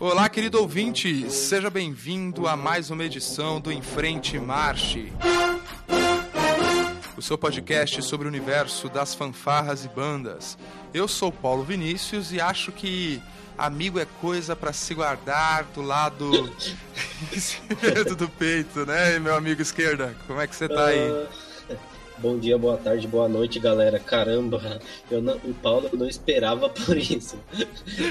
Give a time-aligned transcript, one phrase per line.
[0.00, 5.12] Olá, querido ouvinte, seja bem-vindo a mais uma edição do Em Frente Marche.
[7.16, 10.58] O seu podcast sobre o universo das fanfarras e bandas.
[10.92, 13.22] Eu sou Paulo Vinícius e acho que
[13.56, 16.52] amigo é coisa para se guardar do lado
[17.32, 20.16] esquerdo do peito, né, meu amigo esquerda?
[20.26, 21.10] Como é que você tá aí?
[21.10, 21.53] Uh...
[22.18, 23.98] Bom dia, boa tarde, boa noite, galera.
[23.98, 24.80] Caramba,
[25.10, 27.36] eu não, o Paulo não esperava por isso.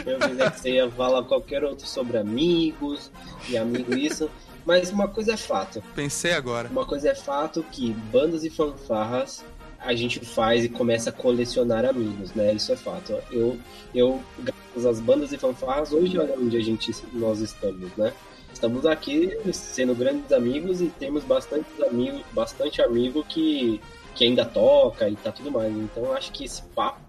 [0.05, 3.09] Eu pensei que você ia falar qualquer outro sobre amigos
[3.50, 4.29] e amigo isso.
[4.65, 5.83] Mas uma coisa é fato.
[5.95, 6.69] Pensei agora.
[6.69, 9.43] Uma coisa é fato que bandas e fanfarras
[9.79, 12.54] a gente faz e começa a colecionar amigos, né?
[12.54, 13.14] Isso é fato.
[13.29, 13.59] Eu,
[13.93, 18.14] eu graças às bandas e fanfarras, hoje olha onde a gente nós estamos, né?
[18.54, 23.82] Estamos aqui sendo grandes amigos e temos bastante amigos, bastante amigo que,
[24.16, 25.74] que ainda toca e tá tudo mais.
[25.74, 27.00] Então acho que esse papo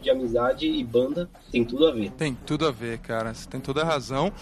[0.00, 2.10] de amizade e banda tem tudo a ver.
[2.12, 3.34] Tem tudo a ver, cara.
[3.34, 4.32] Você tem toda a razão.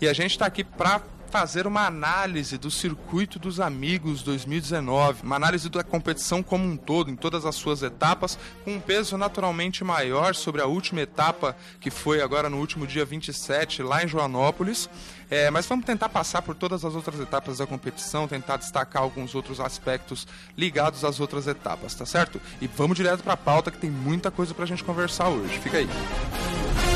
[0.00, 5.36] E a gente tá aqui pra fazer uma análise do circuito dos amigos 2019, uma
[5.36, 9.82] análise da competição como um todo, em todas as suas etapas, com um peso naturalmente
[9.82, 14.90] maior sobre a última etapa, que foi agora no último dia 27, lá em Joanópolis.
[15.32, 19.34] É, mas vamos tentar passar por todas as outras etapas da competição, tentar destacar alguns
[19.34, 22.38] outros aspectos ligados às outras etapas, tá certo?
[22.60, 25.58] E vamos direto para a pauta que tem muita coisa para a gente conversar hoje.
[25.58, 25.88] Fica aí.
[25.88, 26.91] Então,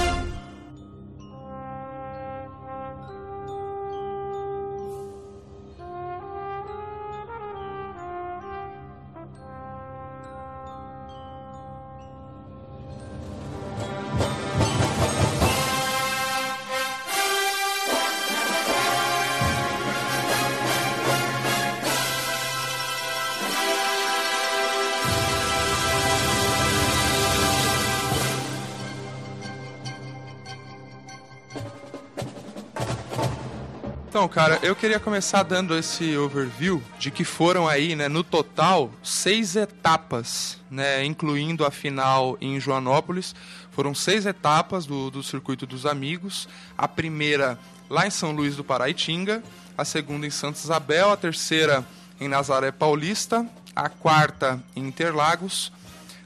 [34.47, 39.57] cara, eu queria começar dando esse overview de que foram aí, né, no total, seis
[39.57, 43.35] etapas, né, incluindo a final em Joanópolis.
[43.73, 46.49] Foram seis etapas do, do Circuito dos Amigos.
[46.79, 47.59] A primeira
[47.91, 49.43] lá em São Luís do Paraitinga,
[49.77, 51.85] a segunda em Santa Isabel, a terceira
[52.21, 55.73] em Nazaré Paulista, a quarta em Interlagos,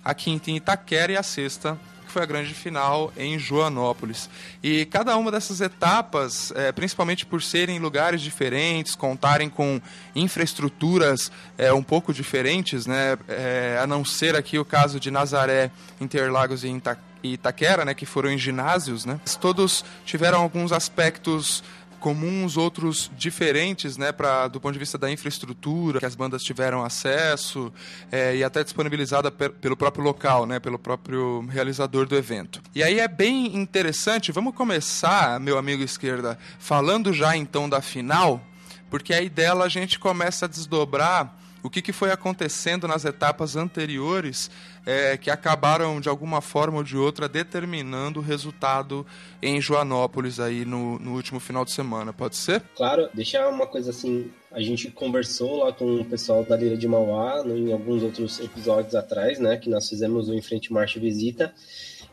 [0.05, 1.13] a quinta em Itaquera.
[1.13, 4.29] E a sexta que foi a grande final em Joanópolis.
[4.61, 9.81] E cada uma dessas etapas, é, principalmente por serem lugares diferentes, contarem com
[10.15, 15.71] infraestruturas é, um pouco diferentes, né, é, a não ser aqui o caso de Nazaré,
[16.01, 16.83] Interlagos e
[17.23, 21.63] Itaquera, né, que foram em ginásios, né, todos tiveram alguns aspectos
[22.01, 26.83] comuns, outros diferentes, né, pra, do ponto de vista da infraestrutura que as bandas tiveram
[26.83, 27.73] acesso
[28.11, 32.61] é, e até disponibilizada pelo próprio local, né, pelo próprio realizador do evento.
[32.75, 38.41] E aí é bem interessante, vamos começar, meu amigo esquerda, falando já então da final,
[38.89, 43.55] porque aí dela a gente começa a desdobrar o que, que foi acontecendo nas etapas
[43.55, 44.51] anteriores
[44.87, 49.07] é, que acabaram de alguma forma ou de outra determinando o resultado
[49.43, 52.63] em Joanópolis aí no, no último final de semana, pode ser?
[52.77, 56.89] Claro, deixar uma coisa assim, a gente conversou lá com o pessoal da Lira de
[56.89, 61.55] Mauá em alguns outros episódios atrás, né, que nós fizemos o Enfrente Marcha Visita,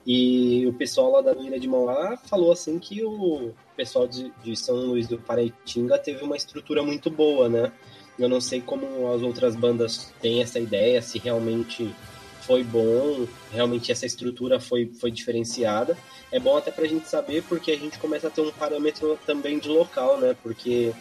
[0.05, 4.55] e o pessoal lá da Lira de Mauá falou assim que o pessoal de, de
[4.55, 7.71] São Luís do Paraitinga teve uma estrutura muito boa, né,
[8.19, 11.93] eu não sei como as outras bandas têm essa ideia, se realmente
[12.47, 15.97] foi bom, realmente essa estrutura foi, foi diferenciada.
[16.31, 19.19] É bom até para a gente saber, porque a gente começa a ter um parâmetro
[19.25, 20.33] também de local, né?
[20.41, 20.93] Porque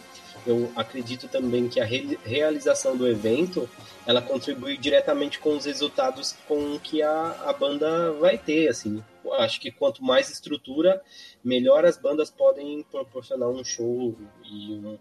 [0.45, 3.67] eu acredito também que a re realização do evento
[4.05, 9.01] ela contribui diretamente com os resultados com que a, a banda vai ter, assim.
[9.39, 11.01] Acho que quanto mais estrutura,
[11.43, 14.97] melhor as bandas podem proporcionar um show e um,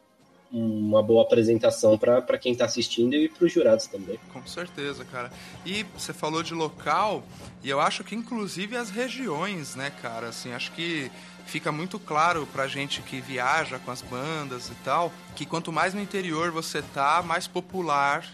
[0.51, 4.19] uma boa apresentação para quem está assistindo e para os jurados também.
[4.33, 5.31] Com certeza, cara.
[5.65, 7.25] E você falou de local,
[7.63, 10.29] e eu acho que inclusive as regiões, né, cara?
[10.29, 11.11] Assim, acho que
[11.47, 15.95] fica muito claro pra gente que viaja com as bandas e tal, que quanto mais
[15.95, 18.27] no interior você tá, mais popular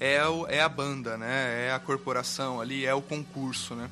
[0.00, 1.66] é, o, é a banda, né?
[1.68, 3.88] É a corporação ali, é o concurso, né?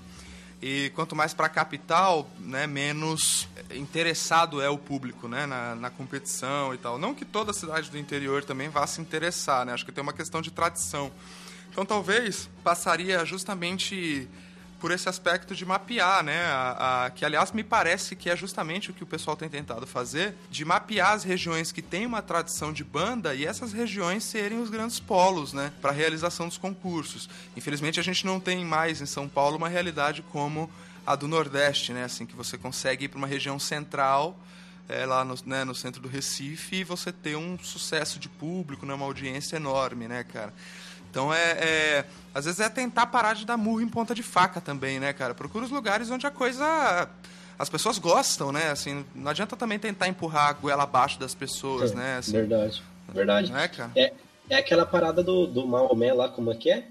[0.63, 5.91] E quanto mais para a capital, né, menos interessado é o público né, na, na,
[5.91, 6.99] competição e tal.
[6.99, 9.73] Não que toda cidade do interior também vá se interessar, né?
[9.73, 11.11] acho que tem uma questão de tradição.
[11.73, 14.29] Então talvez passaria justamente
[14.83, 16.43] por esse aspecto de mapear, né?
[16.43, 19.87] A, a, que aliás me parece que é justamente o que o pessoal tem tentado
[19.87, 24.61] fazer, de mapear as regiões que têm uma tradição de banda e essas regiões serem
[24.61, 25.73] os grandes polos, né?
[25.81, 27.31] Para a realização dos concursos.
[27.57, 30.69] Infelizmente a gente não tem mais em São Paulo uma realidade como
[31.07, 32.03] a do Nordeste, né?
[32.03, 34.37] Assim, que você consegue ir para uma região central,
[34.89, 38.85] é, lá no, né, no centro do Recife, e você ter um sucesso de público,
[38.85, 40.53] né, uma audiência enorme, né, cara?
[41.13, 42.05] Então é, é,
[42.35, 45.35] Às vezes é tentar parar de dar murro em ponta de faca também, né, cara?
[45.35, 47.07] Procura os lugares onde a coisa.
[47.59, 48.71] As pessoas gostam, né?
[48.71, 52.17] Assim, não adianta também tentar empurrar a goela abaixo das pessoas, É, né?
[52.17, 52.83] Assim, Verdade.
[53.13, 53.53] Verdade.
[53.55, 53.91] É, cara?
[53.95, 54.13] É,
[54.49, 56.87] é aquela parada do, do Maomé lá, como é que é?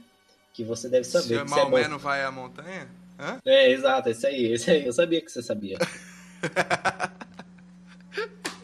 [0.53, 1.38] Que você deve Se saber.
[1.41, 1.89] o que você é Maomé bom.
[1.89, 2.88] não vai à montanha?
[3.19, 3.39] Hã?
[3.44, 4.85] É, exato, esse aí, esse aí.
[4.85, 5.77] Eu sabia que você sabia.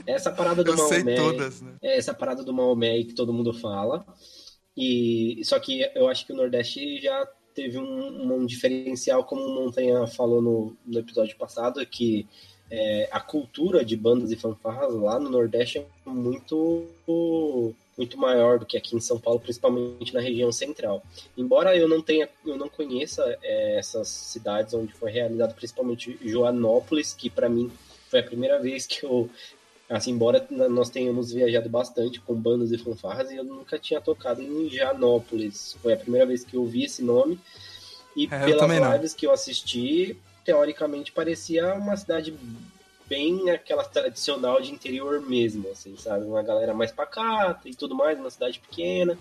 [0.06, 1.74] Essa parada do Eu sei todas, né?
[1.82, 4.06] É essa parada do Maomé aí que todo mundo fala.
[4.78, 9.56] E só que eu acho que o Nordeste já teve um, um diferencial, como o
[9.56, 12.28] Montanha falou no, no episódio passado, que
[12.70, 16.86] é, a cultura de bandas e fanfarras lá no Nordeste é muito
[17.98, 21.02] muito maior do que aqui em São Paulo, principalmente na região central.
[21.36, 27.16] Embora eu não tenha, eu não conheça é, essas cidades onde foi realizado, principalmente Joanópolis,
[27.16, 27.72] que para mim
[28.08, 29.28] foi a primeira vez que eu
[29.90, 34.42] Assim, embora nós tenhamos viajado bastante com bandas e fanfarras, e eu nunca tinha tocado
[34.42, 35.78] em Janópolis.
[35.82, 37.40] Foi a primeira vez que eu vi esse nome.
[38.16, 38.94] E É, pelas não.
[38.94, 42.34] lives que eu assisti, teoricamente parecia uma cidade
[43.08, 46.26] bem aquela tradicional de interior mesmo, assim, sabe?
[46.26, 49.18] Uma galera mais pacata e tudo mais, uma cidade pequena.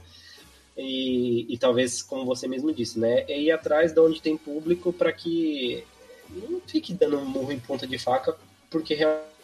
[0.76, 3.24] E, e talvez, como você mesmo disse, né?
[3.28, 5.84] É ir atrás de onde tem público para que
[6.28, 8.36] não fique dando murro em ponta de faca,
[8.68, 9.35] porque realmente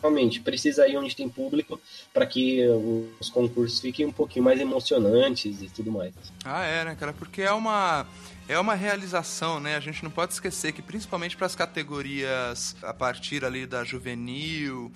[0.43, 1.81] precisa ir onde tem público
[2.13, 2.61] para que
[3.21, 6.13] os concursos fiquem um pouquinho mais emocionantes e tudo mais.
[6.45, 7.13] Ah, é, né, cara?
[7.13, 8.07] Porque é uma
[8.49, 9.77] é uma realização, né?
[9.77, 14.93] A gente não pode esquecer que principalmente para as categorias a partir ali da juvenil,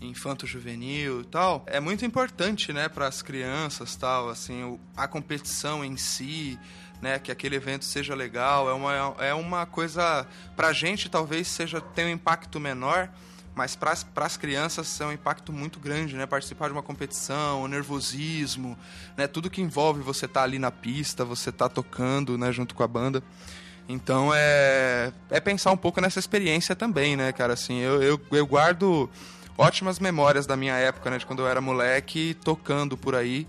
[0.00, 5.84] infanto juvenil e tal, é muito importante, né, para as crianças, tal, assim, a competição
[5.84, 6.58] em si,
[7.00, 10.26] né, que aquele evento seja legal, é uma é uma coisa
[10.56, 13.10] pra gente talvez seja tenha um impacto menor,
[13.54, 16.24] mas para as crianças é um impacto muito grande, né?
[16.26, 18.78] Participar de uma competição, o nervosismo,
[19.16, 19.26] né?
[19.26, 22.50] Tudo que envolve você estar ali na pista, você estar tocando, né?
[22.50, 23.22] Junto com a banda.
[23.88, 27.52] Então é, é pensar um pouco nessa experiência também, né, cara?
[27.52, 29.10] Assim, eu, eu, eu guardo
[29.58, 31.18] ótimas memórias da minha época, né?
[31.18, 33.46] De quando eu era moleque, tocando por aí.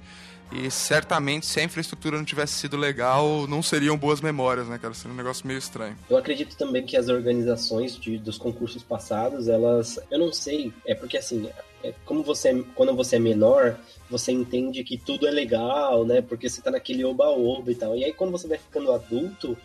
[0.53, 4.93] E certamente, se a infraestrutura não tivesse sido legal, não seriam boas memórias, né, cara?
[4.93, 5.97] Seria um negócio meio estranho.
[6.07, 10.93] Eu acredito também que as organizações de, dos concursos passados, elas, eu não sei, é
[10.93, 11.49] porque assim,
[11.83, 13.79] é, como você, quando você é menor,
[14.09, 16.21] você entende que tudo é legal, né?
[16.21, 17.95] Porque você tá naquele oba-oba e tal.
[17.95, 19.57] E aí quando você vai ficando adulto,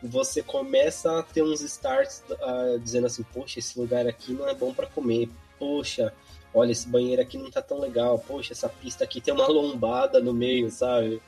[0.00, 4.54] você começa a ter uns starts ah, dizendo assim, poxa, esse lugar aqui não é
[4.54, 5.28] bom para comer.
[5.58, 6.12] Poxa,
[6.52, 8.18] olha, esse banheiro aqui não tá tão legal.
[8.18, 11.20] Poxa, essa pista aqui tem uma lombada no meio, sabe?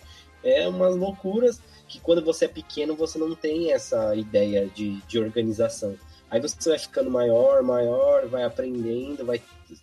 [0.42, 5.18] É umas loucuras que quando você é pequeno você não tem essa ideia de, de
[5.18, 5.96] organização.
[6.30, 9.42] Aí você vai ficando maior, maior, vai aprendendo, vai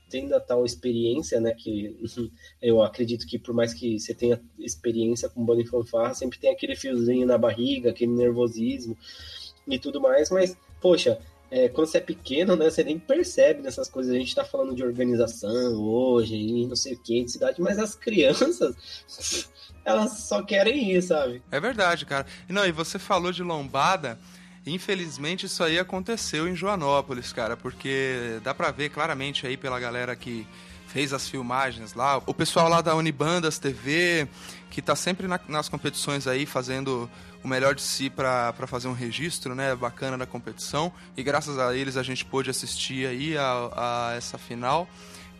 [0.09, 1.53] tendo a tal experiência, né?
[1.53, 1.95] Que
[2.61, 6.49] eu acredito que por mais que você tenha experiência com banda e fanfarra, sempre tem
[6.49, 8.97] aquele fiozinho na barriga, aquele nervosismo
[9.67, 11.19] e tudo mais, mas, poxa,
[11.49, 14.13] é, quando você é pequeno, né, você nem percebe nessas coisas.
[14.13, 17.79] A gente tá falando de organização hoje e não sei o que, de cidade, mas
[17.79, 19.49] as crianças,
[19.85, 21.41] elas só querem ir, sabe?
[21.51, 22.25] É verdade, cara.
[22.49, 24.19] Não, e você falou de lombada.
[24.65, 30.13] Infelizmente isso aí aconteceu em Joanópolis, cara, porque dá pra ver claramente aí pela galera
[30.13, 30.45] que
[30.87, 34.27] fez as filmagens lá, o pessoal lá da Unibandas TV,
[34.77, 37.09] que tá sempre na- nas competições aí fazendo
[37.43, 41.75] o melhor de si pra fazer um registro, né, bacana da competição, e graças a
[41.75, 43.71] eles a gente pôde assistir aí a,
[44.11, 44.87] a essa final.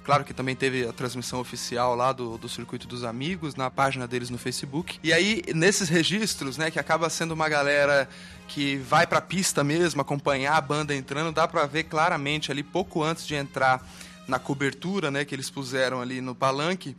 [0.03, 4.07] Claro que também teve a transmissão oficial lá do, do Circuito dos Amigos, na página
[4.07, 4.97] deles no Facebook.
[5.03, 8.09] E aí, nesses registros, né, que acaba sendo uma galera
[8.47, 13.03] que vai pra pista mesmo, acompanhar a banda entrando, dá pra ver claramente ali, pouco
[13.03, 13.87] antes de entrar
[14.27, 16.97] na cobertura, né, que eles puseram ali no palanque,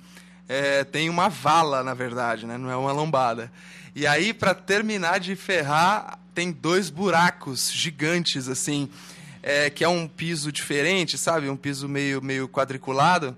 [0.48, 3.52] é, tem uma vala, na verdade, né, não é uma lombada.
[3.94, 8.88] E aí, pra terminar de ferrar, tem dois buracos gigantes, assim,
[9.42, 11.48] é, que é um piso diferente, sabe?
[11.48, 13.36] Um piso meio, meio quadriculado.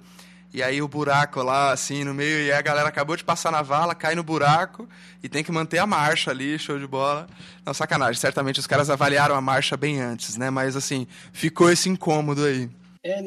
[0.52, 3.62] E aí o buraco lá, assim, no meio, e a galera acabou de passar na
[3.62, 4.88] vala, cai no buraco
[5.22, 7.28] e tem que manter a marcha ali, show de bola.
[7.64, 10.50] Não, sacanagem, certamente os caras avaliaram a marcha bem antes, né?
[10.50, 12.68] Mas assim, ficou esse incômodo aí.
[13.04, 13.22] É,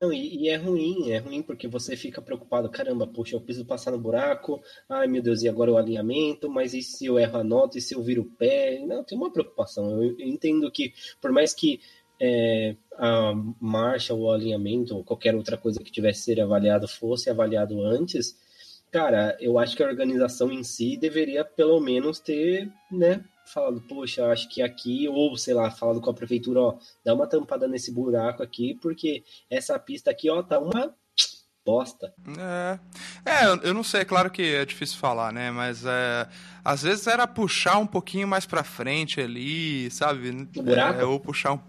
[0.00, 3.64] não, e, e é ruim, é ruim porque você fica preocupado, caramba, poxa, eu preciso
[3.64, 7.38] passar no buraco, ai meu Deus, e agora o alinhamento, mas e se eu erro
[7.38, 8.78] a nota, e se eu viro o pé?
[8.86, 10.02] Não, tem uma preocupação.
[10.02, 11.80] Eu, eu entendo que, por mais que
[12.20, 17.80] é, a marcha, o alinhamento, ou qualquer outra coisa que tivesse ser avaliado fosse avaliado
[17.82, 18.36] antes,
[18.90, 24.26] cara, eu acho que a organização em si deveria pelo menos ter, né, falado, poxa,
[24.26, 27.92] acho que aqui, ou sei lá, falado com a prefeitura, ó, dá uma tampada nesse
[27.92, 30.94] buraco aqui, porque essa pista aqui, ó, tá uma
[31.64, 32.14] bosta.
[32.38, 32.78] É,
[33.24, 35.50] é eu não sei, é claro que é difícil falar, né?
[35.50, 36.28] Mas é,
[36.64, 40.48] às vezes era puxar um pouquinho mais pra frente ali, sabe?
[40.56, 41.00] O buraco?
[41.00, 41.60] É, ou puxar um.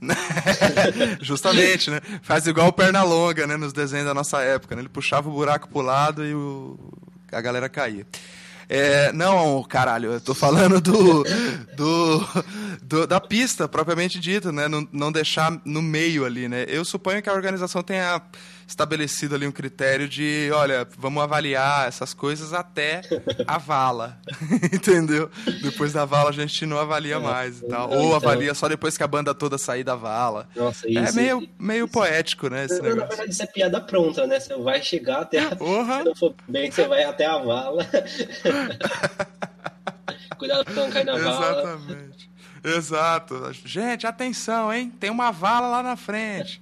[1.20, 2.00] Justamente, né?
[2.22, 3.56] Faz igual o Pernalonga, né?
[3.56, 4.82] Nos desenhos da nossa época, né?
[4.82, 6.78] Ele puxava o buraco pro lado e o...
[7.30, 8.06] a galera caía.
[8.68, 11.24] É, não, caralho, eu tô falando do,
[11.74, 12.28] do,
[12.82, 14.68] do, da pista, propriamente dita, né?
[14.68, 16.66] Não, não deixar no meio ali, né?
[16.68, 18.20] Eu suponho que a organização tenha
[18.68, 23.00] estabelecido ali um critério de, olha, vamos avaliar essas coisas até
[23.46, 24.20] a vala,
[24.70, 25.30] entendeu?
[25.62, 27.90] Depois da vala a gente não avalia é, mais, tal.
[27.90, 28.16] ou então.
[28.16, 30.46] avalia só depois que a banda toda sair da vala.
[30.54, 32.66] Nossa, isso, é meio, meio isso, poético, né?
[32.66, 33.00] Esse não, negócio.
[33.00, 34.38] Na verdade, isso é piada pronta, né?
[34.38, 35.48] Você vai chegar até a...
[35.56, 37.86] Se não for bem, você vai até a vala.
[40.36, 41.62] Cuidado pra não cair na vala.
[41.62, 42.30] Exatamente.
[42.62, 43.50] Exato.
[43.64, 44.92] Gente, atenção, hein?
[45.00, 46.60] Tem uma vala lá na frente.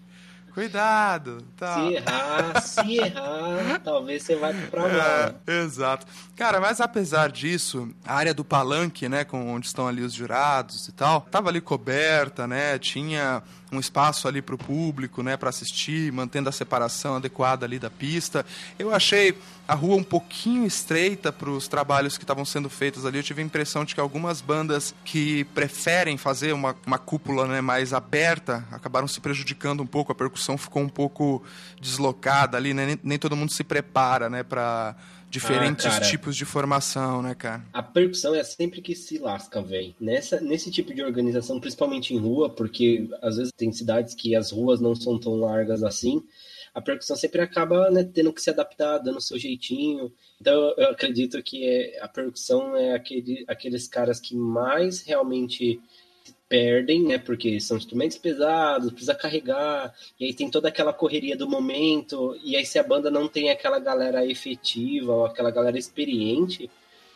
[0.56, 1.42] Cuidado.
[1.54, 1.74] Tá.
[1.74, 5.34] Se errar, se errar, talvez você vai pra lá.
[5.46, 6.06] É, exato.
[6.34, 10.88] Cara, mas apesar disso, a área do palanque, né, com onde estão ali os jurados
[10.88, 12.78] e tal, tava ali coberta, né?
[12.78, 17.78] Tinha um espaço ali para o público, né, para assistir, mantendo a separação adequada ali
[17.78, 18.46] da pista.
[18.78, 23.18] Eu achei a rua um pouquinho estreita para os trabalhos que estavam sendo feitos ali.
[23.18, 27.60] Eu tive a impressão de que algumas bandas que preferem fazer uma, uma cúpula né,
[27.60, 30.12] mais aberta acabaram se prejudicando um pouco.
[30.12, 31.42] A percussão ficou um pouco
[31.80, 32.86] deslocada ali, né?
[32.86, 34.94] nem, nem todo mundo se prepara né, para
[35.36, 37.62] diferentes ah, tipos de formação, né, cara?
[37.72, 39.94] A percussão é sempre que se lasca, velho.
[40.00, 44.50] Nessa nesse tipo de organização, principalmente em rua, porque às vezes tem cidades que as
[44.50, 46.22] ruas não são tão largas assim,
[46.74, 50.12] a percussão sempre acaba né, tendo que se adaptar, dando o seu jeitinho.
[50.40, 55.80] Então eu acredito que é, a percussão é aquele, aqueles caras que mais realmente
[56.48, 57.18] perdem, né?
[57.18, 62.56] Porque são instrumentos pesados, precisa carregar, e aí tem toda aquela correria do momento, e
[62.56, 66.70] aí se a banda não tem aquela galera efetiva ou aquela galera experiente,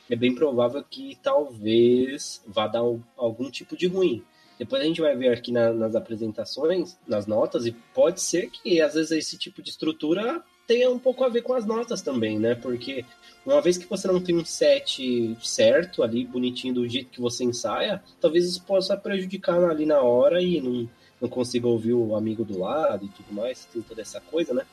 [0.09, 2.83] é bem provável que talvez vá dar
[3.17, 4.25] algum tipo de ruim.
[4.59, 8.81] Depois a gente vai ver aqui na, nas apresentações, nas notas, e pode ser que
[8.81, 12.39] às vezes esse tipo de estrutura tenha um pouco a ver com as notas também,
[12.39, 12.55] né?
[12.55, 13.05] Porque
[13.45, 17.43] uma vez que você não tem um set certo ali, bonitinho do jeito que você
[17.43, 20.89] ensaia, talvez isso possa prejudicar ali na hora e não,
[21.21, 24.65] não consiga ouvir o amigo do lado e tudo mais, tem toda essa coisa, né?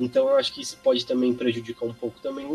[0.00, 2.46] Então eu acho que isso pode também prejudicar um pouco também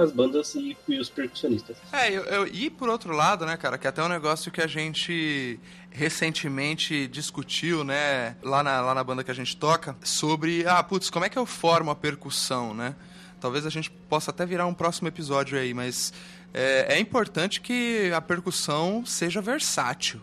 [0.00, 1.76] as bandas e, e os percussionistas.
[1.92, 4.60] É, eu, eu, e por outro lado, né, cara, que é até um negócio que
[4.60, 5.58] a gente
[5.90, 11.10] recentemente discutiu, né, lá na, lá na banda que a gente toca, sobre, ah, putz,
[11.10, 12.94] como é que eu formo a percussão, né?
[13.40, 16.12] Talvez a gente possa até virar um próximo episódio aí, mas
[16.54, 20.20] é, é importante que a percussão seja versátil.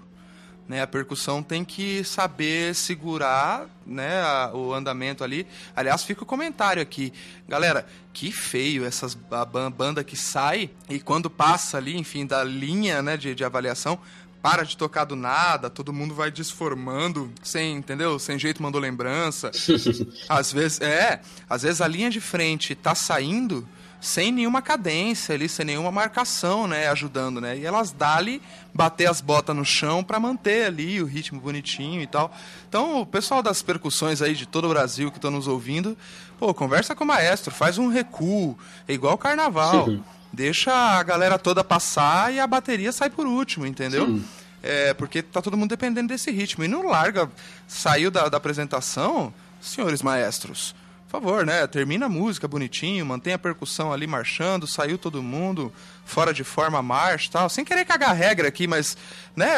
[0.70, 5.48] Né, a percussão tem que saber segurar né, a, o andamento ali.
[5.76, 7.12] Aliás, fica o comentário aqui.
[7.48, 13.02] Galera, que feio essas a banda que sai e quando passa ali, enfim, da linha
[13.02, 13.98] né, de, de avaliação,
[14.44, 18.20] para de tocar do nada, todo mundo vai desformando, sem, entendeu?
[18.20, 19.50] Sem jeito mandou lembrança.
[20.30, 23.68] às vezes, é, às vezes a linha de frente tá saindo
[24.02, 27.58] sem nenhuma cadência ali, sem nenhuma marcação, né, ajudando, né?
[27.58, 28.42] E elas dali
[28.74, 32.32] bater as botas no chão para manter ali o ritmo bonitinho e tal.
[32.68, 35.98] Então, o pessoal das percussões aí de todo o Brasil que estão nos ouvindo,
[36.38, 39.86] pô, conversa com o maestro, faz um recuo, é igual o carnaval.
[39.86, 44.06] Sim deixa a galera toda passar e a bateria sai por último, entendeu?
[44.06, 44.26] Sim.
[44.62, 46.64] É, porque tá todo mundo dependendo desse ritmo.
[46.64, 47.30] E não larga,
[47.68, 50.76] saiu da, da apresentação, senhores maestros,
[51.10, 51.66] por favor, né?
[51.66, 55.74] Termina a música bonitinho, mantém a percussão ali marchando, saiu todo mundo
[56.06, 57.50] fora de forma marcha tal.
[57.50, 58.96] Sem querer cagar regra aqui, mas,
[59.36, 59.56] né?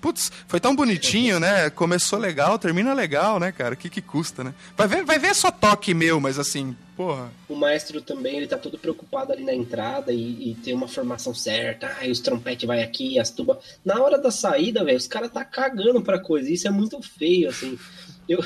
[0.00, 1.70] Putz, foi tão bonitinho, né?
[1.70, 3.74] Começou legal, termina legal, né, cara?
[3.74, 4.52] O que que custa, né?
[4.76, 7.30] Vai ver, vai ver só toque meu, mas assim, porra.
[7.48, 11.32] O maestro também, ele tá todo preocupado ali na entrada e, e tem uma formação
[11.32, 11.96] certa.
[12.00, 13.58] Ah, os trompetes vai aqui, as tubas.
[13.84, 16.50] Na hora da saída, velho, os caras tá cagando pra coisa.
[16.50, 17.78] Isso é muito feio, assim.
[18.28, 18.40] Eu,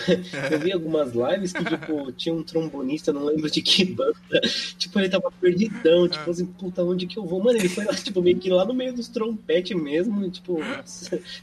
[0.51, 4.41] eu vi algumas lives que, tipo, tinha um trombonista, não lembro de que banda.
[4.79, 7.43] Tipo, ele tava perdidão, tipo assim, puta, onde que eu vou?
[7.43, 10.59] Mano, ele foi lá, tipo, meio que lá no meio dos trompetes mesmo, tipo,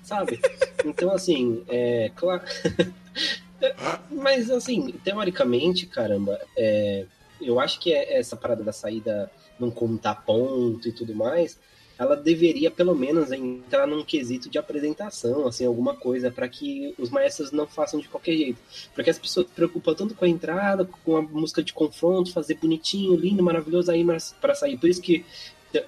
[0.02, 0.40] sabe?
[0.86, 2.42] Então, assim, é claro.
[4.10, 7.06] Mas, assim, teoricamente, caramba, é,
[7.42, 9.30] eu acho que é essa parada da saída
[9.60, 11.60] não contar ponto e tudo mais
[12.00, 17.10] ela deveria pelo menos entrar num quesito de apresentação, assim, alguma coisa para que os
[17.10, 18.58] maestros não façam de qualquer jeito.
[18.96, 22.56] Porque as pessoas se preocupam tanto com a entrada, com a música de confronto, fazer
[22.56, 24.06] bonitinho, lindo, maravilhoso aí
[24.40, 24.78] para sair.
[24.78, 25.26] Por isso que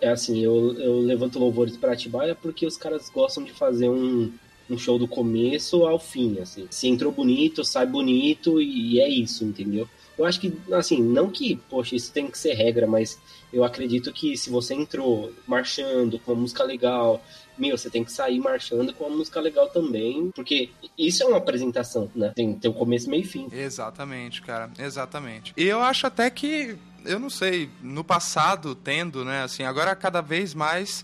[0.02, 4.32] é assim, eu, eu levanto louvores para Atibaia porque os caras gostam de fazer um,
[4.70, 6.68] um show do começo ao fim, assim.
[6.70, 9.88] Se entrou bonito, sai bonito e, e é isso, entendeu?
[10.22, 13.20] Eu acho que, assim, não que, poxa, isso tem que ser regra, mas
[13.52, 17.24] eu acredito que se você entrou marchando com uma música legal,
[17.58, 21.38] meu, você tem que sair marchando com uma música legal também, porque isso é uma
[21.38, 22.32] apresentação, né?
[22.36, 23.48] Tem, tem o começo, meio e fim.
[23.52, 25.54] Exatamente, cara, exatamente.
[25.58, 30.22] E eu acho até que, eu não sei, no passado, tendo, né, assim, agora cada
[30.22, 31.04] vez mais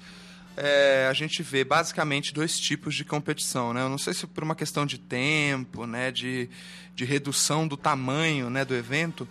[0.57, 3.81] é, a gente vê basicamente dois tipos de competição, né?
[3.81, 6.49] Eu não sei se por uma questão de tempo, né, de,
[6.95, 9.27] de redução do tamanho, né, do evento,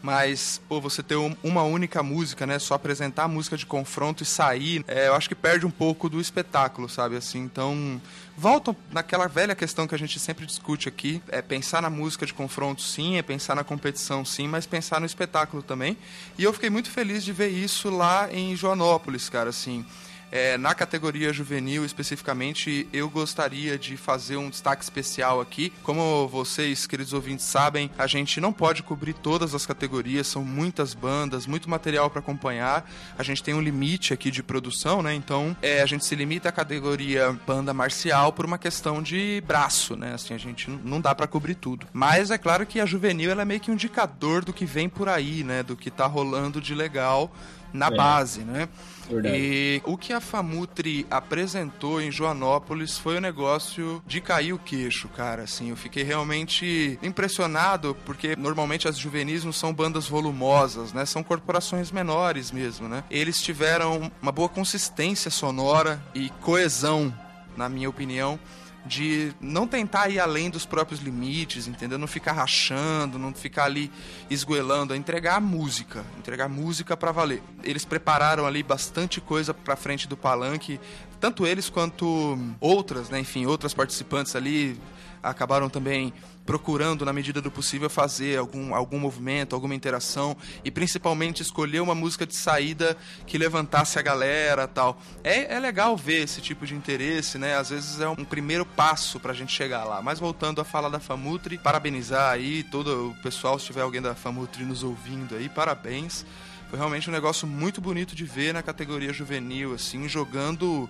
[0.00, 2.60] mas, pô, você ter uma única música, né?
[2.60, 6.08] Só apresentar a música de confronto e sair, é, eu acho que perde um pouco
[6.08, 7.16] do espetáculo, sabe?
[7.16, 8.00] Assim, então,
[8.36, 12.32] voltam naquela velha questão que a gente sempre discute aqui: é pensar na música de
[12.32, 15.98] confronto, sim, é pensar na competição, sim, mas pensar no espetáculo também.
[16.38, 19.84] E eu fiquei muito feliz de ver isso lá em Joanópolis, cara, assim.
[20.30, 25.72] É, na categoria juvenil, especificamente, eu gostaria de fazer um destaque especial aqui.
[25.82, 30.92] Como vocês, queridos ouvintes, sabem, a gente não pode cobrir todas as categorias, são muitas
[30.92, 32.88] bandas, muito material para acompanhar.
[33.18, 35.14] A gente tem um limite aqui de produção, né?
[35.14, 39.96] Então, é, a gente se limita à categoria banda marcial por uma questão de braço,
[39.96, 40.14] né?
[40.14, 41.86] Assim, a gente não dá para cobrir tudo.
[41.92, 44.88] Mas é claro que a juvenil ela é meio que um indicador do que vem
[44.88, 45.62] por aí, né?
[45.62, 47.32] Do que tá rolando de legal
[47.72, 47.90] na é.
[47.90, 48.68] base, né?
[49.08, 49.36] Verdade.
[49.36, 54.58] E o que a Famutri apresentou em Joanópolis foi o um negócio de cair o
[54.58, 55.42] queixo, cara.
[55.44, 61.04] Assim, eu fiquei realmente impressionado, porque normalmente as juvenis não são bandas volumosas, né?
[61.06, 63.04] São corporações menores mesmo, né?
[63.10, 67.12] Eles tiveram uma boa consistência sonora e coesão,
[67.56, 68.38] na minha opinião
[68.86, 71.98] de não tentar ir além dos próprios limites, entendeu?
[71.98, 73.90] Não ficar rachando, não ficar ali
[74.30, 77.42] esgoelando, é entregar música, entregar música para valer.
[77.62, 80.80] Eles prepararam ali bastante coisa para frente do palanque,
[81.20, 84.80] tanto eles quanto outras, né, enfim, outras participantes ali
[85.22, 86.12] acabaram também
[86.48, 90.34] procurando, na medida do possível, fazer algum, algum movimento, alguma interação
[90.64, 94.98] e principalmente escolher uma música de saída que levantasse a galera tal.
[95.22, 97.54] É, é legal ver esse tipo de interesse, né?
[97.54, 100.00] Às vezes é um primeiro passo pra gente chegar lá.
[100.00, 104.14] Mas voltando a falar da Famutri, parabenizar aí todo o pessoal, se tiver alguém da
[104.14, 106.24] Famutri nos ouvindo aí, parabéns.
[106.70, 110.88] Foi realmente um negócio muito bonito de ver na categoria juvenil, assim, jogando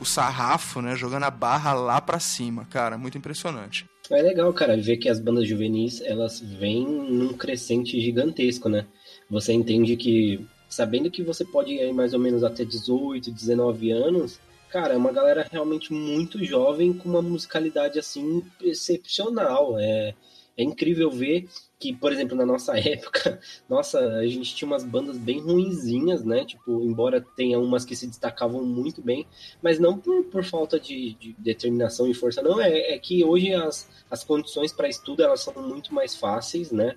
[0.00, 0.96] o sarrafo, né?
[0.96, 3.84] Jogando a barra lá pra cima, cara, muito impressionante.
[4.10, 8.86] É legal, cara, ver que as bandas juvenis, elas vêm num crescente gigantesco, né?
[9.30, 14.40] Você entende que, sabendo que você pode ir mais ou menos até 18, 19 anos,
[14.68, 19.78] cara, é uma galera realmente muito jovem com uma musicalidade, assim, excepcional.
[19.78, 20.14] É,
[20.56, 21.46] é incrível ver
[21.80, 26.44] que, por exemplo, na nossa época, nossa, a gente tinha umas bandas bem ruinzinhas, né?
[26.44, 29.26] Tipo, embora tenha umas que se destacavam muito bem,
[29.62, 32.60] mas não por, por falta de, de determinação e força, não.
[32.60, 36.96] É, é que hoje as, as condições para estudo elas são muito mais fáceis, né?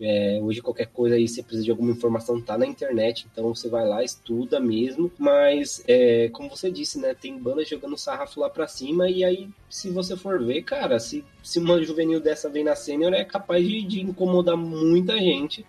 [0.00, 3.68] É, hoje qualquer coisa aí, você precisa de alguma informação, tá na internet, então você
[3.68, 5.10] vai lá, estuda mesmo.
[5.18, 7.14] Mas, é, como você disse, né?
[7.14, 11.24] Tem bandas jogando sarrafo lá pra cima, e aí, se você for ver, cara, se,
[11.42, 15.64] se uma juvenil dessa vem na sênior, é capaz de, de incomodar muita gente.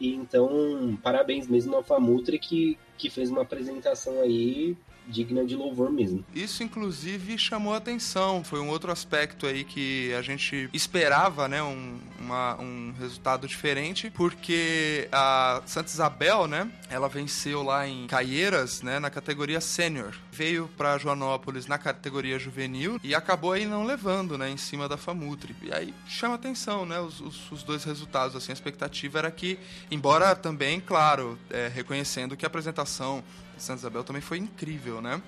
[0.00, 5.90] E então, parabéns mesmo ao Famutri que, que fez uma apresentação aí digna de louvor
[5.90, 6.24] mesmo.
[6.34, 8.42] Isso, inclusive, chamou atenção.
[8.42, 11.62] Foi um outro aspecto aí que a gente esperava, né?
[11.62, 16.70] Um, uma, um resultado diferente, porque a Santa Isabel, né?
[16.88, 18.98] Ela venceu lá em Caieiras, né?
[18.98, 20.14] Na categoria sênior.
[20.32, 24.50] Veio para Joanópolis na categoria juvenil e acabou aí não levando, né?
[24.50, 25.54] Em cima da Famutri.
[25.62, 26.98] E aí chama atenção, né?
[27.00, 28.52] Os, os, os dois resultados, assim.
[28.52, 29.58] A expectativa era que,
[29.90, 33.22] embora também, claro, é, reconhecendo que a apresentação
[33.58, 35.20] Santa Isabel também foi incrível, né?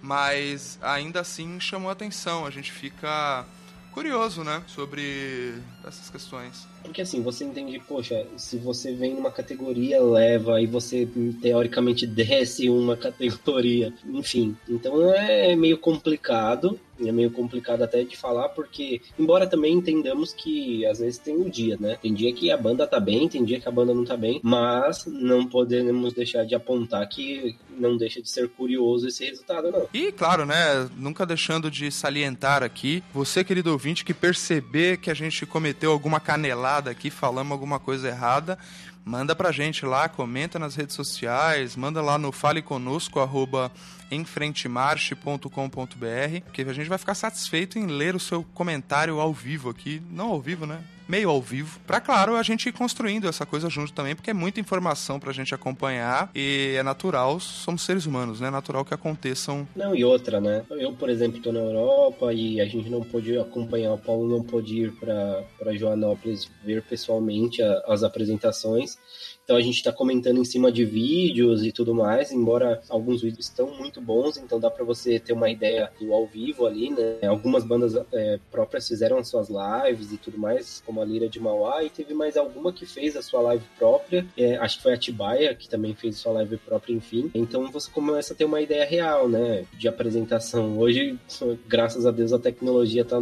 [0.00, 2.46] Mas ainda assim chamou atenção.
[2.46, 3.44] A gente fica
[3.92, 4.62] curioso, né?
[4.66, 6.66] Sobre essas questões.
[6.86, 11.08] Porque assim, você entende, poxa, se você vem numa categoria leva e você
[11.42, 14.56] teoricamente desce uma categoria, enfim.
[14.68, 20.86] Então é meio complicado, é meio complicado até de falar, porque, embora também entendamos que
[20.86, 21.98] às vezes tem um dia, né?
[22.00, 24.40] Tem dia que a banda tá bem, tem dia que a banda não tá bem,
[24.42, 29.88] mas não podemos deixar de apontar que não deixa de ser curioso esse resultado, não.
[29.92, 30.88] E, claro, né?
[30.96, 36.20] Nunca deixando de salientar aqui, você, querido ouvinte, que perceber que a gente cometeu alguma
[36.20, 38.58] canelada aqui, falamos alguma coisa errada,
[39.04, 43.70] manda pra gente lá, comenta nas redes sociais, manda lá no faleconosco, arroba
[44.10, 50.02] enfrentemarche.com.br, que a gente vai ficar satisfeito em ler o seu comentário ao vivo aqui,
[50.10, 50.82] não ao vivo, né?
[51.08, 54.34] Meio ao vivo, para claro a gente ir construindo essa coisa junto também, porque é
[54.34, 58.48] muita informação pra gente acompanhar e é natural, somos seres humanos, né?
[58.48, 59.66] É natural que aconteçam.
[59.74, 60.64] Não, e outra, né?
[60.70, 64.42] Eu, por exemplo, tô na Europa e a gente não pôde acompanhar, o Paulo não
[64.42, 68.98] pôde ir para Joanópolis ver pessoalmente a, as apresentações.
[69.46, 73.46] Então a gente está comentando em cima de vídeos e tudo mais, embora alguns vídeos
[73.46, 77.24] estão muito bons, então dá para você ter uma ideia do ao vivo ali, né?
[77.28, 81.38] Algumas bandas é, próprias fizeram as suas lives e tudo mais, como a Lira de
[81.38, 84.94] Mauá, e teve mais alguma que fez a sua live própria, é, acho que foi
[84.94, 87.30] a Tibaia, que também fez sua live própria, enfim.
[87.32, 89.64] Então você começa a ter uma ideia real, né?
[89.78, 90.76] De apresentação.
[90.76, 91.16] Hoje,
[91.68, 93.20] graças a Deus, a tecnologia está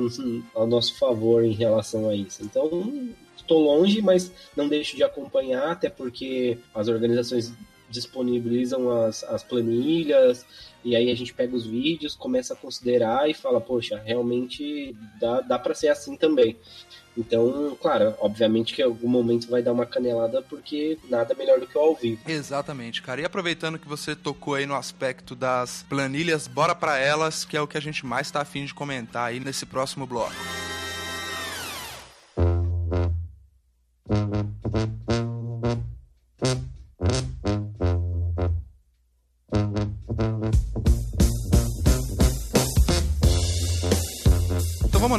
[0.54, 2.42] ao nosso favor em relação a isso.
[2.42, 7.52] Então, estou longe, mas não deixo de acompanhar, até porque as organizações
[7.88, 10.44] disponibilizam as, as planilhas,
[10.84, 15.40] e aí a gente pega os vídeos, começa a considerar e fala, poxa, realmente dá,
[15.40, 16.56] dá para ser assim também.
[17.16, 21.66] Então, claro, obviamente que em algum momento vai dar uma canelada, porque nada melhor do
[21.66, 22.20] que o ao vivo.
[22.26, 23.20] Exatamente, cara.
[23.20, 27.60] E aproveitando que você tocou aí no aspecto das planilhas, bora para elas, que é
[27.60, 30.34] o que a gente mais está afim de comentar aí nesse próximo bloco.
[34.08, 34.53] Mm-hmm.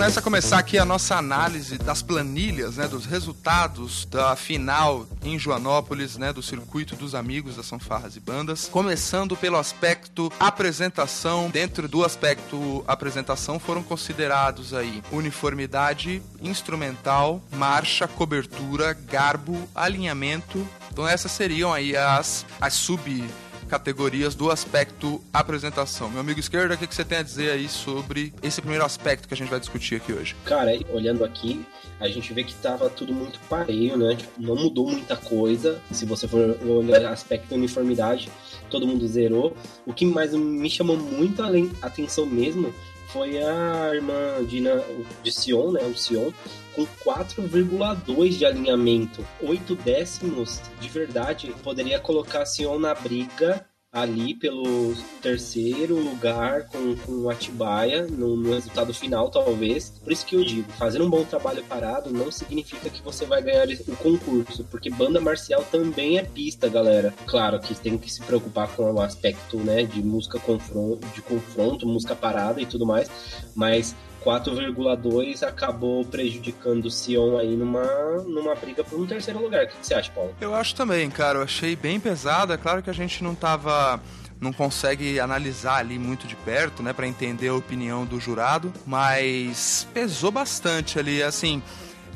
[0.06, 5.40] Vamos nessa começar aqui a nossa análise das planilhas, né, dos resultados da final em
[5.40, 8.70] Joanópolis, né, do circuito dos amigos da São Farras e Bandas.
[8.72, 11.50] Começando pelo aspecto apresentação.
[11.50, 20.68] Dentro do aspecto apresentação foram considerados aí uniformidade, instrumental, marcha, cobertura, garbo, alinhamento.
[20.92, 23.26] Então essas seriam aí as, as sub
[23.68, 26.10] categorias do aspecto apresentação.
[26.10, 29.34] Meu amigo esquerdo, o que você tem a dizer aí sobre esse primeiro aspecto que
[29.34, 30.36] a gente vai discutir aqui hoje?
[30.46, 31.66] Cara, olhando aqui,
[32.00, 34.16] a gente vê que tava tudo muito pareio, né?
[34.16, 35.82] Tipo, não mudou muita coisa.
[35.92, 38.30] Se você for olhar aspecto uniformidade,
[38.70, 39.56] todo mundo zerou.
[39.86, 41.50] O que mais me chamou muito a
[41.82, 42.74] atenção mesmo
[43.08, 44.84] foi a irmã Dina
[45.24, 45.82] de Sion, né?
[45.84, 46.32] O Sion,
[46.76, 51.54] com 4,2 de alinhamento, 8 décimos de verdade.
[51.64, 58.54] Poderia colocar Sion na briga ali pelo terceiro lugar com, com o Atibaia no, no,
[58.54, 59.90] resultado final, talvez.
[60.04, 63.42] Por isso que eu digo, fazer um bom trabalho parado não significa que você vai
[63.42, 67.14] ganhar o concurso, porque banda marcial também é pista, galera.
[67.26, 71.88] Claro que tem que se preocupar com o aspecto, né, de música confronto, de confronto,
[71.88, 73.10] música parada e tudo mais,
[73.56, 77.86] mas 4,2 acabou prejudicando o Sion aí numa,
[78.24, 79.66] numa briga por um terceiro lugar.
[79.66, 80.36] O que você acha, Paulo?
[80.42, 81.40] Eu acho também, cara.
[81.40, 82.56] Eu achei bem pesada.
[82.56, 84.02] É claro que a gente não tava
[84.40, 89.88] não consegue analisar ali muito de perto, né, para entender a opinião do jurado, mas
[89.94, 91.64] pesou bastante ali, assim,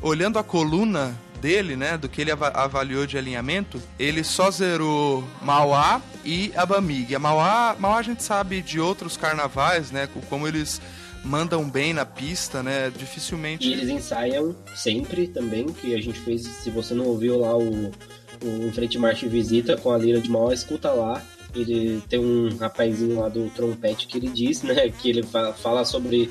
[0.02, 6.02] olhando a coluna dele, né, do que ele avaliou de alinhamento, ele só zerou Mauá
[6.22, 7.14] e Abamig.
[7.14, 10.80] A Mauá, Mauá a gente sabe de outros carnavais, né, como eles
[11.24, 12.90] mandam bem na pista, né?
[12.90, 13.68] Dificilmente.
[13.68, 16.42] E eles ensaiam sempre também, que a gente fez.
[16.42, 20.52] Se você não ouviu lá o, o Frente Marcha Visita com a Lira de Mal,
[20.52, 21.22] escuta lá.
[21.54, 24.88] Ele tem um rapazinho lá do trompete que ele diz, né?
[24.88, 26.30] Que ele fala sobre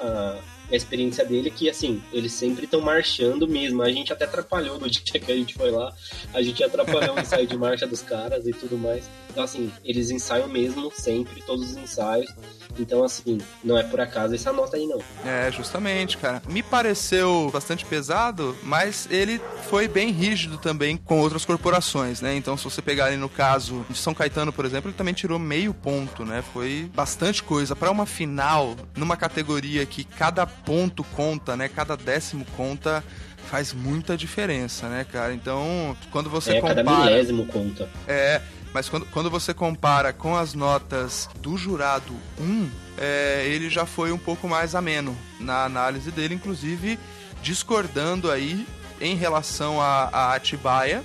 [0.00, 0.38] a,
[0.70, 3.82] a experiência dele que, assim, eles sempre estão marchando mesmo.
[3.82, 5.92] A gente até atrapalhou no dia que a gente foi lá.
[6.34, 9.08] A gente atrapalhou o ensaio de marcha dos caras e tudo mais.
[9.30, 12.32] Então, assim, eles ensaiam mesmo, sempre, todos os ensaios.
[12.78, 14.98] Então, assim, não é por acaso essa nota aí, não.
[15.24, 16.42] É, justamente, cara.
[16.48, 22.34] Me pareceu bastante pesado, mas ele foi bem rígido também com outras corporações, né?
[22.34, 25.38] Então, se você pegar ali no caso de São Caetano, por exemplo, ele também tirou
[25.38, 26.42] meio ponto, né?
[26.52, 27.76] Foi bastante coisa.
[27.76, 31.68] para uma final, numa categoria que cada ponto conta, né?
[31.68, 33.02] Cada décimo conta
[33.50, 35.32] faz muita diferença, né, cara?
[35.32, 36.84] Então, quando você é, compara...
[36.84, 37.88] cada milésimo conta.
[38.06, 38.40] É,
[38.74, 44.12] mas quando, quando você compara com as notas do jurado 1, é, ele já foi
[44.12, 46.98] um pouco mais ameno na análise dele, inclusive
[47.42, 48.66] discordando aí
[49.00, 51.02] em relação a, a Atibaia,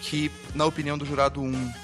[0.00, 1.83] que na opinião do jurado 1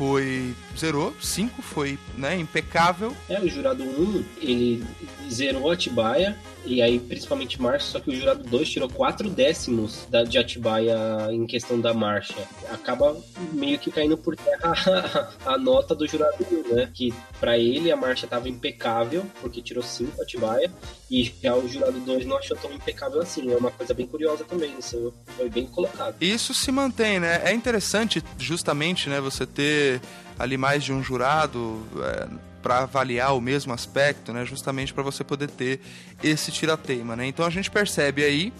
[0.00, 3.14] foi zerou, 5 foi né, impecável.
[3.28, 4.82] É, o jurado 1 ele
[5.30, 10.22] zerou Atibaia, e aí principalmente marcha, só que o jurado 2 tirou 4 décimos da,
[10.22, 10.96] de Atibaia
[11.30, 12.36] em questão da marcha.
[12.70, 13.16] Acaba
[13.52, 14.74] meio que caindo por terra
[15.44, 16.90] a, a nota do jurado 1, né?
[16.92, 20.70] Que para ele a marcha estava impecável, porque tirou 5 Atibaia,
[21.10, 23.50] e já o jurado 2 não achou tão impecável assim.
[23.52, 26.16] É uma coisa bem curiosa também, isso foi bem colocado.
[26.20, 27.42] Isso se mantém, né?
[27.44, 30.00] É interessante justamente, né, você ter
[30.38, 31.84] ali mais de um jurado.
[32.02, 34.44] É para avaliar o mesmo aspecto, né?
[34.44, 35.80] Justamente para você poder ter
[36.22, 37.26] esse tirateima, né?
[37.26, 38.52] Então a gente percebe aí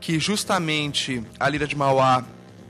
[0.00, 2.24] que justamente a Lira de Mauá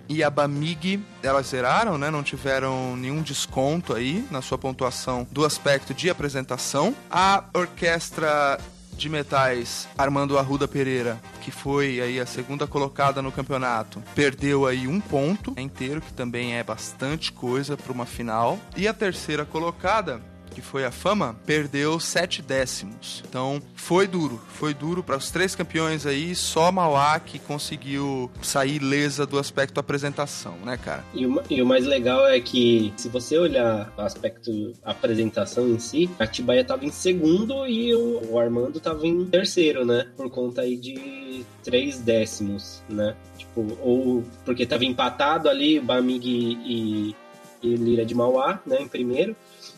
[0.08, 2.10] e a Bamig, elas zeraram, né?
[2.10, 6.94] Não tiveram nenhum desconto aí na sua pontuação do aspecto de apresentação.
[7.10, 8.58] A orquestra
[8.96, 14.86] de metais Armando Arruda Pereira, que foi aí a segunda colocada no campeonato, perdeu aí
[14.86, 18.58] um ponto inteiro, que também é bastante coisa para uma final.
[18.76, 23.22] E a terceira colocada que foi a Fama, perdeu sete décimos.
[23.28, 28.78] Então foi duro, foi duro para os três campeões aí, só Mauá que conseguiu sair
[28.78, 31.04] lesa do aspecto apresentação, né, cara?
[31.14, 35.78] E o, e o mais legal é que se você olhar o aspecto apresentação em
[35.78, 40.06] si, a Tibaia estava em segundo e o, o Armando estava em terceiro, né?
[40.16, 43.14] Por conta aí de três décimos, né?
[43.36, 47.16] Tipo, ou porque estava empatado ali, Bamig e,
[47.62, 49.36] e Lira de Mauá, né, em primeiro.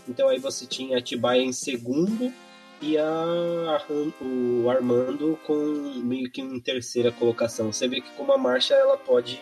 [0.09, 2.33] Então aí você tinha Atibaia em segundo
[2.81, 3.83] e a, a,
[4.23, 5.55] o Armando com
[6.03, 7.73] meio que em terceira colocação.
[7.73, 9.41] Você vê que como a marcha ela pode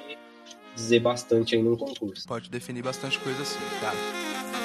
[0.74, 2.26] dizer bastante aí num concurso.
[2.26, 4.55] Pode definir bastante coisa assim, cara.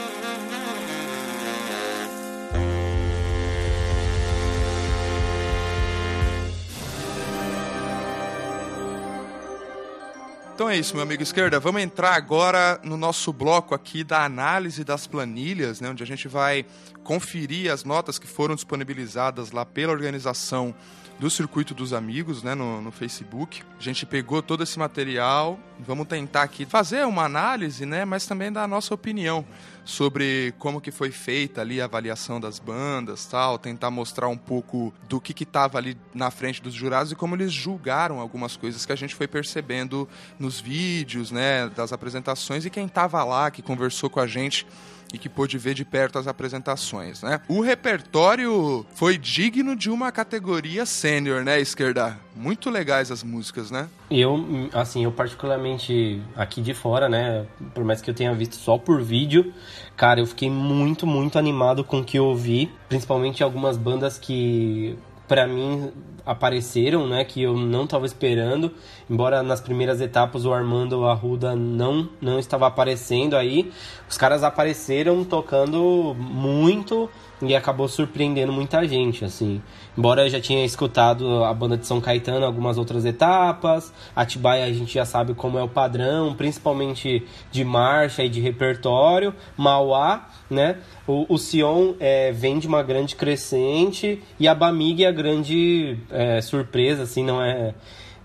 [10.53, 11.59] Então é isso, meu amigo esquerda.
[11.59, 16.27] Vamos entrar agora no nosso bloco aqui da análise das planilhas, né, onde a gente
[16.27, 16.65] vai
[17.03, 20.75] conferir as notas que foram disponibilizadas lá pela organização
[21.17, 23.63] do Circuito dos Amigos, né, no, no, Facebook.
[23.79, 28.51] A gente pegou todo esse material, vamos tentar aqui fazer uma análise, né, mas também
[28.51, 29.45] dar a nossa opinião
[29.83, 34.93] sobre como que foi feita ali a avaliação das bandas, tal, tentar mostrar um pouco
[35.07, 38.91] do que estava ali na frente dos jurados e como eles julgaram algumas coisas que
[38.91, 40.07] a gente foi percebendo
[40.39, 44.65] nos vídeos, né, das apresentações e quem estava lá, que conversou com a gente
[45.13, 47.41] e que pôde ver de perto as apresentações, né?
[47.47, 52.17] O repertório foi digno de uma categoria sênior, né, Esquerda?
[52.35, 53.89] Muito legais as músicas, né?
[54.09, 58.77] Eu, assim, eu particularmente aqui de fora, né, por mais que eu tenha visto só
[58.77, 59.53] por vídeo,
[59.97, 64.97] cara, eu fiquei muito, muito animado com o que eu ouvi, principalmente algumas bandas que
[65.31, 65.89] para mim
[66.25, 68.69] apareceram, né, que eu não estava esperando,
[69.09, 73.71] embora nas primeiras etapas o Armando Arruda não não estava aparecendo aí,
[74.09, 77.09] os caras apareceram tocando muito
[77.41, 79.61] e acabou surpreendendo muita gente, assim.
[79.97, 84.71] Embora eu já tinha escutado a banda de São Caetano algumas outras etapas, Atibaia a
[84.71, 90.77] gente já sabe como é o padrão, principalmente de marcha e de repertório, Mauá, né?
[91.11, 95.97] O, o Sion é, vem de uma grande crescente e a Bamig é a grande
[96.09, 97.73] é, surpresa, assim, não é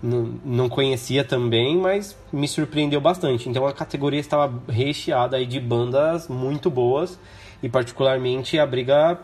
[0.01, 3.49] não, conhecia também, mas me surpreendeu bastante.
[3.49, 7.19] Então a categoria estava recheada aí de bandas muito boas
[7.61, 9.19] e particularmente a briga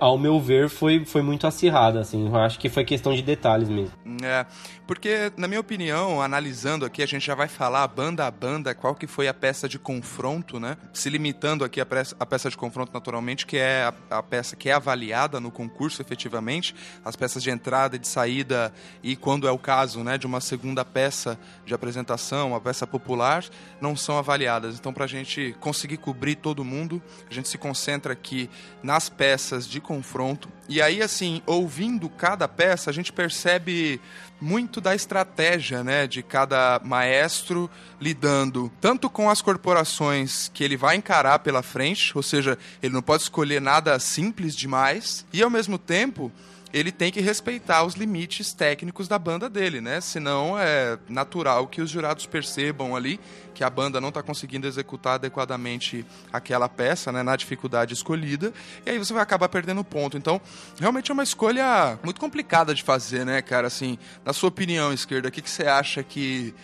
[0.00, 2.26] ao meu ver, foi, foi muito acirrada, assim.
[2.26, 3.92] Eu acho que foi questão de detalhes mesmo.
[4.22, 4.46] É,
[4.86, 8.94] porque, na minha opinião, analisando aqui, a gente já vai falar banda a banda qual
[8.94, 10.76] que foi a peça de confronto, né?
[10.92, 14.54] Se limitando aqui a peça, a peça de confronto, naturalmente, que é a, a, peça
[14.54, 16.74] que é avaliada no concurso, efetivamente.
[17.04, 18.72] As peças de entrada e de saída,
[19.02, 23.44] e quando é o caso, né, de uma segunda peça de apresentação, uma peça popular,
[23.80, 24.76] não são avaliadas.
[24.78, 28.48] Então, para a gente conseguir cobrir todo mundo, a gente se concentra aqui
[28.82, 30.48] nas peças de de confronto.
[30.68, 34.00] E aí, assim, ouvindo cada peça, a gente percebe
[34.40, 40.96] muito da estratégia né, de cada maestro lidando tanto com as corporações que ele vai
[40.96, 45.78] encarar pela frente, ou seja, ele não pode escolher nada simples demais, e ao mesmo
[45.78, 46.32] tempo
[46.72, 50.00] ele tem que respeitar os limites técnicos da banda dele, né?
[50.00, 53.20] Senão é natural que os jurados percebam ali
[53.54, 58.52] que a banda não está conseguindo executar adequadamente aquela peça, né, na dificuldade escolhida,
[58.84, 60.18] e aí você vai acabar perdendo ponto.
[60.18, 60.38] Então,
[60.78, 63.66] realmente é uma escolha muito complicada de fazer, né, cara?
[63.68, 66.54] Assim, na sua opinião, esquerda, o que, que você acha que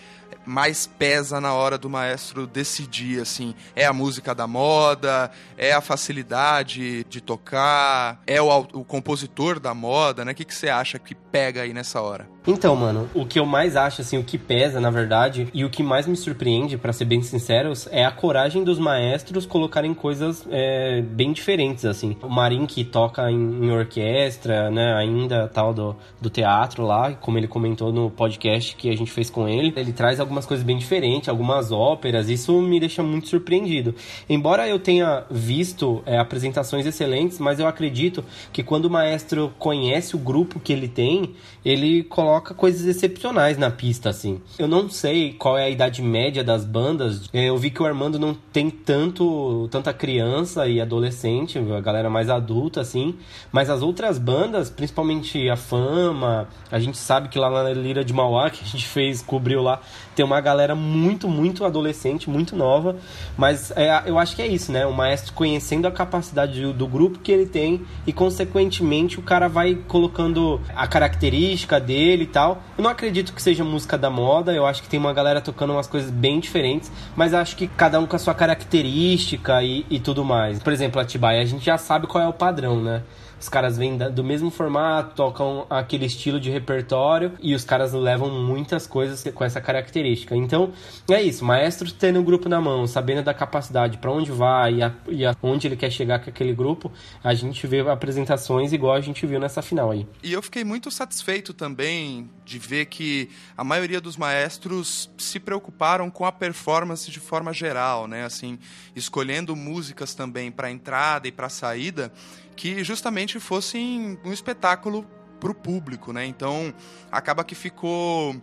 [0.44, 3.54] mais pesa na hora do maestro decidir, assim?
[3.74, 5.30] É a música da moda?
[5.56, 8.20] É a facilidade de tocar?
[8.26, 10.32] É o, o compositor da moda, né?
[10.32, 12.28] O que, que você acha que pega aí nessa hora?
[12.46, 15.70] Então, mano, o que eu mais acho, assim, o que pesa, na verdade, e o
[15.70, 20.44] que mais me surpreende, para ser bem sinceros, é a coragem dos maestros colocarem coisas
[20.50, 22.16] é, bem diferentes, assim.
[22.20, 27.38] O Marim, que toca em, em, orquestra, né, ainda tal do, do teatro lá, como
[27.38, 30.76] ele comentou no podcast que a gente fez com ele, ele traz algumas coisas bem
[30.76, 33.94] diferentes, algumas óperas, isso me deixa muito surpreendido.
[34.28, 40.16] Embora eu tenha visto é, apresentações excelentes, mas eu acredito que quando o maestro conhece
[40.16, 41.21] o grupo que ele tem,
[41.64, 44.40] ele coloca coisas excepcionais na pista, assim.
[44.58, 47.28] Eu não sei qual é a idade média das bandas.
[47.32, 52.10] É, eu vi que o Armando não tem tanto tanta criança e adolescente, a galera
[52.10, 53.16] mais adulta, assim.
[53.50, 58.12] Mas as outras bandas, principalmente a Fama, a gente sabe que lá na Lira de
[58.12, 59.80] Mauá, que a gente fez, cobriu lá,
[60.14, 62.96] tem uma galera muito, muito adolescente, muito nova.
[63.36, 64.86] Mas é, eu acho que é isso, né?
[64.86, 69.74] O maestro conhecendo a capacidade do, grupo que ele tem e, consequentemente, o cara vai
[69.88, 72.62] colocando a característica dele e tal.
[72.76, 75.72] Eu não acredito que seja música da moda, eu acho que tem uma galera tocando
[75.72, 79.98] umas coisas bem diferentes, mas acho que cada um com a sua característica e, e
[79.98, 80.58] tudo mais.
[80.62, 83.02] Por exemplo, a Atibaia, a gente já sabe qual é o padrão, né?
[83.42, 88.30] Os caras vêm do mesmo formato, tocam aquele estilo de repertório e os caras levam
[88.30, 90.36] muitas coisas com essa característica.
[90.36, 90.72] Então,
[91.10, 91.44] é isso.
[91.44, 95.26] Maestro tendo o grupo na mão, sabendo da capacidade, para onde vai e, a, e
[95.26, 99.26] a, onde ele quer chegar com aquele grupo, a gente vê apresentações igual a gente
[99.26, 100.06] viu nessa final aí.
[100.22, 106.08] E eu fiquei muito satisfeito também de ver que a maioria dos maestros se preocuparam
[106.10, 108.24] com a performance de forma geral, né?
[108.24, 108.56] Assim,
[108.94, 112.12] escolhendo músicas também para entrada e para saída
[112.56, 115.06] que justamente fossem um espetáculo
[115.40, 116.24] para o público, né?
[116.24, 116.72] Então
[117.10, 118.36] acaba que ficou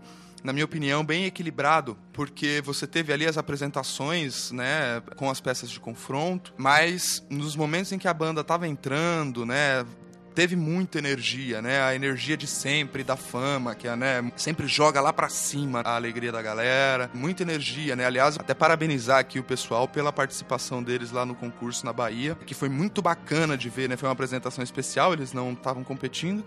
[0.44, 5.70] na minha opinião, bem equilibrado, porque você teve ali as apresentações, né, com as peças
[5.70, 9.86] de confronto, mas nos momentos em que a banda estava entrando, né,
[10.34, 11.82] teve muita energia, né?
[11.82, 15.96] A energia de sempre, da fama, que é, né, sempre joga lá para cima a
[15.96, 17.10] alegria da galera.
[17.14, 18.06] Muita energia, né?
[18.06, 22.54] Aliás, até parabenizar aqui o pessoal pela participação deles lá no concurso na Bahia, que
[22.54, 23.98] foi muito bacana de ver, né?
[23.98, 26.44] Foi uma apresentação especial, eles não estavam competindo,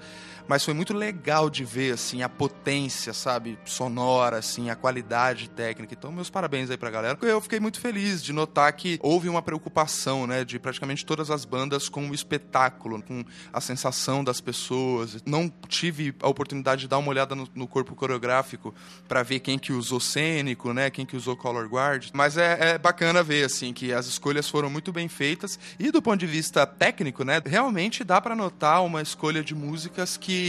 [0.48, 3.58] mas foi muito legal de ver, assim, a potência, sabe?
[3.64, 5.94] Sonora, assim, a qualidade técnica.
[5.94, 7.18] Então, meus parabéns aí pra galera.
[7.22, 10.44] Eu fiquei muito feliz de notar que houve uma preocupação, né?
[10.44, 15.22] De praticamente todas as bandas com o espetáculo, com a sensação das pessoas.
[15.24, 18.74] Não tive a oportunidade de dar uma olhada no, no corpo coreográfico
[19.08, 20.90] para ver quem que usou cênico, né?
[20.90, 22.08] Quem que usou color guard.
[22.12, 26.02] Mas é, é, bacana ver assim que as escolhas foram muito bem feitas e do
[26.02, 27.40] ponto de vista técnico, né?
[27.44, 30.41] Realmente dá para notar uma escolha de músicas que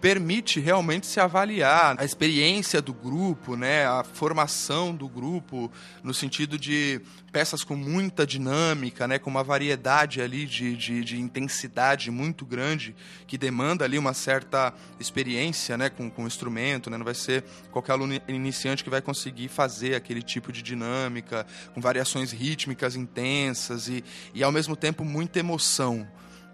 [0.00, 5.72] permite realmente se avaliar a experiência do grupo, né, a formação do grupo,
[6.02, 7.00] no sentido de
[7.32, 12.94] peças com muita dinâmica, né, com uma variedade ali de, de, de intensidade muito grande,
[13.26, 17.42] que demanda ali uma certa experiência né, com, com o instrumento, né, não vai ser
[17.72, 23.88] qualquer aluno iniciante que vai conseguir fazer aquele tipo de dinâmica, com variações rítmicas intensas
[23.88, 26.06] e, e ao mesmo tempo muita emoção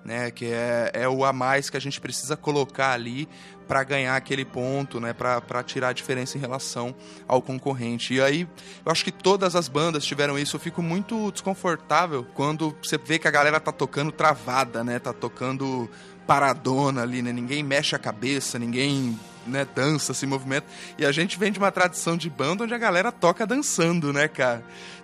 [0.04, 0.30] né?
[0.30, 3.28] Que é, é o a mais que a gente precisa colocar ali
[3.66, 5.12] para ganhar aquele ponto, né?
[5.12, 6.94] Para tirar a diferença em relação
[7.26, 8.14] ao concorrente.
[8.14, 8.46] E aí,
[8.84, 10.56] eu acho que todas as bandas tiveram isso.
[10.56, 14.98] Eu fico muito desconfortável quando você vê que a galera tá tocando travada, né?
[14.98, 15.88] Tá tocando
[16.26, 17.32] paradona ali, né?
[17.32, 20.66] Ninguém mexe a cabeça, ninguém né, dança, se movimenta.
[20.98, 24.28] E a gente vem de uma tradição de banda onde a galera toca dançando, né,
[24.28, 24.62] cara?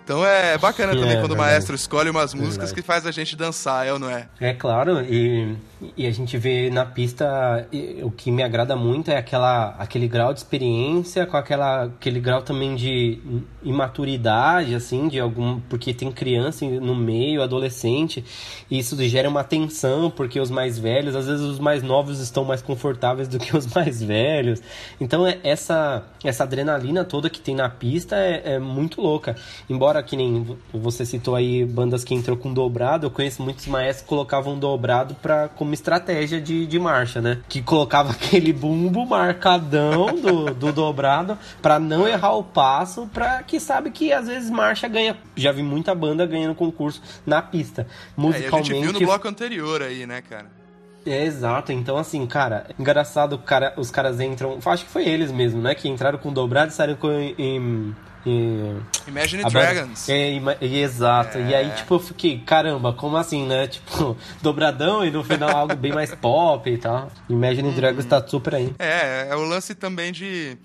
[0.09, 1.49] Então é bacana também é, quando verdade.
[1.49, 2.73] o maestro escolhe umas músicas verdade.
[2.73, 4.27] que faz a gente dançar, é ou não é?
[4.39, 5.55] É claro, e,
[5.95, 10.07] e a gente vê na pista e, o que me agrada muito é aquela, aquele
[10.07, 13.19] grau de experiência com aquela, aquele grau também de
[13.61, 15.59] imaturidade, assim, de algum.
[15.59, 18.25] Porque tem criança no meio, adolescente,
[18.67, 22.43] e isso gera uma tensão, porque os mais velhos, às vezes os mais novos estão
[22.43, 24.59] mais confortáveis do que os mais velhos.
[24.99, 29.35] Então é, essa, essa adrenalina toda que tem na pista é, é muito louca.
[29.69, 34.03] Embora que nem você citou aí bandas que entrou com dobrado, eu conheço muitos maestros
[34.03, 37.39] que colocavam dobrado pra, como estratégia de, de marcha, né?
[37.47, 43.59] Que colocava aquele bumbo marcadão do, do dobrado para não errar o passo, pra que
[43.59, 45.17] sabe que às vezes marcha ganha.
[45.35, 47.87] Já vi muita banda ganhando concurso na pista.
[48.15, 48.71] Musicalmente.
[48.71, 50.59] É, a gente viu no bloco anterior aí, né, cara?
[51.05, 51.71] É, exato.
[51.71, 54.59] Então, assim, cara, engraçado, cara, os caras entram.
[54.65, 55.73] Acho que foi eles mesmo, né?
[55.73, 58.75] Que entraram com dobrado e saíram com, em, e...
[59.07, 60.09] Imagine Dragons.
[60.09, 61.37] É, exato.
[61.37, 61.49] É.
[61.49, 63.67] E aí, tipo, eu fiquei, caramba, como assim, né?
[63.79, 67.09] Tipo, dobradão e no final algo bem mais pop e tal.
[67.29, 67.73] Imagine hum.
[67.73, 68.73] Dragons tá super aí.
[68.77, 70.57] É, é o lance também de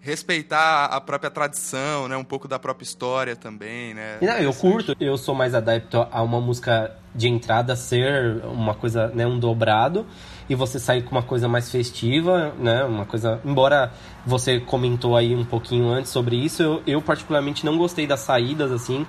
[0.00, 2.16] respeitar a própria tradição, né?
[2.16, 4.18] Um pouco da própria história também, né?
[4.20, 4.96] Não, eu curto.
[5.00, 9.26] Eu sou mais adepto a uma música de entrada ser uma coisa, né?
[9.26, 10.06] Um dobrado
[10.48, 12.84] e você sair com uma coisa mais festiva, né?
[12.84, 13.40] Uma coisa.
[13.44, 13.92] Embora
[14.24, 18.72] você comentou aí um pouquinho antes sobre isso, eu, eu particularmente não gostei das saídas,
[18.72, 19.06] assim.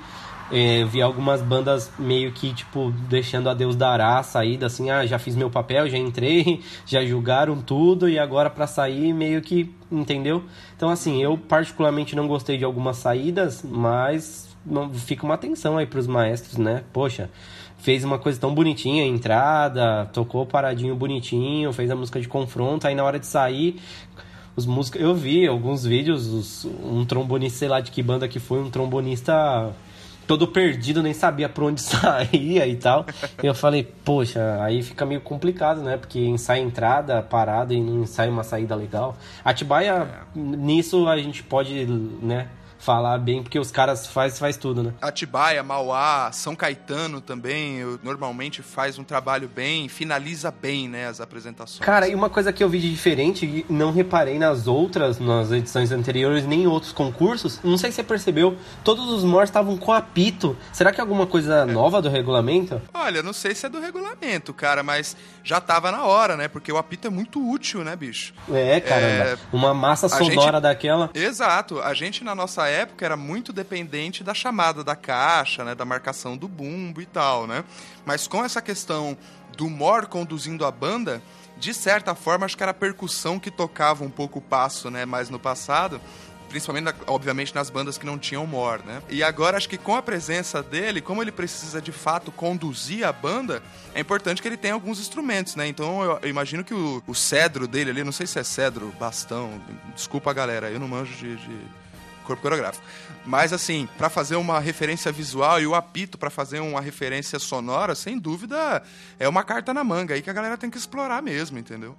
[0.51, 5.05] É, vi algumas bandas meio que, tipo, deixando a Deus dará a saída, assim, ah,
[5.05, 9.71] já fiz meu papel, já entrei, já julgaram tudo e agora para sair meio que,
[9.91, 10.43] entendeu?
[10.75, 15.85] Então, assim, eu particularmente não gostei de algumas saídas, mas não, fica uma atenção aí
[15.85, 16.83] pros maestros, né?
[16.91, 17.29] Poxa,
[17.79, 22.93] fez uma coisa tão bonitinha, entrada, tocou paradinho bonitinho, fez a música de confronto, aí
[22.93, 23.79] na hora de sair,
[24.55, 28.39] os músicos, eu vi alguns vídeos, os, um trombonista, sei lá de que banda que
[28.39, 29.73] foi, um trombonista
[30.27, 33.05] todo perdido, nem sabia por onde saía e tal.
[33.41, 35.97] Eu falei, poxa, aí fica meio complicado, né?
[35.97, 39.17] Porque ensaia entrada, parada e não ensaia uma saída legal.
[39.43, 41.85] Atibaia, nisso a gente pode,
[42.21, 42.47] né?
[42.79, 44.93] Falar bem, porque os caras faz, faz tudo, né?
[45.01, 51.19] Atibaia, Mauá, São Caetano também, eu, normalmente faz um trabalho bem, finaliza bem, né, as
[51.19, 51.79] apresentações.
[51.79, 55.91] Cara, e uma coisa que eu vi de diferente, não reparei nas outras, nas edições
[55.91, 59.91] anteriores, nem em outros concursos, não sei se você percebeu, todos os mores estavam com
[59.91, 60.57] apito.
[60.71, 61.65] Será que é alguma coisa é.
[61.65, 62.81] nova do regulamento?
[62.93, 66.47] Olha, não sei se é do regulamento, cara, mas já tava na hora, né?
[66.47, 68.33] Porque o apito é muito útil, né, bicho?
[68.51, 69.23] É, caramba.
[69.23, 69.37] É...
[69.51, 70.61] Uma massa sonora gente...
[70.61, 71.09] daquela.
[71.13, 71.81] Exato.
[71.81, 76.37] A gente, na nossa época era muito dependente da chamada da caixa, né, da marcação
[76.37, 77.63] do bumbo e tal, né?
[78.05, 79.17] Mas com essa questão
[79.57, 81.21] do Mor conduzindo a banda,
[81.57, 85.05] de certa forma acho que era a percussão que tocava um pouco o passo, né,
[85.05, 85.99] mais no passado
[86.49, 89.01] principalmente, obviamente, nas bandas que não tinham Mor, né?
[89.07, 93.13] E agora acho que com a presença dele, como ele precisa de fato conduzir a
[93.13, 93.61] banda,
[93.93, 95.67] é importante que ele tenha alguns instrumentos, né?
[95.67, 99.61] Então eu, imagino que o, o, cedro dele ali, não sei se é cedro, bastão,
[99.95, 101.57] desculpa galera, eu não manjo de, de
[102.29, 102.85] corpo coreográfico.
[103.25, 107.95] Mas assim, para fazer uma referência visual e o apito para fazer uma referência sonora,
[107.95, 108.81] sem dúvida,
[109.19, 111.95] é uma carta na manga aí que a galera tem que explorar mesmo, entendeu?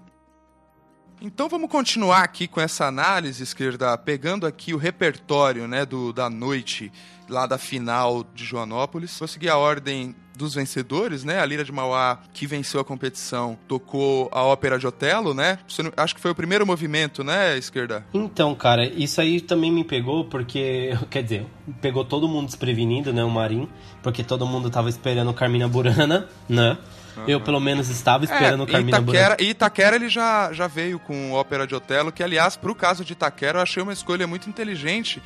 [1.22, 6.30] Então vamos continuar aqui com essa análise, esquerda, pegando aqui o repertório né, do, da
[6.30, 6.90] noite
[7.28, 9.18] lá da final de Joanópolis.
[9.18, 11.38] Vou seguir a ordem dos vencedores, né?
[11.38, 15.58] A Lira de Mauá, que venceu a competição, tocou a ópera de Otelo, né?
[15.94, 18.06] Acho que foi o primeiro movimento, né, esquerda?
[18.14, 21.46] Então, cara, isso aí também me pegou porque, quer dizer,
[21.82, 23.68] pegou todo mundo desprevenido, né, o Marim,
[24.02, 26.78] porque todo mundo tava esperando Carmina Burana, né?
[27.16, 27.24] Uhum.
[27.26, 29.36] Eu, pelo menos, estava esperando é, o Carmina Itaquera, Burana.
[29.40, 33.12] E Itaquera, ele já, já veio com Ópera de Otelo, que, aliás, pro caso de
[33.12, 35.22] Itaquera, eu achei uma escolha muito inteligente,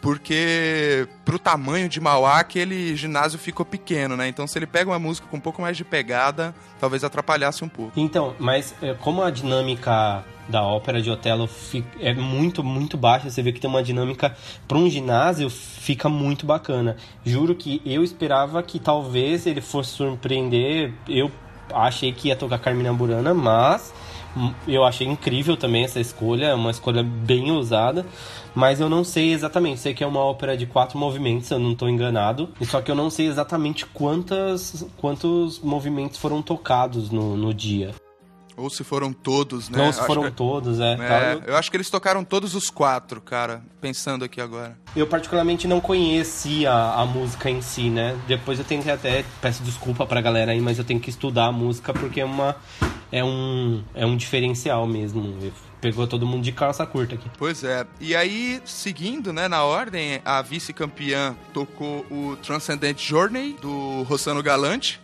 [0.00, 4.28] porque pro tamanho de Mauá aquele ginásio ficou pequeno, né?
[4.28, 7.68] Então se ele pega uma música com um pouco mais de pegada, talvez atrapalhasse um
[7.68, 7.98] pouco.
[7.98, 11.48] Então, mas é, como a dinâmica da ópera de Otelo
[12.00, 14.34] é muito, muito baixa, você vê que tem uma dinâmica
[14.66, 16.96] para um ginásio fica muito bacana.
[17.24, 21.30] Juro que eu esperava que talvez ele fosse surpreender, eu
[21.72, 23.92] achei que ia tocar Carmina Burana, mas
[24.66, 28.06] eu achei incrível também essa escolha, é uma escolha bem ousada,
[28.54, 29.80] mas eu não sei exatamente.
[29.80, 32.48] Sei que é uma ópera de quatro movimentos, eu não estou enganado.
[32.62, 37.94] Só que eu não sei exatamente quantas, quantos movimentos foram tocados no, no dia.
[38.58, 39.86] Ou se foram todos, né?
[39.86, 40.32] Ou se foram que...
[40.32, 40.94] todos, é.
[40.94, 44.76] é eu acho que eles tocaram todos os quatro, cara, pensando aqui agora.
[44.96, 48.18] Eu particularmente não conhecia a música em si, né?
[48.26, 51.46] Depois eu tenho que até, peço desculpa pra galera aí, mas eu tenho que estudar
[51.46, 52.56] a música porque é uma...
[53.10, 55.38] É um, é um diferencial mesmo.
[55.80, 57.30] Pegou todo mundo de calça curta aqui.
[57.38, 57.86] Pois é.
[58.00, 65.00] E aí, seguindo, né, na ordem, a vice-campeã tocou o Transcendent Journey, do Rossano Galante.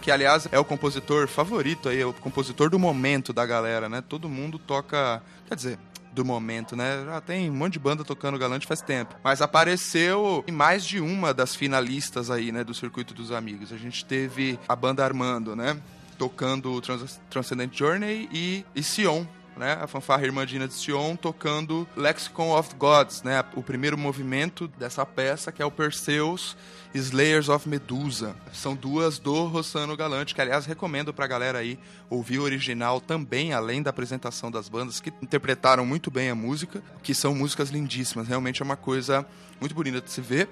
[0.00, 4.02] Que, aliás, é o compositor favorito aí, é o compositor do momento da galera, né?
[4.06, 5.22] Todo mundo toca.
[5.48, 5.78] Quer dizer,
[6.12, 7.04] do momento, né?
[7.04, 9.14] Já tem um monte de banda tocando Galante faz tempo.
[9.22, 12.64] Mas apareceu em mais de uma das finalistas aí, né?
[12.64, 13.72] Do Circuito dos Amigos.
[13.72, 15.80] A gente teve a banda Armando, né?
[16.18, 19.24] Tocando Trans Transcendent Journey e, e Sion,
[19.56, 25.04] né, a fanfarra Irmandina de Sion tocando Lexicon of Gods, né, o primeiro movimento dessa
[25.06, 26.56] peça que é o Perseus
[26.94, 28.34] Slayers of Medusa.
[28.52, 31.78] São duas do Rossano Galante, que aliás recomendo pra galera aí
[32.08, 36.82] ouvir o original também, além da apresentação das bandas, que interpretaram muito bem a música,
[37.02, 38.26] que são músicas lindíssimas.
[38.26, 39.24] Realmente é uma coisa
[39.60, 40.48] muito bonita de se ver.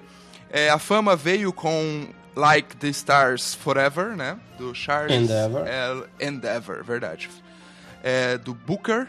[0.49, 4.39] É, a fama veio com Like the Stars Forever, né?
[4.57, 5.67] Do Charles Endeavor.
[5.67, 6.03] L.
[6.19, 7.29] Endeavor, verdade.
[8.01, 9.07] É, do Booker,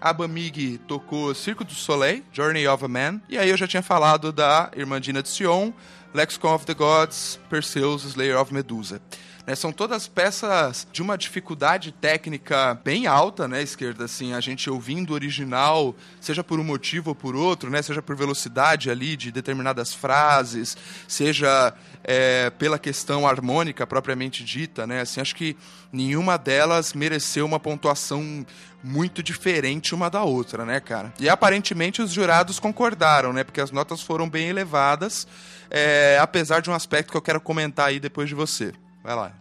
[0.00, 3.20] Abamig tocou Circo du Soleil, Journey of a Man.
[3.28, 5.72] E aí eu já tinha falado da Irmandina de Sion,
[6.16, 9.02] Lexicon of the Gods, Perseus, Slayer of Medusa.
[9.46, 14.68] Né, são todas peças de uma dificuldade técnica bem alta, né, esquerda, assim, a gente
[14.68, 19.16] ouvindo o original, seja por um motivo ou por outro, né, seja por velocidade ali
[19.16, 25.56] de determinadas frases, seja é, pela questão harmônica propriamente dita, né, assim, acho que
[25.92, 28.44] nenhuma delas mereceu uma pontuação
[28.82, 31.12] muito diferente uma da outra, né, cara?
[31.20, 35.26] E aparentemente os jurados concordaram, né, porque as notas foram bem elevadas,
[35.70, 38.72] é, apesar de um aspecto que eu quero comentar aí depois de você.
[39.02, 39.32] Vai lá.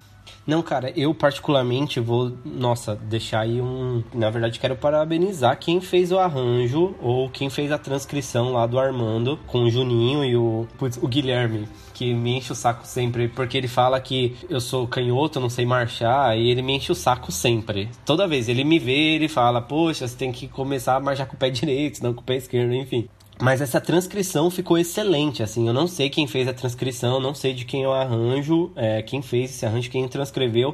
[0.45, 4.03] Não, cara, eu particularmente vou, nossa, deixar aí um.
[4.13, 8.78] Na verdade, quero parabenizar quem fez o arranjo ou quem fez a transcrição lá do
[8.78, 13.30] Armando com o Juninho e o, putz, o Guilherme que me enche o saco sempre,
[13.30, 16.95] porque ele fala que eu sou canhoto, não sei marchar, e ele me enche o
[16.95, 17.89] saco sempre.
[18.05, 21.36] Toda vez ele me vê, ele fala: Poxa, você tem que começar a marchar com
[21.36, 23.07] o pé direito, não com o pé esquerdo, enfim.
[23.41, 27.53] Mas essa transcrição ficou excelente, assim, eu não sei quem fez a transcrição, não sei
[27.53, 30.73] de quem é o arranjo, é, quem fez esse arranjo, quem transcreveu,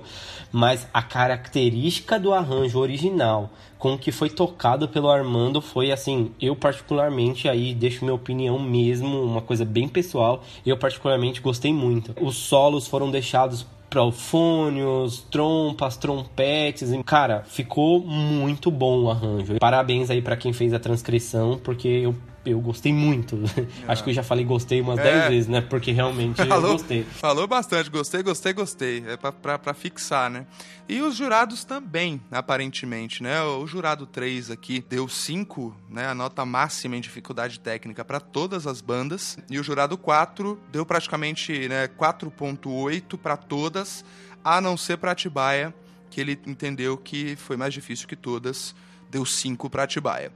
[0.51, 3.49] mas a característica do arranjo original
[3.79, 9.23] com que foi tocado pelo Armando foi assim, eu particularmente aí deixo minha opinião mesmo,
[9.23, 12.13] uma coisa bem pessoal, eu particularmente gostei muito.
[12.23, 16.91] Os solos foram deixados profônios, trompas, trompetes.
[17.05, 19.57] Cara, ficou muito bom o arranjo.
[19.59, 22.15] Parabéns aí para quem fez a transcrição, porque eu
[22.45, 23.39] eu gostei muito.
[23.87, 23.91] É.
[23.91, 25.29] Acho que eu já falei gostei umas 10 é.
[25.29, 25.61] vezes, né?
[25.61, 27.03] Porque realmente falou, eu gostei.
[27.03, 29.03] Falou bastante, gostei, gostei, gostei.
[29.07, 30.45] É pra, pra, pra, fixar, né?
[30.89, 33.41] E os jurados também, aparentemente, né?
[33.43, 36.07] O jurado 3 aqui deu 5, né?
[36.07, 39.37] A nota máxima em dificuldade técnica para todas as bandas.
[39.49, 44.03] E o jurado 4 deu praticamente né, 4.8 para todas,
[44.43, 45.73] a não ser para Atibaia,
[46.09, 48.75] que ele entendeu que foi mais difícil que todas,
[49.09, 50.31] deu 5 para Atibaia.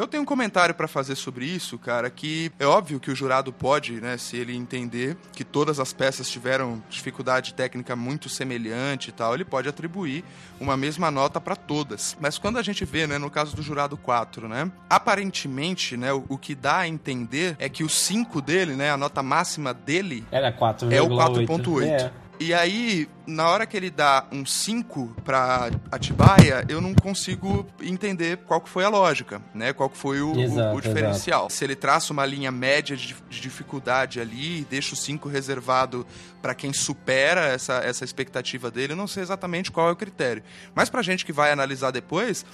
[0.00, 3.52] Eu tenho um comentário para fazer sobre isso, cara, que é óbvio que o jurado
[3.52, 9.12] pode, né, se ele entender que todas as peças tiveram dificuldade técnica muito semelhante e
[9.12, 10.24] tal, ele pode atribuir
[10.58, 12.16] uma mesma nota para todas.
[12.18, 16.24] Mas quando a gente vê, né, no caso do jurado 4, né, aparentemente, né, o,
[16.30, 20.24] o que dá a entender é que o 5 dele, né, a nota máxima dele
[20.32, 21.82] Era 4, é o 4.8.
[21.82, 22.10] É.
[22.42, 28.38] E aí, na hora que ele dá um 5 para Atibaia, eu não consigo entender
[28.38, 29.74] qual que foi a lógica, né?
[29.74, 31.40] Qual que foi o, exato, o, o diferencial.
[31.42, 31.52] Exato.
[31.52, 36.06] Se ele traça uma linha média de, de dificuldade ali e deixa o 5 reservado
[36.40, 40.42] para quem supera essa, essa expectativa dele, eu não sei exatamente qual é o critério.
[40.74, 42.46] Mas pra gente que vai analisar depois,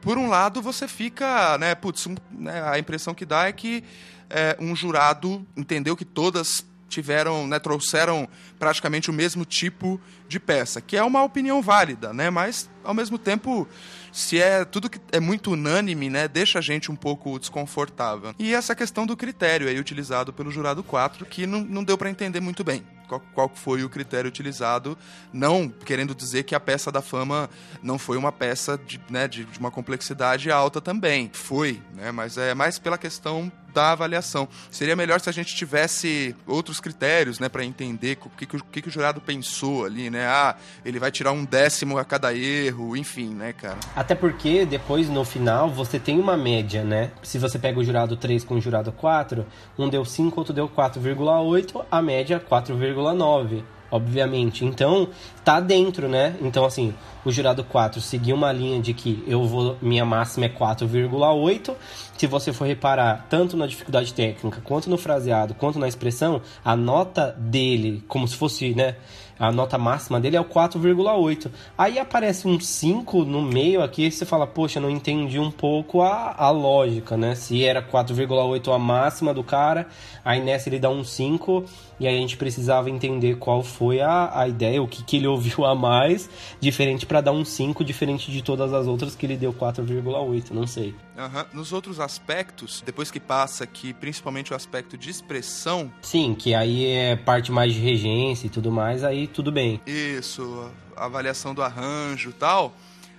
[0.00, 3.84] por um lado você fica, né, putz, um, né, a impressão que dá é que
[4.30, 8.28] é, um jurado entendeu que todas tiveram, né, trouxeram
[8.58, 12.30] praticamente o mesmo tipo de peça, que é uma opinião válida, né?
[12.30, 13.68] Mas ao mesmo tempo,
[14.12, 18.34] se é tudo que é muito unânime, né, deixa a gente um pouco desconfortável.
[18.38, 22.10] E essa questão do critério aí utilizado pelo jurado 4, que não, não deu para
[22.10, 24.96] entender muito bem qual, qual foi o critério utilizado,
[25.32, 27.48] não querendo dizer que a peça da fama
[27.82, 31.30] não foi uma peça de, né, de, de uma complexidade alta também.
[31.32, 34.48] Foi, né, mas é mais pela questão da avaliação.
[34.70, 38.88] Seria melhor se a gente tivesse outros critérios, né, para entender o que, que, que
[38.88, 40.26] o jurado pensou ali, né?
[40.26, 43.76] Ah, ele vai tirar um décimo a cada erro, enfim, né, cara?
[43.94, 47.10] Até porque depois, no final, você tem uma média, né?
[47.22, 49.44] Se você pega o jurado 3 com o jurado 4,
[49.78, 54.64] um deu 5, outro deu 4,8, a média 4,9 obviamente.
[54.64, 55.08] Então,
[55.44, 56.34] tá dentro, né?
[56.40, 56.92] Então, assim,
[57.24, 61.74] o jurado 4 seguiu uma linha de que eu vou minha máxima é 4,8.
[62.16, 66.74] Se você for reparar tanto na dificuldade técnica, quanto no fraseado, quanto na expressão, a
[66.74, 68.96] nota dele, como se fosse, né,
[69.38, 71.50] a nota máxima dele é o 4,8.
[71.76, 76.34] Aí aparece um 5 no meio aqui você fala, poxa, não entendi um pouco a,
[76.36, 77.34] a lógica, né?
[77.34, 79.88] Se era 4,8 a máxima do cara,
[80.24, 81.64] aí nessa ele dá um 5
[81.98, 85.26] e aí a gente precisava entender qual foi a, a ideia, o que, que ele
[85.26, 86.28] ouviu a mais,
[86.60, 90.66] diferente para dar um 5, diferente de todas as outras que ele deu 4,8, não
[90.66, 90.94] sei.
[91.16, 91.44] Uhum.
[91.52, 95.90] Nos outros aspectos, depois que passa aqui, principalmente o aspecto de expressão.
[96.02, 99.80] Sim, que aí é parte mais de regência e tudo mais, aí tudo bem.
[99.86, 102.74] Isso, avaliação do arranjo e tal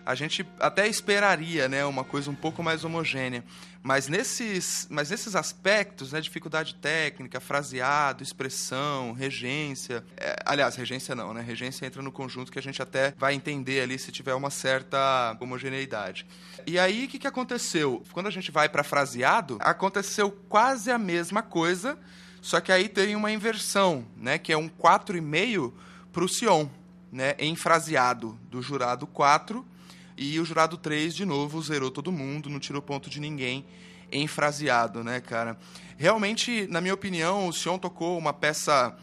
[0.08, 3.44] a gente até esperaria, né, uma coisa um pouco mais homogênea.
[3.88, 11.34] Mas nesses, mas nesses aspectos, né, dificuldade técnica, fraseado, expressão, regência, é, aliás, regência não,
[11.34, 11.40] né?
[11.40, 15.38] Regência entra no conjunto que a gente até vai entender ali se tiver uma certa
[15.40, 16.28] homogeneidade.
[16.66, 18.04] E aí o que, que aconteceu?
[18.12, 21.98] Quando a gente vai para fraseado, aconteceu quase a mesma coisa,
[22.42, 25.72] só que aí tem uma inversão, né, que é um 4,5
[26.12, 26.68] para o Sion,
[27.10, 29.66] né, em fraseado do jurado 4
[30.18, 33.66] e o jurado 3, de novo, zerou todo mundo, não tirou ponto de ninguém,
[34.12, 35.58] enfraseado, né, cara?
[35.98, 38.96] Realmente, na minha opinião, o Sion tocou uma peça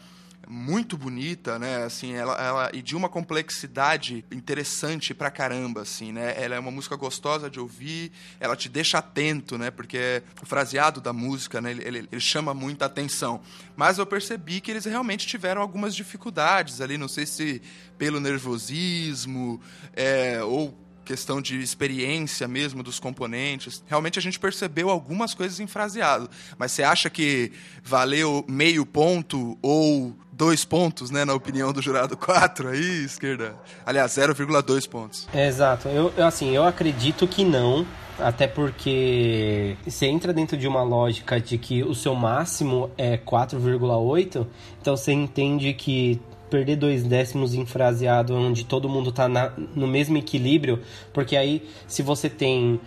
[0.47, 1.83] muito bonita, né?
[1.83, 6.35] Assim, ela, ela e de uma complexidade interessante pra caramba, assim, né?
[6.37, 9.71] Ela é uma música gostosa de ouvir, ela te deixa atento, né?
[9.71, 11.71] Porque o fraseado da música, né?
[11.71, 13.41] Ele, ele, ele chama muita atenção.
[13.75, 17.61] Mas eu percebi que eles realmente tiveram algumas dificuldades ali, não sei se
[17.97, 19.61] pelo nervosismo
[19.93, 23.83] é, ou questão de experiência mesmo dos componentes.
[23.87, 26.29] Realmente a gente percebeu algumas coisas em fraseado.
[26.57, 27.51] Mas você acha que
[27.83, 33.55] valeu meio ponto ou dois pontos, né, na opinião do jurado 4 aí, esquerda?
[33.85, 35.27] Aliás, 0,2 pontos.
[35.33, 35.87] Exato.
[35.87, 37.85] Eu, eu, assim, eu acredito que não.
[38.17, 44.47] Até porque você entra dentro de uma lógica de que o seu máximo é 4,8,
[44.79, 46.21] então você entende que
[46.55, 50.79] perder dois décimos em fraseado onde todo mundo tá na, no mesmo equilíbrio,
[51.11, 52.79] porque aí se você tem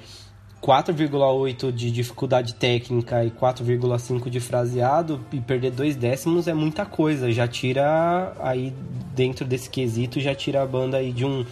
[0.62, 7.31] 4,8 de dificuldade técnica e 4,5 de fraseado e perder dois décimos é muita coisa,
[7.31, 8.73] já tira aí
[9.14, 11.45] dentro desse quesito já tira a banda aí de um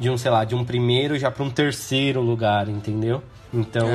[0.00, 3.22] de um, sei lá, de um primeiro já para um terceiro lugar, entendeu?
[3.54, 3.88] Então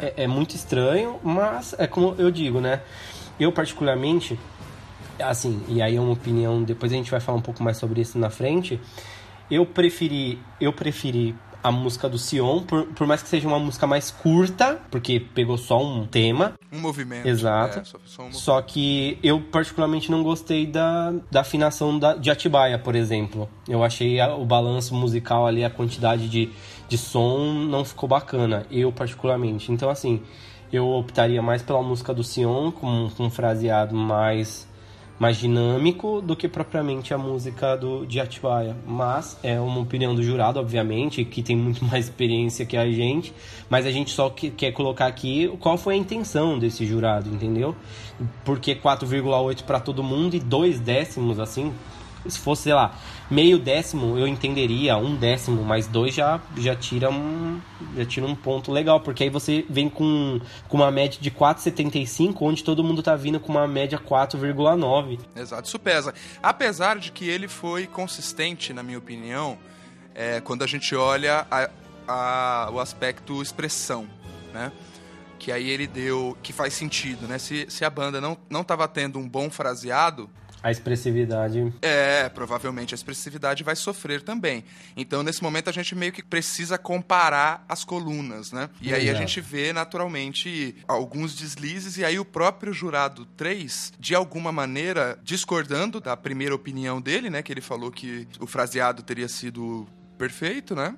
[0.00, 0.14] é, é.
[0.16, 2.80] é, é muito estranho, mas é como eu digo, né?
[3.38, 4.38] Eu particularmente
[5.20, 8.00] assim, e aí é uma opinião, depois a gente vai falar um pouco mais sobre
[8.00, 8.80] isso na frente.
[9.50, 13.86] Eu preferi, eu preferi a música do Sion, por, por mais que seja uma música
[13.86, 16.54] mais curta, porque pegou só um tema.
[16.72, 17.26] Um movimento.
[17.26, 17.80] Exato.
[17.80, 22.30] É, só, só, um só, que eu particularmente não gostei da, da afinação da, de
[22.30, 23.48] Atibaia, por exemplo.
[23.68, 26.50] Eu achei a, o balanço musical ali, a quantidade de,
[26.88, 29.72] de som não ficou bacana, eu particularmente.
[29.72, 30.22] Então, assim,
[30.72, 34.67] eu optaria mais pela música do Sion, com, com um fraseado mais
[35.18, 38.76] mais dinâmico do que propriamente a música do, de Atibaia.
[38.86, 43.34] Mas é uma opinião do jurado, obviamente, que tem muito mais experiência que a gente,
[43.68, 47.74] mas a gente só que, quer colocar aqui qual foi a intenção desse jurado, entendeu?
[48.44, 51.72] Porque 4,8 para todo mundo e dois décimos, assim,
[52.26, 52.94] se fosse, sei lá,
[53.30, 57.60] meio décimo, eu entenderia, um décimo, mas dois já, já, tira, um,
[57.96, 62.36] já tira um ponto legal, porque aí você vem com, com uma média de 4,75,
[62.40, 65.18] onde todo mundo tá vindo com uma média 4,9.
[65.36, 66.14] Exato, isso pesa.
[66.42, 69.58] Apesar de que ele foi consistente, na minha opinião,
[70.14, 71.70] é, quando a gente olha a,
[72.06, 74.06] a, o aspecto expressão,
[74.52, 74.72] né?
[75.38, 77.38] que aí ele deu que faz sentido, né?
[77.38, 80.28] Se, se a banda não não estava tendo um bom fraseado,
[80.62, 81.72] a expressividade.
[81.82, 84.64] É, provavelmente a expressividade vai sofrer também.
[84.96, 88.68] Então, nesse momento, a gente meio que precisa comparar as colunas, né?
[88.80, 94.14] E aí a gente vê, naturalmente, alguns deslizes, e aí o próprio jurado 3, de
[94.14, 97.42] alguma maneira, discordando da primeira opinião dele, né?
[97.42, 99.86] Que ele falou que o fraseado teria sido
[100.16, 100.94] perfeito, né?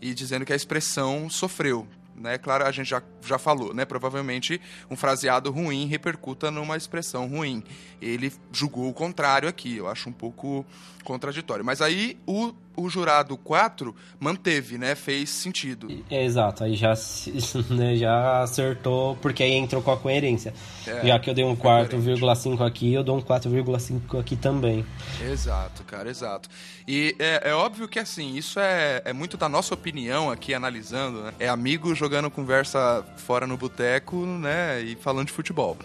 [0.00, 1.88] E dizendo que a expressão sofreu
[2.18, 2.38] né?
[2.38, 3.84] Claro, a gente já, já falou, né?
[3.84, 4.60] Provavelmente
[4.90, 7.62] um fraseado ruim repercuta numa expressão ruim.
[8.00, 10.64] Ele julgou o contrário aqui, eu acho um pouco
[11.04, 11.64] contraditório.
[11.64, 14.94] Mas aí o, o jurado 4 manteve, né?
[14.94, 15.88] Fez sentido.
[16.10, 16.92] É, exato, aí já,
[17.70, 20.52] né, já acertou, porque aí entrou com a coerência.
[20.86, 24.84] É, já que eu dei um 4,5 aqui, eu dou um 4,5 aqui também.
[25.20, 26.48] Exato, cara, exato.
[26.86, 31.22] E é, é, óbvio que assim, isso é, é muito da nossa opinião aqui analisando,
[31.22, 31.32] né?
[31.38, 34.82] É amigo jogando conversa fora no boteco, né?
[34.82, 35.76] E falando de futebol.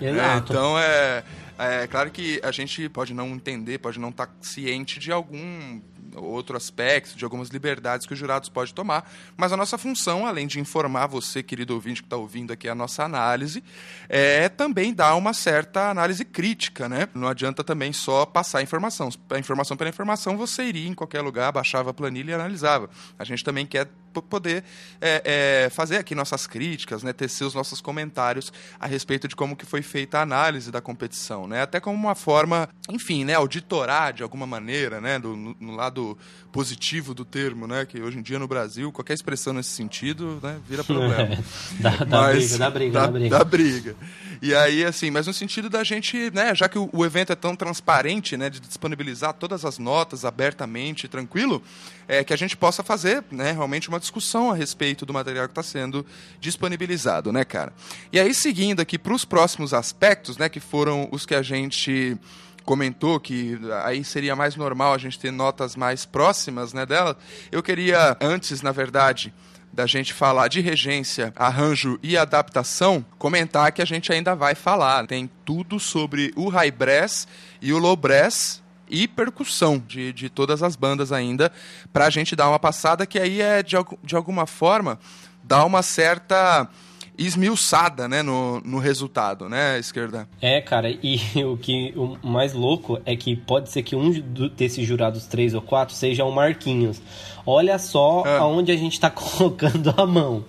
[0.00, 0.20] Exato.
[0.20, 1.24] É, então é
[1.58, 5.80] é claro que a gente pode não entender, pode não estar tá ciente de algum
[6.16, 10.46] outro aspecto, de algumas liberdades que os jurados podem tomar, mas a nossa função, além
[10.46, 13.62] de informar você, querido ouvinte que está ouvindo aqui a nossa análise,
[14.08, 17.08] é também dar uma certa análise crítica, né?
[17.14, 19.08] Não adianta também só passar a informação.
[19.30, 22.88] A informação pela informação, você iria em qualquer lugar, baixava a planilha e analisava.
[23.18, 23.88] A gente também quer
[24.20, 24.64] poder
[25.00, 29.56] é, é, fazer aqui nossas críticas, né, tecer os nossos comentários a respeito de como
[29.56, 34.12] que foi feita a análise da competição, né, até como uma forma, enfim, né, auditorar
[34.12, 36.18] de alguma maneira, né, do, no, no lado
[36.50, 40.58] positivo do termo, né, que hoje em dia no Brasil qualquer expressão nesse sentido, né,
[40.68, 41.38] vira problema.
[41.80, 43.38] dá, dá briga, dá briga, dá, dá briga.
[43.38, 43.96] Dá briga.
[44.42, 47.36] E aí, assim, mas no sentido da gente, né, já que o, o evento é
[47.36, 51.62] tão transparente, né, de disponibilizar todas as notas abertamente, tranquilo,
[52.08, 55.52] é que a gente possa fazer, né, realmente uma discussão a respeito do material que
[55.52, 56.04] está sendo
[56.40, 57.72] disponibilizado, né, cara?
[58.12, 62.16] E aí, seguindo aqui para os próximos aspectos, né, que foram os que a gente
[62.64, 67.16] comentou que aí seria mais normal a gente ter notas mais próximas né, dela.
[67.50, 69.34] Eu queria, antes, na verdade,
[69.72, 75.06] da gente falar de regência, arranjo e adaptação, comentar que a gente ainda vai falar.
[75.06, 77.26] Tem tudo sobre o high brass
[77.60, 78.61] e o low brass
[78.92, 81.50] e percussão de, de todas as bandas ainda,
[81.92, 83.74] para a gente dar uma passada que aí é, de,
[84.04, 84.98] de alguma forma,
[85.42, 86.68] dar uma certa
[87.16, 90.28] esmiuçada, né, no, no resultado, né, esquerda?
[90.40, 94.10] É, cara, e o que o mais louco é que pode ser que um
[94.50, 97.00] desses jurados três ou quatro seja o Marquinhos.
[97.46, 98.38] Olha só é.
[98.38, 100.44] aonde a gente tá colocando a mão,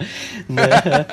[0.49, 1.05] né?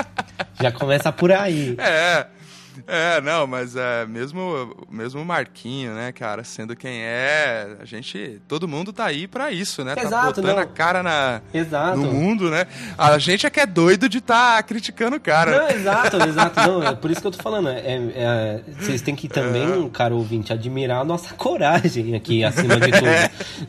[0.60, 1.76] Já começa por aí.
[1.78, 2.37] É.
[2.86, 8.66] É, não, mas é mesmo mesmo Marquinho, né, cara, sendo quem é, a gente, todo
[8.68, 9.94] mundo tá aí para isso, né?
[9.94, 10.58] Tá Exato, botando não.
[10.58, 11.98] a cara na Exato.
[11.98, 12.66] no mundo, né?
[12.96, 15.62] A gente é que é doido de tá criticando o cara.
[15.62, 16.60] Não, exato, exato.
[16.60, 17.68] Não, é por isso que eu tô falando.
[17.68, 19.88] É, é- vocês têm que também, É.
[19.90, 23.08] cara ouvinte, admirar a nossa coragem aqui, acima de tudo.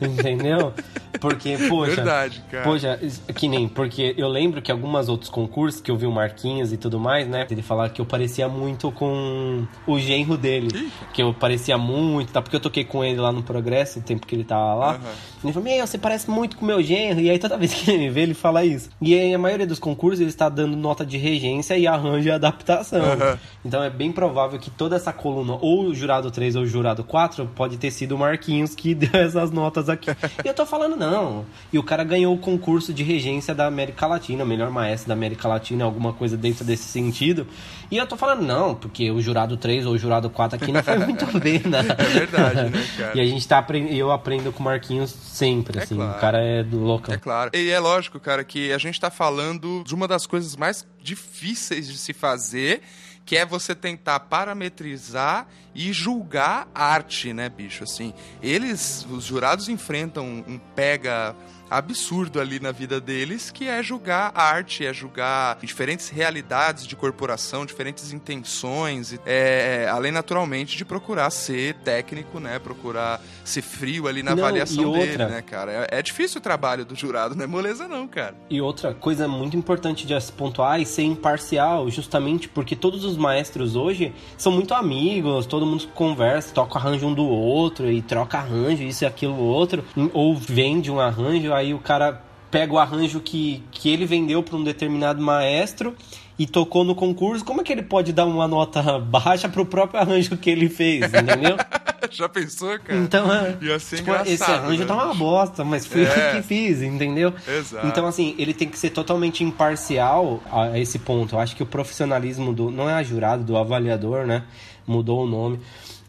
[0.12, 0.72] Entendeu?
[1.20, 1.96] Porque, poxa.
[1.96, 2.64] Verdade, cara.
[2.64, 2.98] Poxa,
[3.34, 6.76] que nem, porque eu lembro que algumas outros concursos que eu vi o Marquinhos e
[6.76, 7.46] tudo mais, né?
[7.50, 10.92] Ele falava que eu parecia muito com o genro dele.
[11.14, 12.42] Que eu parecia muito, tá?
[12.42, 14.90] Porque eu toquei com ele lá no Progresso, o tempo que ele tava lá.
[14.90, 15.14] Aham.
[15.42, 17.18] Ele falou, meu, você parece muito com o meu genro.
[17.18, 18.90] E aí toda vez que ele me vê, ele fala isso.
[19.00, 22.30] E aí a maioria dos concursos ele está dando nota de regência e arranjo e
[22.30, 23.02] adaptação.
[23.02, 23.38] Aham.
[23.64, 27.02] Então é bem provável que toda essa coluna, ou o jurado 3 ou o jurado
[27.02, 30.10] 4, pode ter sido o Marquinhos que deu essas notas aqui.
[30.44, 31.46] e eu tô falando, não.
[31.72, 35.14] E o cara ganhou o concurso de regência da América Latina, o melhor maestro da
[35.14, 37.46] América Latina, alguma coisa dentro desse sentido.
[37.90, 40.82] E eu tô falando, não, porque o jurado 3 ou o jurado 4 aqui não
[40.82, 41.80] foi muito bem, né?
[41.98, 43.16] É verdade, né, cara?
[43.16, 45.96] E a gente tá aprendendo, eu aprendo com o Marquinhos sempre, É assim.
[45.96, 46.16] claro.
[46.16, 47.14] O cara é do loucão.
[47.14, 47.50] É claro.
[47.52, 51.88] E é lógico, cara, que a gente tá falando de uma das coisas mais difíceis
[51.88, 52.80] de se fazer,
[53.26, 57.84] que é você tentar parametrizar e julgar arte, né, bicho?
[57.84, 58.12] Assim,
[58.42, 61.34] eles, os jurados enfrentam um pega
[61.70, 67.64] absurdo ali na vida deles, que é julgar arte, é julgar diferentes realidades de corporação,
[67.64, 74.22] diferentes intenções, e, é, além naturalmente de procurar ser técnico, né, procurar ser frio ali
[74.22, 75.86] na Não, avaliação e dele, outra- né, cara?
[75.90, 78.34] É, é difícil o trabalho do jurado, não é moleza não, cara.
[78.48, 83.16] E outra coisa muito importante de se pontuar e ser imparcial, justamente porque todos os
[83.16, 88.38] maestros hoje são muito amigos, todo mundo conversa, toca arranjo um do outro e troca
[88.38, 93.20] arranjo, isso e aquilo outro, ou vende um arranjo, aí o cara pega o arranjo
[93.20, 95.94] que, que ele vendeu para um determinado maestro
[96.38, 100.00] e tocou no concurso, como é que ele pode dar uma nota baixa pro próprio
[100.00, 101.56] arranjo que ele fez, entendeu?
[102.10, 102.98] Já pensou, cara?
[102.98, 104.86] Então, é, Ia ser tipo, esse arranjo né?
[104.86, 106.06] tá uma bosta, mas fui É.
[106.06, 107.32] eu que fiz, entendeu?
[107.46, 107.86] Exato.
[107.86, 111.36] Então, assim, ele tem que ser totalmente imparcial a esse ponto.
[111.36, 112.70] Eu acho que o profissionalismo do.
[112.70, 114.42] Não é a jurado, do avaliador, né?
[114.86, 115.60] Mudou o nome.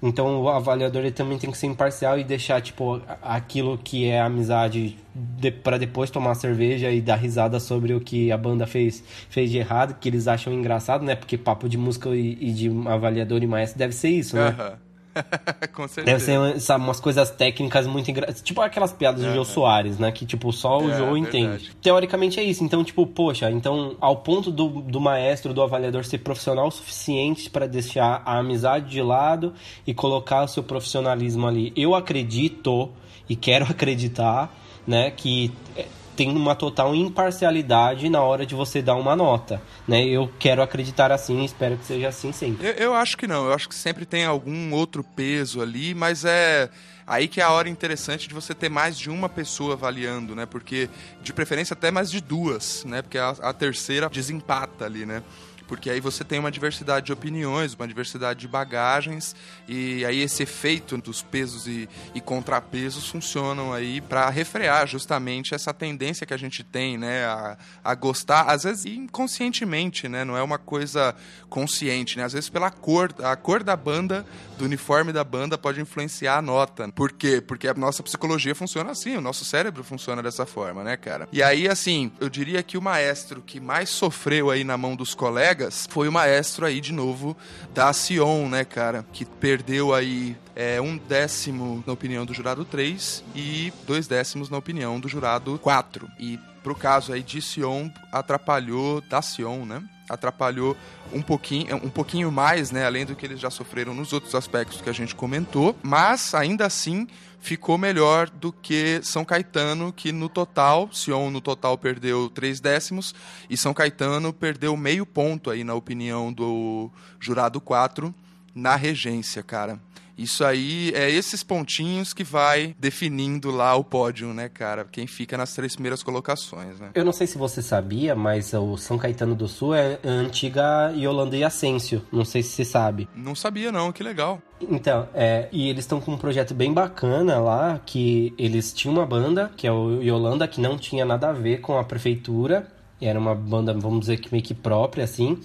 [0.01, 4.19] Então, o avaliador ele também tem que ser imparcial e deixar, tipo, aquilo que é
[4.19, 9.03] amizade de, para depois tomar cerveja e dar risada sobre o que a banda fez,
[9.29, 11.15] fez de errado, que eles acham engraçado, né?
[11.15, 14.77] Porque papo de música e, e de avaliador e maestro deve ser isso, né?
[15.73, 16.05] Com certeza.
[16.05, 18.41] Deve ser sabe, umas coisas técnicas muito engraçadas.
[18.41, 20.11] Tipo aquelas piadas do Jô Soares, né?
[20.11, 21.19] Que, tipo, só o É, Jô verdade.
[21.19, 21.71] entende.
[21.81, 22.63] Teoricamente é isso.
[22.63, 27.49] Então, tipo, poxa, então, ao ponto do, do maestro, do avaliador ser profissional o suficiente
[27.49, 29.53] para deixar a amizade de lado
[29.85, 31.73] e colocar o seu profissionalismo ali.
[31.75, 32.89] Eu acredito
[33.29, 34.53] e quero acreditar,
[34.85, 35.85] né, que é,
[36.21, 40.05] tem uma total imparcialidade na hora de você dar uma nota, né?
[40.05, 42.67] Eu quero acreditar assim, espero que seja assim sempre.
[42.67, 46.23] Eu, eu acho que não, eu acho que sempre tem algum outro peso ali, mas
[46.23, 46.69] é
[47.07, 50.45] aí que é a hora interessante de você ter mais de uma pessoa avaliando, né?
[50.45, 50.87] Porque,
[51.23, 53.01] de preferência, até mais de duas, né?
[53.01, 55.23] Porque a, a terceira desempata ali, né?
[55.71, 59.33] Porque aí você tem uma diversidade de opiniões, uma diversidade de bagagens,
[59.69, 65.73] e aí esse efeito dos pesos e, e contrapesos funcionam aí para refrear justamente essa
[65.73, 67.23] tendência que a gente tem, né?
[67.23, 70.25] A, a gostar, às vezes inconscientemente, né?
[70.25, 71.15] Não é uma coisa
[71.49, 72.25] consciente, né?
[72.25, 74.25] Às vezes pela cor, a cor da banda,
[74.57, 76.89] do uniforme da banda pode influenciar a nota.
[76.89, 77.39] Por quê?
[77.39, 81.29] Porque a nossa psicologia funciona assim, o nosso cérebro funciona dessa forma, né, cara?
[81.31, 85.15] E aí, assim, eu diria que o maestro que mais sofreu aí na mão dos
[85.15, 87.35] colegas foi o maestro aí, de novo,
[87.73, 89.05] da Sion, né, cara?
[89.11, 94.57] Que perdeu aí é, um décimo na opinião do jurado 3 e dois décimos na
[94.57, 96.07] opinião do jurado 4.
[96.19, 99.83] E pro caso aí de Sion, atrapalhou, da Sion, né?
[100.09, 100.75] Atrapalhou
[101.13, 102.85] um pouquinho, um pouquinho mais, né?
[102.85, 105.75] Além do que eles já sofreram nos outros aspectos que a gente comentou.
[105.81, 107.07] Mas, ainda assim,
[107.41, 113.13] ficou melhor do que São Caetano, que no total, Sion no total perdeu três décimos,
[113.49, 116.89] e São Caetano perdeu meio ponto aí, na opinião do
[117.19, 118.13] jurado 4,
[118.53, 119.79] na regência, cara.
[120.21, 124.85] Isso aí é esses pontinhos que vai definindo lá o pódio, né, cara?
[124.85, 126.91] Quem fica nas três primeiras colocações, né?
[126.93, 130.93] Eu não sei se você sabia, mas o São Caetano do Sul é a antiga
[130.95, 132.05] Yolanda e Ascencio.
[132.11, 133.09] Não sei se você sabe.
[133.15, 134.39] Não sabia não, que legal.
[134.61, 139.07] Então, é, e eles estão com um projeto bem bacana lá, que eles tinham uma
[139.07, 142.67] banda, que é o Yolanda, que não tinha nada a ver com a prefeitura,
[143.01, 145.39] era uma banda, vamos dizer que meio que própria, assim.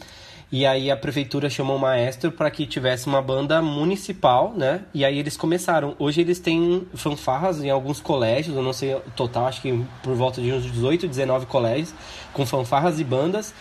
[0.51, 4.83] E aí a prefeitura chamou o maestro para que tivesse uma banda municipal, né?
[4.95, 5.97] E aí eles começaram.
[5.99, 10.15] Hoje eles têm fanfarras em alguns colégios, eu não sei o total, acho que por
[10.15, 11.93] volta de uns 18, 19 colégios,
[12.33, 13.53] com fanfarras e bandas.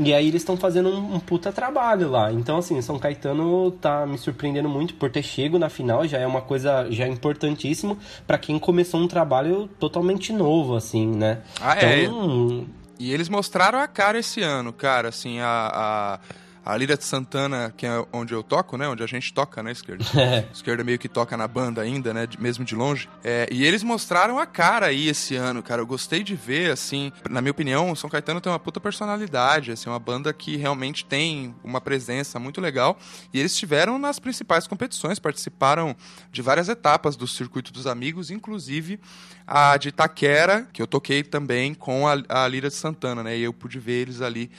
[0.00, 2.32] E aí eles estão fazendo um, um, puta trabalho lá.
[2.32, 6.26] Então, assim, São Caetano tá me surpreendendo muito por ter chego na final, já é
[6.26, 11.38] uma coisa já importantíssimo para quem começou um trabalho totalmente novo, assim, né?
[11.60, 12.04] Ah, é.
[12.04, 12.81] então, é.
[13.02, 16.20] E eles mostraram a cara esse ano, cara, assim, a...
[16.64, 18.88] a Lira de Santana, que é onde eu toco, né?
[18.88, 20.04] Onde a gente toca, né, esquerda?
[20.22, 20.46] É.
[20.52, 22.28] esquerda meio que toca na banda ainda, né?
[22.38, 23.08] Mesmo de longe.
[23.24, 25.82] É, e eles mostraram a cara aí esse ano, cara.
[25.82, 27.12] Eu gostei de ver, assim.
[27.28, 31.04] Na minha opinião, o São Caetano tem uma puta personalidade, assim, uma banda que realmente
[31.04, 32.96] tem uma presença muito legal.
[33.32, 35.96] E eles estiveram nas principais competições, participaram
[36.30, 39.00] de várias etapas do Circuito dos Amigos, inclusive
[39.46, 43.36] a de Itaquera, que eu toquei também com a, a Lira de Santana, né?
[43.36, 44.50] E eu pude ver eles ali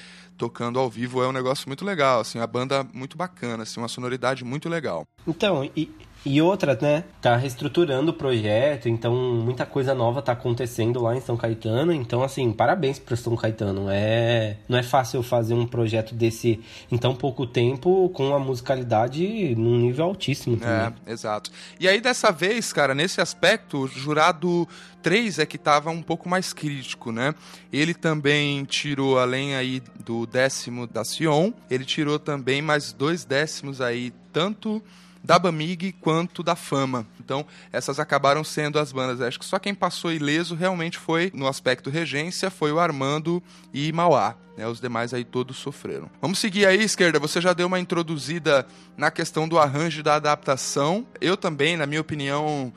[0.43, 3.87] tocando ao vivo é um negócio muito legal, assim, a banda muito bacana, assim, uma
[3.87, 5.07] sonoridade muito legal.
[5.25, 5.89] Então, e,
[6.25, 7.03] e outra, né?
[7.21, 11.91] Tá reestruturando o projeto, então muita coisa nova tá acontecendo lá em São Caetano.
[11.91, 13.87] Então, assim, parabéns pro São Caetano.
[13.89, 16.61] É, não é fácil fazer um projeto desse
[16.91, 20.93] em tão pouco tempo com uma musicalidade num nível altíssimo também.
[21.05, 21.51] É, exato.
[21.79, 24.67] E aí, dessa vez, cara, nesse aspecto, o jurado
[25.01, 27.35] 3 é que tava um pouco mais crítico, né?
[27.71, 33.81] Ele também tirou, além aí do décimo da Sion, ele tirou também mais dois décimos
[33.81, 34.81] aí, tanto
[35.23, 37.07] da Bamig quanto da Fama.
[37.19, 39.21] Então, essas acabaram sendo as bandas.
[39.21, 43.41] Acho que só quem passou ileso realmente foi, no aspecto regência, foi o Armando
[43.73, 44.35] e Mauá.
[44.55, 46.09] Né, os demais aí todos sofreram.
[46.21, 47.17] Vamos seguir aí, esquerda.
[47.19, 51.07] Você já deu uma introduzida na questão do arranjo da adaptação.
[51.19, 52.71] Eu também, na minha opinião,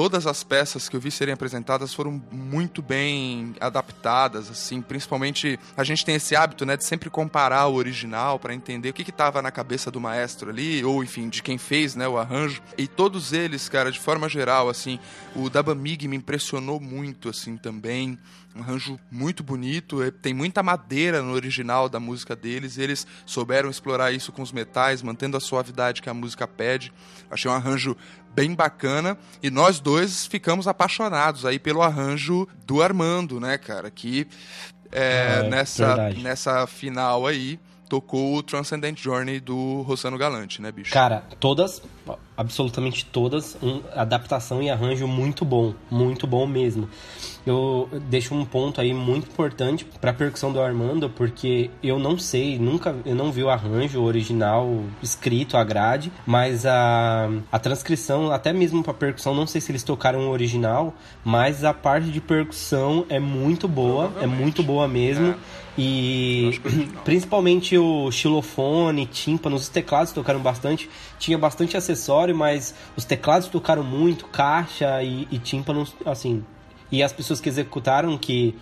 [0.00, 5.84] todas as peças que eu vi serem apresentadas foram muito bem adaptadas, assim, principalmente a
[5.84, 9.42] gente tem esse hábito, né, de sempre comparar o original para entender o que estava
[9.42, 12.62] na cabeça do maestro ali, ou enfim, de quem fez, né, o arranjo.
[12.78, 14.98] E todos eles, cara, de forma geral, assim,
[15.36, 18.18] o Dabamig me impressionou muito, assim, também.
[18.54, 23.70] Um arranjo muito bonito, é, tem muita madeira no original da música deles, eles souberam
[23.70, 26.92] explorar isso com os metais, mantendo a suavidade que a música pede.
[27.30, 27.96] Achei um arranjo
[28.34, 29.16] bem bacana.
[29.42, 33.90] E nós dois ficamos apaixonados aí pelo arranjo do Armando, né, cara?
[33.90, 34.26] Que
[34.90, 40.92] é, é, nessa, nessa final aí tocou o Transcendent Journey do Rossano Galante, né, bicho?
[40.92, 41.82] Cara, todas,
[42.36, 46.88] absolutamente todas, um, adaptação e arranjo muito bom, muito bom mesmo
[47.46, 52.18] eu deixo um ponto aí muito importante para a percussão do Armando, porque eu não
[52.18, 58.30] sei, nunca, eu não vi o arranjo original escrito, a grade, mas a, a transcrição,
[58.30, 60.94] até mesmo para percussão, não sei se eles tocaram o original,
[61.24, 65.28] mas a parte de percussão é muito boa, é muito boa mesmo.
[65.28, 65.60] É.
[65.78, 66.60] E
[67.04, 70.90] principalmente o xilofone, tímpanos, os teclados tocaram bastante.
[71.18, 76.44] Tinha bastante acessório, mas os teclados tocaram muito, caixa e, e tímpanos, assim,
[76.90, 78.56] e as pessoas que executaram, que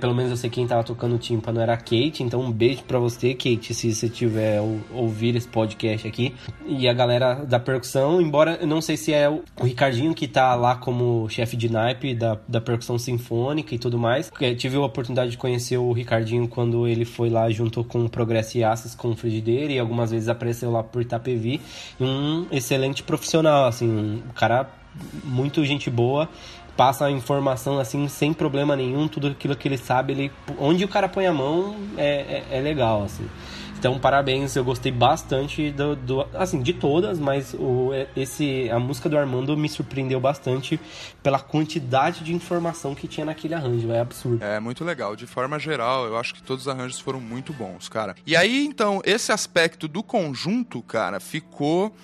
[0.00, 2.82] pelo menos eu sei quem tava tocando o tímpano era a Kate, então um beijo
[2.84, 4.60] para você, Kate, se você tiver
[4.92, 6.34] ouvir esse podcast aqui.
[6.66, 10.54] E a galera da percussão, embora eu não sei se é o, Ricardinho que tá
[10.54, 14.30] lá como chefe de naipe da, da percussão sinfônica e tudo mais.
[14.40, 18.08] Eu tive a oportunidade de conhecer o Ricardinho quando ele foi lá junto com o
[18.08, 21.60] Progress e Asses com o Frigideira e algumas vezes apareceu lá por Itapevi.
[22.00, 24.68] Um excelente profissional, assim, um cara
[25.24, 26.28] muito gente boa
[26.76, 30.88] passa a informação assim sem problema nenhum, tudo aquilo que ele sabe, ele onde o
[30.88, 33.28] cara põe a mão é, é, é legal assim.
[33.84, 39.10] Então, parabéns, eu gostei bastante do, do, assim, de todas, mas o, esse, a música
[39.10, 40.80] do Armando me surpreendeu bastante
[41.22, 44.42] pela quantidade de informação que tinha naquele arranjo, é absurdo.
[44.42, 45.14] É, muito legal.
[45.14, 48.16] De forma geral, eu acho que todos os arranjos foram muito bons, cara.
[48.26, 51.94] E aí, então, esse aspecto do conjunto, cara, ficou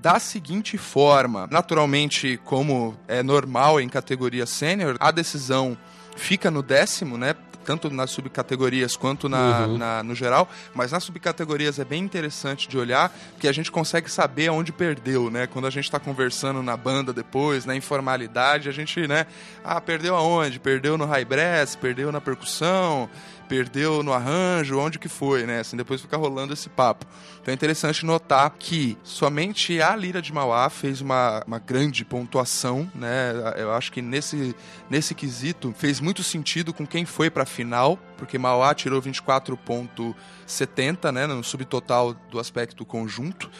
[0.00, 5.76] da seguinte forma: naturalmente, como é normal em categoria sênior, a decisão
[6.16, 7.34] fica no décimo, né?
[7.62, 9.76] Tanto nas subcategorias quanto na, uhum.
[9.76, 14.10] na, no geral, mas nas subcategorias é bem interessante de olhar, porque a gente consegue
[14.10, 15.46] saber aonde perdeu, né?
[15.46, 19.26] Quando a gente está conversando na banda depois, na informalidade, a gente, né?
[19.62, 20.58] Ah, perdeu aonde?
[20.58, 23.10] Perdeu no high brass, perdeu na percussão,
[23.50, 25.58] perdeu no arranjo, onde que foi, né?
[25.58, 27.04] Assim, depois fica rolando esse papo.
[27.42, 32.88] Então é interessante notar que somente a Lira de Mauá fez uma, uma grande pontuação,
[32.94, 33.32] né?
[33.56, 34.54] Eu acho que nesse,
[34.88, 41.12] nesse quesito fez muito sentido com quem foi para a final, porque Mauá tirou 24.70,
[41.12, 43.50] né, no subtotal do aspecto conjunto.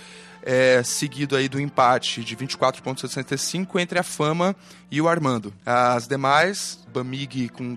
[0.43, 4.57] É, seguido aí do empate de 24,65 entre a Fama
[4.91, 5.53] e o Armando.
[5.66, 7.76] As demais, Bamig com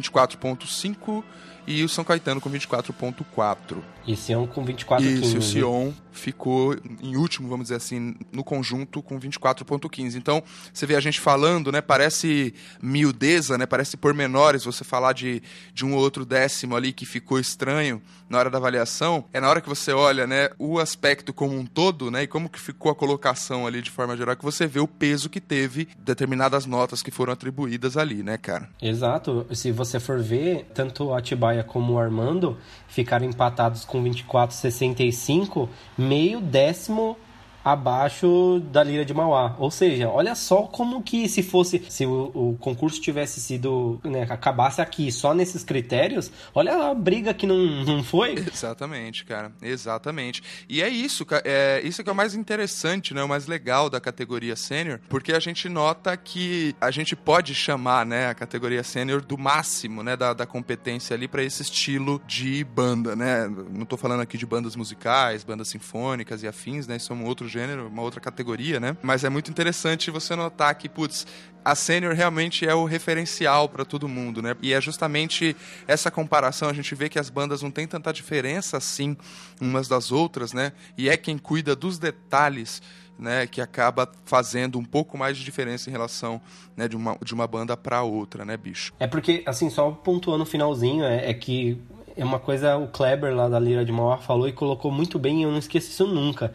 [0.00, 1.22] 24,5
[1.66, 3.78] e o São Caetano com 24.4.
[4.06, 9.02] E Sion com 24 Isso, o Sion ficou em último, vamos dizer assim, no conjunto
[9.02, 10.16] com 24.15.
[10.16, 10.42] Então,
[10.72, 15.42] você vê a gente falando, né, parece miudeza, né, parece pormenores você falar de,
[15.72, 19.24] de um ou outro décimo ali que ficou estranho na hora da avaliação.
[19.32, 22.48] É na hora que você olha, né, o aspecto como um todo, né, e como
[22.48, 25.88] que ficou a colocação ali de forma geral, que você vê o peso que teve
[25.98, 28.68] determinadas notas que foram atribuídas ali, né, cara?
[28.80, 29.46] Exato.
[29.52, 32.56] Se você for ver, tanto a Atibaia como o Armando
[32.94, 35.68] ficaram empatados com 24,65,
[35.98, 37.16] meio décimo
[37.64, 39.56] abaixo da Lira de Mauá.
[39.58, 44.26] Ou seja, olha só como que se fosse, se o, o concurso tivesse sido, né,
[44.28, 48.34] acabasse aqui só nesses critérios, olha a briga que não, não foi.
[48.54, 50.42] Exatamente, cara, exatamente.
[50.68, 54.00] E é isso, é isso que é o mais interessante, né, o mais legal da
[54.00, 59.22] categoria sênior, porque a gente nota que a gente pode chamar, né, a categoria sênior
[59.22, 63.48] do máximo, né, da, da competência ali para esse estilo de banda, né?
[63.70, 66.96] Não tô falando aqui de bandas musicais, bandas sinfônicas e afins, né?
[66.96, 68.96] Isso é um outro gênero, uma outra categoria, né?
[69.02, 71.26] Mas é muito interessante você notar que, putz,
[71.64, 74.56] a sênior realmente é o referencial para todo mundo, né?
[74.60, 78.76] E é justamente essa comparação, a gente vê que as bandas não têm tanta diferença
[78.76, 79.16] assim
[79.60, 80.72] umas das outras, né?
[80.98, 82.82] E é quem cuida dos detalhes
[83.16, 86.40] né, que acaba fazendo um pouco mais de diferença em relação
[86.76, 88.92] né, de, uma, de uma banda para outra, né, bicho?
[88.98, 91.80] É porque, assim, só pontuando no finalzinho, é, é, que
[92.16, 95.40] é uma coisa o Kleber lá da Lira de Mauá falou e colocou muito bem
[95.40, 96.52] e eu não esqueço isso nunca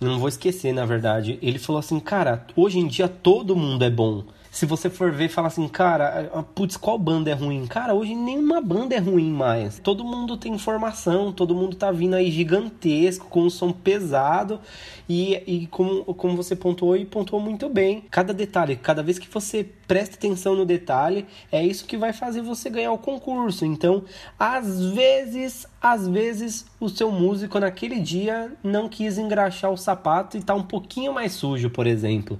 [0.00, 1.38] não vou esquecer, na verdade.
[1.42, 4.24] Ele falou assim, cara, hoje em dia todo mundo é bom.
[4.52, 7.66] Se você for ver falar assim, cara, putz, qual banda é ruim?
[7.66, 9.78] Cara, hoje nenhuma banda é ruim mais.
[9.78, 14.60] Todo mundo tem informação, todo mundo tá vindo aí gigantesco, com um som pesado.
[15.08, 19.26] E, e como, como você pontuou e pontuou muito bem, cada detalhe, cada vez que
[19.26, 23.64] você presta atenção no detalhe, é isso que vai fazer você ganhar o concurso.
[23.64, 24.04] Então,
[24.38, 30.42] às vezes, às vezes, o seu músico naquele dia não quis engraxar o sapato e
[30.42, 32.38] tá um pouquinho mais sujo, por exemplo.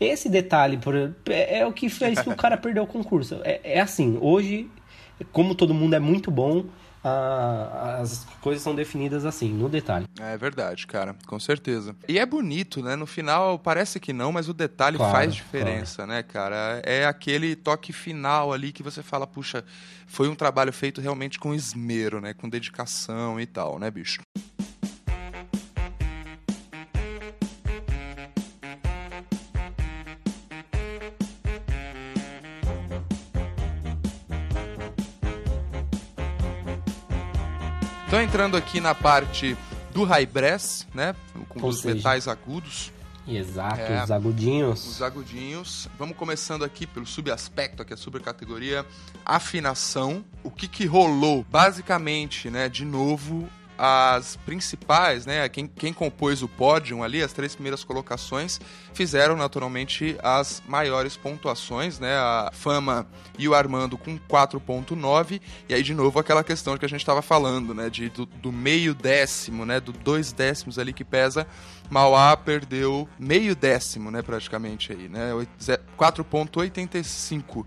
[0.00, 3.40] Esse detalhe por, é, é o que fez que o cara perdeu o concurso.
[3.44, 4.70] É, é assim, hoje,
[5.32, 6.64] como todo mundo é muito bom,
[7.04, 10.06] as coisas são definidas assim, no detalhe.
[10.18, 11.94] É verdade, cara, com certeza.
[12.08, 12.96] E é bonito, né?
[12.96, 16.12] No final parece que não, mas o detalhe claro, faz diferença, claro.
[16.12, 16.82] né, cara?
[16.82, 19.62] É aquele toque final ali que você fala, puxa,
[20.06, 22.32] foi um trabalho feito realmente com esmero, né?
[22.32, 24.20] Com dedicação e tal, né, bicho?
[38.14, 39.56] Então, entrando aqui na parte
[39.92, 41.16] do high brass, né?
[41.48, 42.92] Com Ou os seja, metais agudos.
[43.26, 44.86] Exato, é, os agudinhos.
[44.86, 45.88] Os agudinhos.
[45.98, 48.86] Vamos começando aqui pelo subaspecto, aqui a subcategoria
[49.24, 50.24] afinação.
[50.44, 51.44] O que que rolou?
[51.50, 57.54] Basicamente, né, de novo, as principais, né, quem, quem compôs o pódio ali, as três
[57.54, 58.60] primeiras colocações,
[58.92, 63.06] fizeram naturalmente as maiores pontuações, né, a Fama
[63.36, 67.20] e o Armando com 4.9, e aí de novo aquela questão que a gente estava
[67.20, 71.46] falando, né, de, do, do, meio décimo, né, do dois décimos ali que pesa,
[71.90, 75.30] Mauá perdeu meio décimo, né, praticamente aí, né,
[75.98, 77.66] 4.85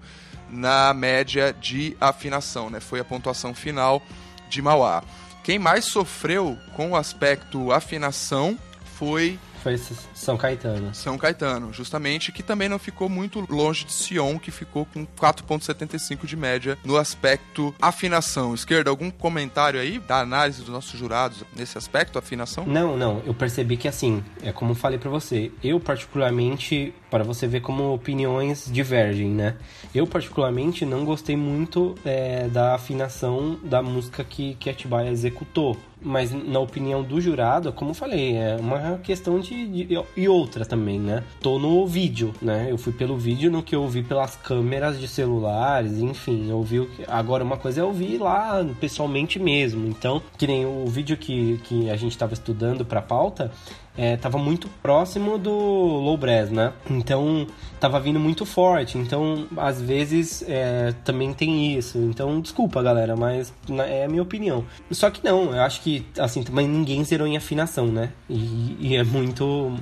[0.50, 4.02] na média de afinação, né, foi a pontuação final
[4.50, 5.04] de Mauá.
[5.48, 9.78] Quem mais sofreu com o aspecto afinação foi foi
[10.14, 10.94] São Caetano.
[10.96, 16.26] São Caetano, justamente, que também não ficou muito longe de Sion, que ficou com 4,75
[16.26, 18.54] de média no aspecto afinação.
[18.54, 22.66] Esquerda, algum comentário aí da análise dos nossos jurados nesse aspecto, afinação?
[22.66, 23.22] Não, não.
[23.26, 27.94] Eu percebi que assim, é como falei para você, eu particularmente, para você ver como
[27.94, 29.56] opiniões divergem, né?
[29.98, 36.32] Eu particularmente não gostei muito é, da afinação da música que, que Atibaia executou mas
[36.32, 41.00] na opinião do jurado, como eu falei, é uma questão de, de, e outra também,
[41.00, 41.24] né?
[41.42, 42.68] Tô no vídeo, né?
[42.70, 46.88] Eu fui pelo vídeo no que eu ouvi pelas câmeras de celulares, enfim, eu vi
[47.08, 49.88] agora uma coisa é ouvir lá pessoalmente mesmo.
[49.88, 53.52] Então, que nem o vídeo que, que a gente estava estudando para pauta,
[53.98, 56.72] é, muito próximo do low brass, né?
[56.90, 57.48] Então
[57.80, 58.98] tava vindo muito forte.
[58.98, 61.98] Então às vezes é, também tem isso.
[61.98, 63.52] Então desculpa, galera, mas
[63.88, 64.64] é a minha opinião.
[64.92, 68.12] Só que não, eu acho que assim também ninguém zerou em afinação, né?
[68.30, 69.74] E, e é muito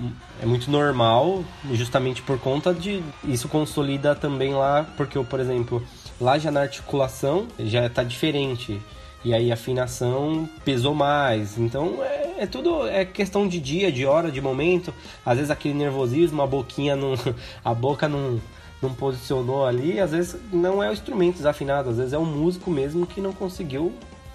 [0.42, 1.44] é muito normal,
[1.74, 5.84] justamente por conta de isso consolida também lá, porque por exemplo,
[6.20, 8.82] lá já na articulação já tá diferente
[9.26, 11.58] e aí a afinação pesou mais.
[11.58, 14.94] Então é, é, tudo é questão de dia, de hora, de momento.
[15.26, 17.14] Às vezes aquele nervosismo, a boquinha não,
[17.64, 18.42] a boca não,
[18.82, 20.00] não posicionou ali.
[20.00, 23.34] Às vezes não é o instrumento desafinado, às vezes é o músico mesmo que não
[23.34, 23.94] conseguiu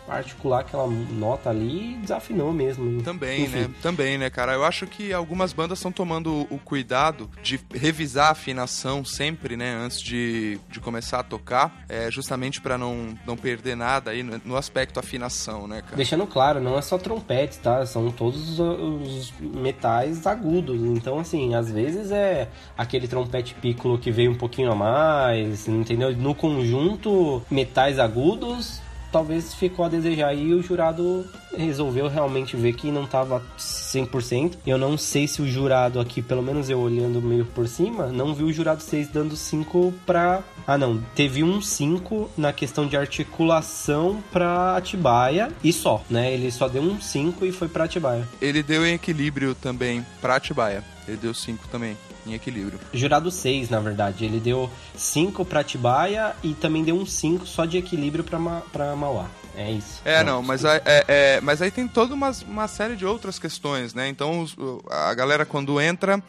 [0.09, 3.03] articular aquela nota ali desafinou mesmo.
[3.03, 3.59] Também, Enfim.
[3.59, 3.71] né?
[3.83, 4.53] Também, né, cara?
[4.53, 9.75] Eu acho que algumas bandas estão tomando o cuidado de revisar a afinação sempre, né,
[9.75, 14.41] antes de, de começar a tocar, é, justamente para não, não perder nada aí no,
[14.45, 15.97] no, aspecto afinação, né, cara?
[15.97, 17.85] Deixando claro, não é só trompete, tá?
[17.87, 20.81] São todos os metais agudos.
[20.81, 26.15] Então, assim, às vezes é aquele trompete piccolo que veio um pouquinho a mais, entendeu?
[26.17, 28.81] No conjunto, metais agudos
[29.11, 34.59] talvez ficou a desejar e o jurado resolveu realmente ver que não estava 100%.
[34.67, 38.35] Eu não sei se o jurado aqui, pelo menos eu olhando meio por cima, não
[38.35, 42.97] viu o jurado 6 dando 5 para Ah, não, teve um 5 na questão de
[42.97, 46.33] articulação para Atibaia e só, né?
[46.33, 48.29] Ele só deu um 5 e foi para Atibaia.
[48.41, 50.85] Ele deu em equilíbrio também para Atibaia.
[51.09, 51.97] Ele deu 5 também
[52.27, 52.79] em equilíbrio.
[52.93, 54.25] Jurado 6, na verdade.
[54.25, 58.63] Ele deu 5 para Atibaia e também deu um 5 só de equilíbrio para Ma
[58.97, 59.27] Mauá.
[59.57, 60.01] É isso.
[60.05, 63.95] É, não, mas, é, é, mas aí tem toda uma, uma série de outras questões,
[63.95, 64.09] né?
[64.09, 64.57] Então os,
[64.89, 66.23] a galera quando entra,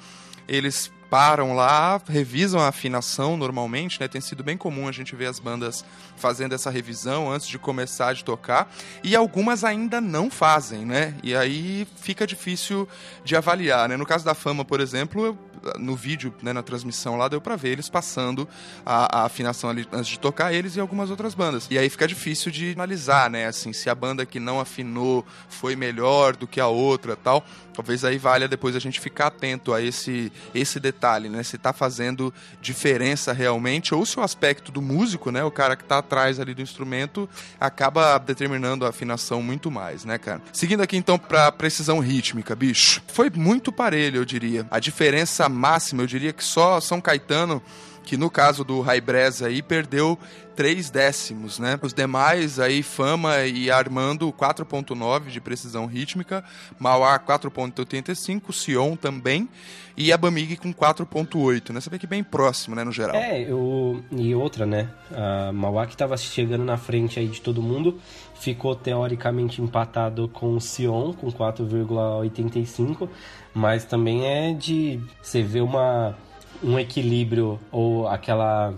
[0.48, 4.08] eles param lá, revisam a afinação normalmente, né?
[4.08, 5.84] Tem sido bem comum a gente ver as bandas
[6.16, 8.74] fazendo essa revisão antes de começar a tocar,
[9.04, 11.14] e algumas ainda não fazem, né?
[11.22, 12.88] E aí fica difícil
[13.26, 13.98] de avaliar, né?
[13.98, 15.38] No caso da Fama, por exemplo, eu
[15.78, 18.48] no vídeo, né, na transmissão lá, deu pra ver eles passando
[18.86, 21.68] a, a, afinação ali antes de tocar eles e algumas outras bandas.
[21.70, 25.76] E aí fica difícil de analisar, né, assim, se a banda que não afinou foi
[25.76, 27.46] melhor do que a outra tal.
[27.74, 31.72] Talvez aí valha depois a gente ficar atento a esse, esse detalhe, né, se tá
[31.72, 36.40] fazendo diferença realmente ou se o aspecto do músico, né, o cara que tá atrás
[36.40, 40.42] ali do instrumento, acaba determinando a afinação muito mais, né, cara.
[40.52, 43.02] Seguindo aqui então pra precisão rítmica, bicho.
[43.08, 44.66] Foi muito parelho, eu diria.
[44.70, 47.62] A diferença máxima, eu diria que só São Caetano
[48.04, 50.18] que no caso do Raibres aí perdeu
[50.56, 51.80] três décimos, né?
[51.82, 56.44] Os demais aí, Fama e Armando 4.9 de precisão rítmica,
[56.80, 59.48] Mauá 4.85, Sion também
[59.96, 61.80] e a Bamig com 4.8, né?
[61.80, 63.16] Você vê que bem próximo, né, no geral.
[63.16, 64.04] É, eu...
[64.12, 64.90] e outra, né?
[65.12, 68.00] A Mauá que estava chegando na frente aí de todo mundo,
[68.36, 73.08] ficou teoricamente empatado com o Sion com 4,85,
[73.54, 76.16] mas também é de você ver uma
[76.64, 78.74] um equilíbrio ou aquela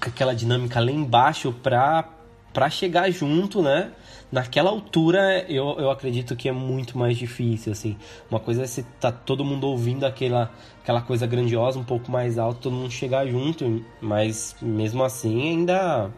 [0.00, 2.08] aquela dinâmica lá embaixo para
[2.52, 3.92] para chegar junto, né?
[4.32, 7.96] Naquela altura, eu, eu acredito que é muito mais difícil, assim.
[8.30, 10.50] Uma coisa é se tá todo mundo ouvindo aquela,
[10.82, 16.10] aquela coisa grandiosa, um pouco mais alto, todo mundo chegar junto, mas mesmo assim ainda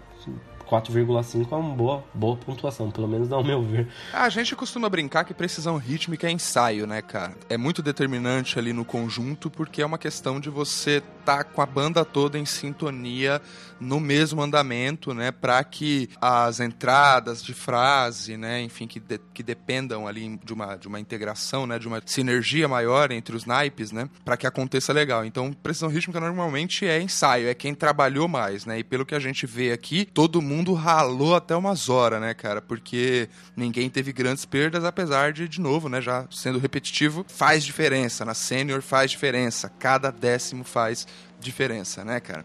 [0.70, 3.88] 4,5 é uma boa, boa pontuação, pelo menos ao meu ver.
[4.12, 7.36] A gente costuma brincar que precisão rítmica é ensaio, né, cara?
[7.48, 11.66] É muito determinante ali no conjunto, porque é uma questão de você tá com a
[11.66, 13.40] banda toda em sintonia
[13.80, 19.42] no mesmo andamento, né, para que as entradas de frase, né, enfim, que, de, que
[19.42, 23.90] dependam ali de uma, de uma integração, né, de uma sinergia maior entre os naipes,
[23.90, 25.24] né, para que aconteça legal.
[25.24, 29.20] Então, precisão rítmica normalmente é ensaio, é quem trabalhou mais, né, e pelo que a
[29.20, 34.44] gente vê aqui, todo mundo ralou até umas horas, né, cara, porque ninguém teve grandes
[34.44, 39.70] perdas, apesar de, de novo, né, já sendo repetitivo, faz diferença, na sênior faz diferença,
[39.78, 41.06] cada décimo faz
[41.40, 42.44] diferença, né, cara?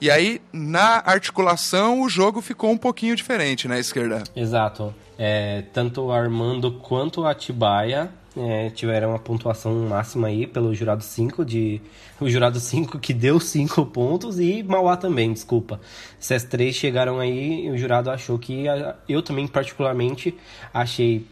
[0.00, 4.22] E aí, na articulação, o jogo ficou um pouquinho diferente, né, esquerda?
[4.34, 4.94] Exato.
[5.18, 11.44] É, tanto o Armando quanto Atibaia é, tiveram uma pontuação máxima aí pelo jurado 5
[11.44, 11.80] de
[12.20, 15.80] o jurado 5 que deu 5 pontos e Mauá também, desculpa.
[16.20, 18.64] Essas três chegaram aí, o jurado achou que
[19.08, 20.34] eu também particularmente
[20.72, 21.26] achei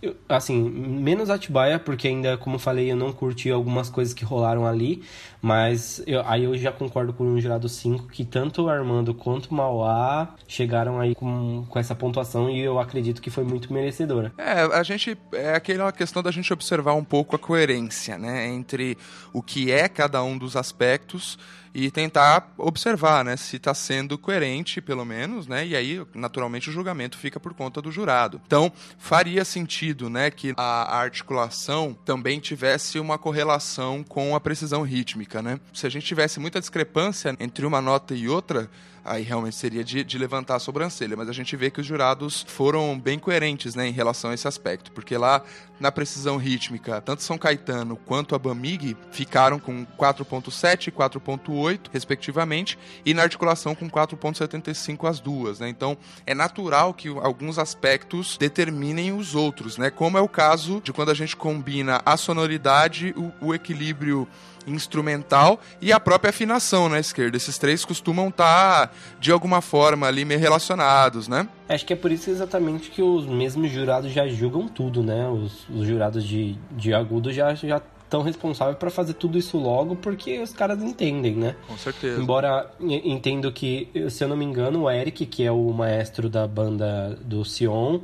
[0.00, 4.64] eu, assim, menos Atibaia, porque ainda, como falei, eu não curti algumas coisas que rolaram
[4.64, 5.02] ali,
[5.42, 9.46] mas eu, aí eu já concordo com o jurado 5 que tanto o Armando quanto
[9.46, 14.32] o Mauá chegaram aí com, com essa pontuação e eu acredito que foi muito merecedora.
[14.38, 15.18] É, a gente.
[15.32, 18.46] É aquela questão da gente observar um pouco a coerência, né?
[18.46, 18.96] Entre
[19.32, 21.38] o que é cada um dos aspectos
[21.74, 26.72] e tentar observar, né, se está sendo coerente, pelo menos, né, e aí, naturalmente, o
[26.72, 28.40] julgamento fica por conta do jurado.
[28.46, 35.42] Então, faria sentido, né, que a articulação também tivesse uma correlação com a precisão rítmica,
[35.42, 35.60] né?
[35.72, 38.70] Se a gente tivesse muita discrepância entre uma nota e outra,
[39.04, 41.16] aí realmente seria de, de, levantar a sobrancelha.
[41.16, 44.46] Mas a gente vê que os jurados foram bem coerentes né, em relação a esse
[44.46, 45.42] aspecto, porque lá
[45.80, 52.78] na precisão rítmica, tanto São Caetano quanto a Bamig ficaram com 4.7 e 4.8, respectivamente,
[53.04, 55.60] e na articulação com 4.75 as duas.
[55.60, 55.68] Né?
[55.68, 55.96] Então
[56.26, 59.78] é natural que alguns aspectos determinem os outros.
[59.78, 59.90] né?
[59.90, 64.26] Como é o caso de quando a gente combina a sonoridade, o, o equilíbrio
[64.66, 67.36] instrumental e a própria afinação na esquerda.
[67.36, 71.48] Esses três costumam estar, tá, de alguma forma, ali meio relacionados, né?
[71.68, 75.28] Acho que é por isso exatamente que os mesmos jurados já julgam tudo, né?
[75.28, 79.94] Os, os jurados de, de agudo já, já tão responsável para fazer tudo isso logo,
[79.96, 81.56] porque os caras entendem, né?
[81.66, 82.20] Com certeza.
[82.20, 86.46] Embora entendo que, se eu não me engano, o Eric, que é o maestro da
[86.46, 88.00] banda do Sion,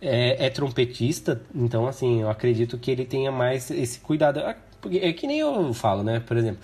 [0.00, 4.40] é, é trompetista, então assim, eu acredito que ele tenha mais esse cuidado.
[4.92, 6.20] É que nem eu falo, né?
[6.20, 6.60] Por exemplo,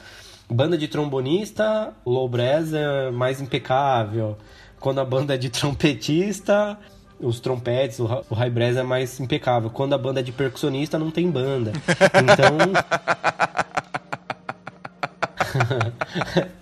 [0.48, 4.36] banda de trombonista, o low brass é mais impecável.
[4.78, 6.78] Quando a banda é de trompetista,
[7.20, 9.70] os trompetes, o, high brass é mais impecável.
[9.70, 11.72] Quando a banda é de percussionista, não tem banda.
[12.22, 12.58] Então.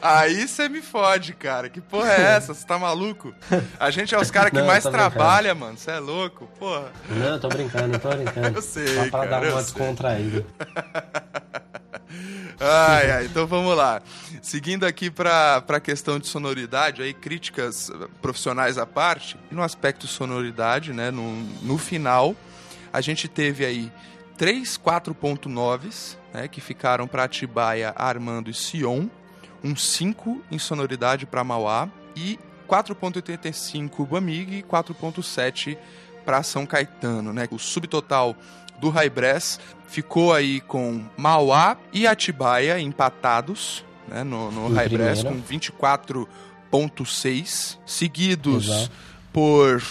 [0.00, 1.68] Aí você me fode, cara.
[1.68, 2.54] Que porra é essa?
[2.54, 3.34] Você tá maluco?
[3.78, 5.76] A gente é os caras que não, mais trabalha, mano.
[5.76, 6.46] Você é louco?
[6.58, 6.90] Porra.
[7.08, 8.58] Não, tô brincando, tô brincando.
[8.58, 8.86] Eu sei.
[8.86, 10.46] Só pra cara, dar uma descontraída.
[12.60, 14.02] Ai, ai, então vamos lá.
[14.42, 17.88] Seguindo aqui para a questão de sonoridade, aí críticas
[18.20, 22.34] profissionais à parte, no aspecto sonoridade, né, no, no final,
[22.92, 23.92] a gente teve aí
[24.36, 29.06] três 4.9s, né, que ficaram para Atibaia, Armando e Sion,
[29.62, 35.78] um 5 em sonoridade para Mauá e 4.85 Bamig e 4.7
[36.24, 37.46] para São Caetano, né?
[37.50, 38.36] O subtotal
[38.78, 47.78] do Raibres ficou aí com Mauá e Atibaia empatados, né, no, no Raibres com 24.6,
[47.86, 48.90] seguidos Exato.
[49.32, 49.82] por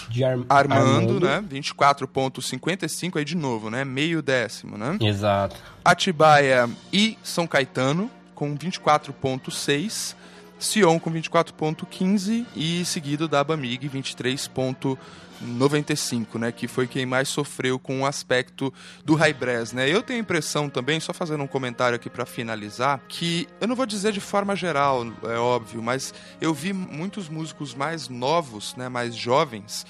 [0.47, 4.97] Ar Armando, Armando, né, 24.55 aí de novo, né, meio décimo, né?
[5.01, 5.55] Exato.
[5.83, 10.15] Atibaia e São Caetano com 24.6,
[10.59, 18.01] Sion com 24.15 e seguido da Bamig 23.95, né, que foi quem mais sofreu com
[18.01, 18.71] o aspecto
[19.03, 19.89] do Raibres, né?
[19.89, 23.75] Eu tenho a impressão também, só fazendo um comentário aqui para finalizar, que eu não
[23.75, 28.87] vou dizer de forma geral, é óbvio, mas eu vi muitos músicos mais novos, né,
[28.87, 29.83] mais jovens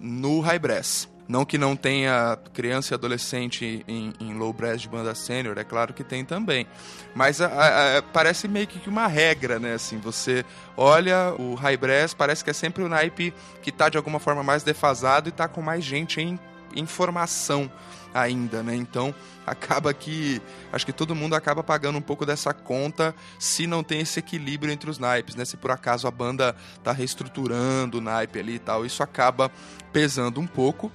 [0.00, 1.08] no Raibres.
[1.26, 5.64] Não que não tenha criança e adolescente em, em low brass de banda sênior, é
[5.64, 6.66] claro que tem também.
[7.14, 9.74] Mas a, a, a, parece meio que uma regra, né?
[9.74, 10.44] Assim, você
[10.76, 13.32] olha o high brass, parece que é sempre o naipe
[13.62, 16.38] que está de alguma forma mais defasado e está com mais gente em,
[16.76, 17.70] em formação
[18.14, 18.74] ainda, né?
[18.76, 19.12] Então
[19.44, 20.40] acaba que
[20.72, 24.72] acho que todo mundo acaba pagando um pouco dessa conta se não tem esse equilíbrio
[24.72, 25.44] entre os naipes, né?
[25.44, 29.50] Se por acaso a banda tá reestruturando o naipe ali e tal, isso acaba
[29.92, 30.90] pesando um pouco.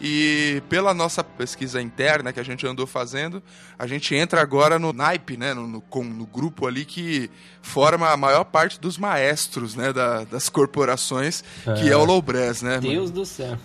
[0.00, 3.42] E pela nossa pesquisa interna que a gente andou fazendo,
[3.78, 8.16] a gente entra agora no naipe, né, no, no, no grupo ali que forma a
[8.16, 11.74] maior parte dos maestros né, da, das corporações, é.
[11.74, 12.78] que é o Lowbrass, né?
[12.78, 13.12] Deus mano?
[13.12, 13.58] do céu.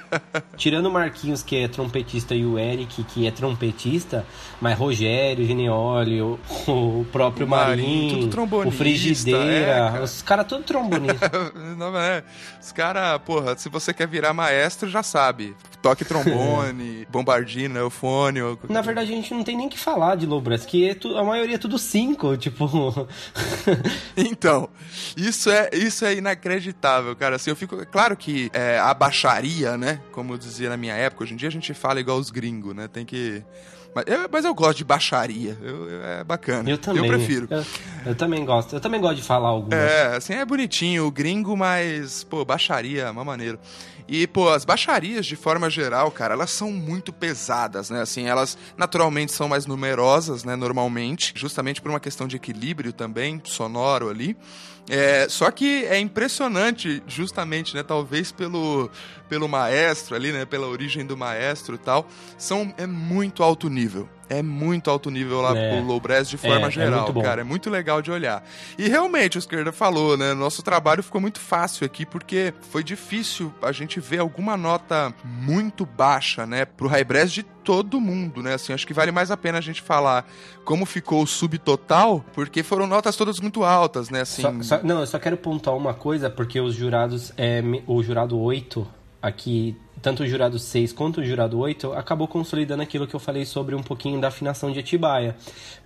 [0.56, 4.24] Tirando o Marquinhos, que é trompetista, e o Eric, que é trompetista,
[4.62, 8.30] mas Rogério, Genioli, o, o próprio o Marinho,
[8.66, 11.30] o Frigideira, é, os caras tudo trombonista.
[11.76, 12.24] Não, é.
[12.58, 15.54] Os caras, porra, se você quer virar maestro, já sabe
[15.84, 18.40] toque trombone, bombardino, eufone.
[18.70, 21.14] Na verdade, a gente não tem nem que falar de low brass, que é tu,
[21.18, 23.06] a maioria é tudo cinco, tipo.
[24.16, 24.70] então,
[25.14, 27.36] isso é, isso é inacreditável, cara.
[27.36, 27.84] Assim, eu fico.
[27.86, 30.00] Claro que é, a baixaria, né?
[30.10, 32.74] Como eu dizia na minha época, hoje em dia a gente fala igual os gringos,
[32.74, 32.88] né?
[32.88, 33.42] Tem que.
[33.94, 35.56] Mas eu, mas eu gosto de baixaria.
[35.62, 36.68] Eu, eu, é bacana.
[36.68, 37.04] Eu também.
[37.04, 37.46] Eu prefiro.
[37.48, 37.64] Eu,
[38.06, 38.74] eu, também gosto.
[38.74, 39.78] Eu também gosto de falar algumas.
[39.78, 43.58] É, assim, é bonitinho o gringo, mas, pô, baixaria é uma maneira.
[44.06, 48.02] E, pô, as baixarias, de forma geral, cara, elas são muito pesadas, né?
[48.02, 50.54] Assim, elas naturalmente são mais numerosas, né?
[50.56, 54.36] Normalmente, justamente por uma questão de equilíbrio também, sonoro ali.
[54.88, 57.82] É, só que é impressionante, justamente, né?
[57.82, 58.90] Talvez pelo,
[59.28, 60.44] pelo maestro ali, né?
[60.44, 62.06] Pela origem do maestro e tal.
[62.36, 65.70] São, é muito alto nível é muito alto nível lá é.
[65.70, 67.40] pro Low Brass de forma é, é geral, é cara.
[67.40, 68.42] É muito legal de olhar.
[68.78, 70.34] E realmente, o Esquerda falou, né?
[70.34, 75.84] Nosso trabalho ficou muito fácil aqui porque foi difícil a gente ver alguma nota muito
[75.84, 76.64] baixa, né?
[76.64, 78.54] Pro High Brass de todo mundo, né?
[78.54, 80.28] Assim, acho que vale mais a pena a gente falar
[80.64, 84.20] como ficou o subtotal, porque foram notas todas muito altas, né?
[84.20, 84.42] Assim...
[84.42, 88.38] Só, só, não, eu só quero pontuar uma coisa, porque os jurados, é, o jurado
[88.38, 88.86] 8
[89.24, 93.46] aqui tanto o jurado 6 quanto o jurado 8 acabou consolidando aquilo que eu falei
[93.46, 95.34] sobre um pouquinho da afinação de Atibaia.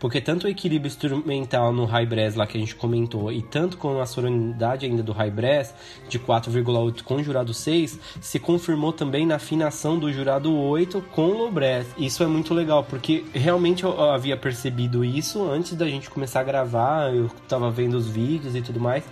[0.01, 3.77] Porque tanto o equilíbrio instrumental no high brass lá que a gente comentou e tanto
[3.77, 5.73] com a sonoridade ainda do high brass
[6.09, 11.29] de 4,8 com o jurado 6 se confirmou também na afinação do jurado 8 com
[11.29, 11.87] o low brass.
[11.97, 16.45] Isso é muito legal porque realmente eu havia percebido isso antes da gente começar a
[16.45, 19.05] gravar, eu estava vendo os vídeos e tudo mais.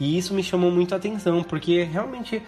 [0.00, 2.42] E isso me chamou muito a atenção, porque realmente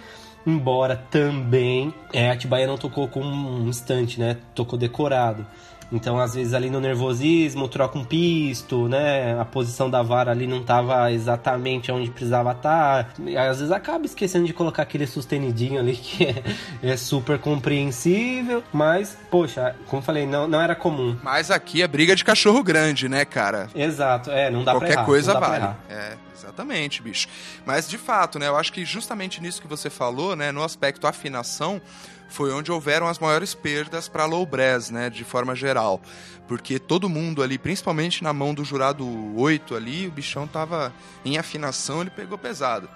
[0.47, 4.37] embora também é, Atibaia não tocou com um instante, né?
[4.55, 5.45] Tocou decorado.
[5.91, 9.39] Então, às vezes, ali no nervosismo, troca um pisto, né?
[9.39, 13.05] A posição da vara ali não estava exatamente onde precisava estar.
[13.05, 13.41] Tá.
[13.49, 16.43] Às vezes acaba esquecendo de colocar aquele sustenidinho ali que é,
[16.83, 18.65] é, super compreensível.
[18.73, 21.17] Mas, poxa, como falei, não, não era comum.
[21.23, 23.69] Mas aqui é briga de cachorro grande, né, cara?
[23.75, 25.07] Exato, é, não dá Qualquer pra errar.
[25.07, 25.69] coisa vale.
[25.89, 27.29] É, exatamente, bicho.
[27.65, 31.07] Mas, de fato, né, eu acho que justamente nisso que você falou, né, no aspecto
[31.07, 31.81] afinação
[32.29, 36.01] foi onde houveram as maiores perdas para brass, né, de forma geral.
[36.47, 40.93] Porque todo mundo ali, principalmente na mão do jurado 8 ali, o bichão tava
[41.25, 42.89] em afinação, ele pegou pesado.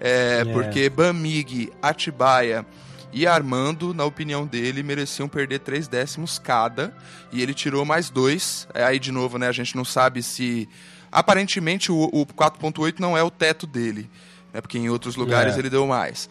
[0.00, 0.52] É, yeah.
[0.52, 2.66] Porque Bamig, Atibaia
[3.12, 6.94] e Armando, na opinião dele, mereciam perder três décimos cada.
[7.32, 8.66] E ele tirou mais dois.
[8.74, 10.68] É, aí, de novo, né, a gente não sabe se...
[11.10, 14.10] Aparentemente, o, o 4.8 não é o teto dele.
[14.52, 15.60] Né, porque em outros lugares yeah.
[15.60, 16.28] ele deu mais.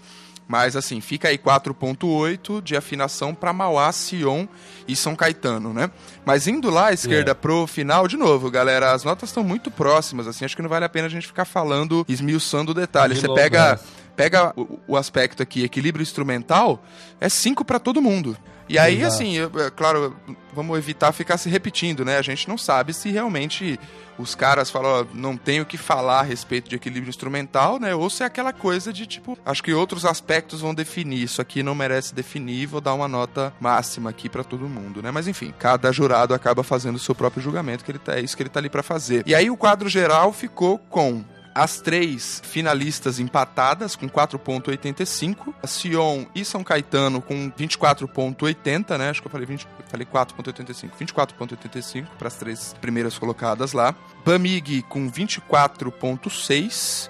[0.47, 4.45] Mas assim, fica aí 4.8 de afinação para Mauá, Sion
[4.87, 5.89] e São Caetano, né?
[6.23, 7.35] Mas indo lá à esquerda yeah.
[7.35, 10.85] pro final, de novo, galera, as notas estão muito próximas, assim, acho que não vale
[10.85, 13.15] a pena a gente ficar falando, esmiuçando o detalhe.
[13.15, 13.79] Você pega,
[14.15, 16.83] pega o, o aspecto aqui, equilíbrio instrumental,
[17.19, 18.37] é 5 para todo mundo.
[18.67, 19.13] E aí, Exato.
[19.13, 20.15] assim, eu, é, claro,
[20.53, 22.17] vamos evitar ficar se repetindo, né?
[22.17, 23.79] A gente não sabe se realmente
[24.17, 27.93] os caras falam, ó, não tenho o que falar a respeito de equilíbrio instrumental, né?
[27.93, 31.23] Ou se é aquela coisa de tipo, acho que outros aspectos vão definir.
[31.23, 35.11] Isso aqui não merece definir, vou dar uma nota máxima aqui para todo mundo, né?
[35.11, 38.35] Mas enfim, cada jurado acaba fazendo o seu próprio julgamento, que ele tá, é isso
[38.35, 39.23] que ele tá ali para fazer.
[39.25, 41.23] E aí o quadro geral ficou com
[41.55, 49.11] as três finalistas empatadas com 4.85, a Sion e São Caetano com 24.80, né?
[49.11, 53.95] Acho que eu falei 20, falei 4.85, 24.85 para as três primeiras colocadas lá.
[54.25, 57.09] Bamig com 24.6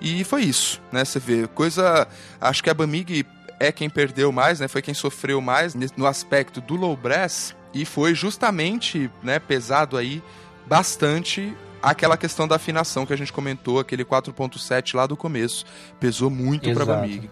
[0.00, 1.04] e foi isso, né?
[1.04, 2.08] Você vê, coisa,
[2.40, 3.26] acho que a Bamig
[3.60, 4.68] é quem perdeu mais, né?
[4.68, 10.22] Foi quem sofreu mais no aspecto do low brass e foi justamente, né, pesado aí
[10.66, 15.64] bastante aquela questão da afinação que a gente comentou, aquele 4.7 lá do começo,
[15.98, 17.28] pesou muito para Bamig.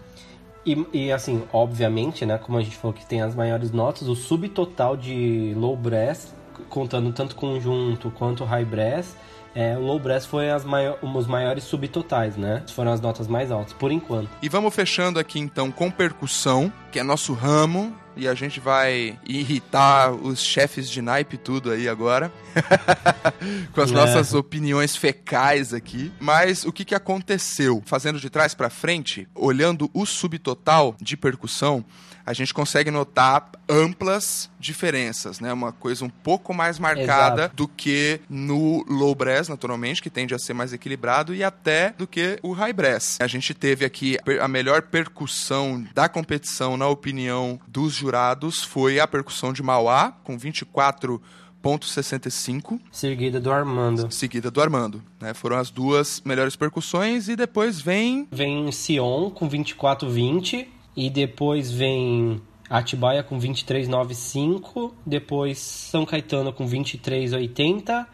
[0.65, 4.15] E, e, assim, obviamente, né, como a gente falou que tem as maiores notas, o
[4.15, 6.35] subtotal de low brass,
[6.69, 9.15] contando tanto conjunto quanto high brass,
[9.53, 12.63] é, o low brass foi as maior, os maiores subtotais, né?
[12.73, 14.29] Foram as notas mais altas, por enquanto.
[14.41, 19.17] E vamos fechando aqui então com percussão, que é nosso ramo, e a gente vai
[19.25, 22.31] irritar os chefes de naipe tudo aí agora.
[23.73, 23.93] com as é.
[23.93, 26.11] nossas opiniões fecais aqui.
[26.19, 27.81] Mas o que, que aconteceu?
[27.85, 31.85] Fazendo de trás para frente, olhando o subtotal de percussão,
[32.25, 35.51] a gente consegue notar amplas diferenças, né?
[35.51, 37.55] Uma coisa um pouco mais marcada Exato.
[37.55, 42.05] do que no low brass, naturalmente, que tende a ser mais equilibrado, e até do
[42.05, 43.17] que o high brass.
[43.21, 49.07] A gente teve aqui a melhor percussão da competição, na opinião dos jurados, foi a
[49.07, 51.21] percussão de Mauá, com 24
[51.61, 52.79] ponto 65.
[52.91, 54.11] Seguida do Armando.
[54.11, 55.01] Seguida do Armando.
[55.19, 55.33] Né?
[55.33, 58.27] Foram as duas melhores percussões e depois vem.
[58.31, 68.05] Vem Sion com 24,20 e depois vem Atibaia com 23,95, depois São Caetano com 23,80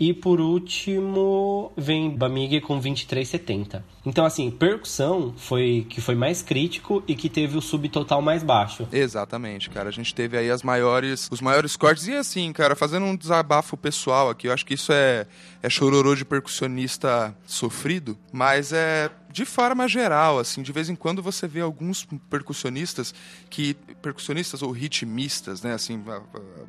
[0.00, 3.82] e por último vem Bamig com 23,70.
[4.06, 8.88] Então, assim, percussão foi que foi mais crítico e que teve o subtotal mais baixo.
[8.90, 9.90] Exatamente, cara.
[9.90, 12.06] A gente teve aí as maiores, os maiores cortes.
[12.06, 15.26] E assim, cara, fazendo um desabafo pessoal aqui, eu acho que isso é,
[15.62, 21.22] é chororô de percussionista sofrido, mas é de forma geral, assim, de vez em quando
[21.22, 23.14] você vê alguns percussionistas
[23.48, 26.02] que percussionistas ou ritmistas, né, assim,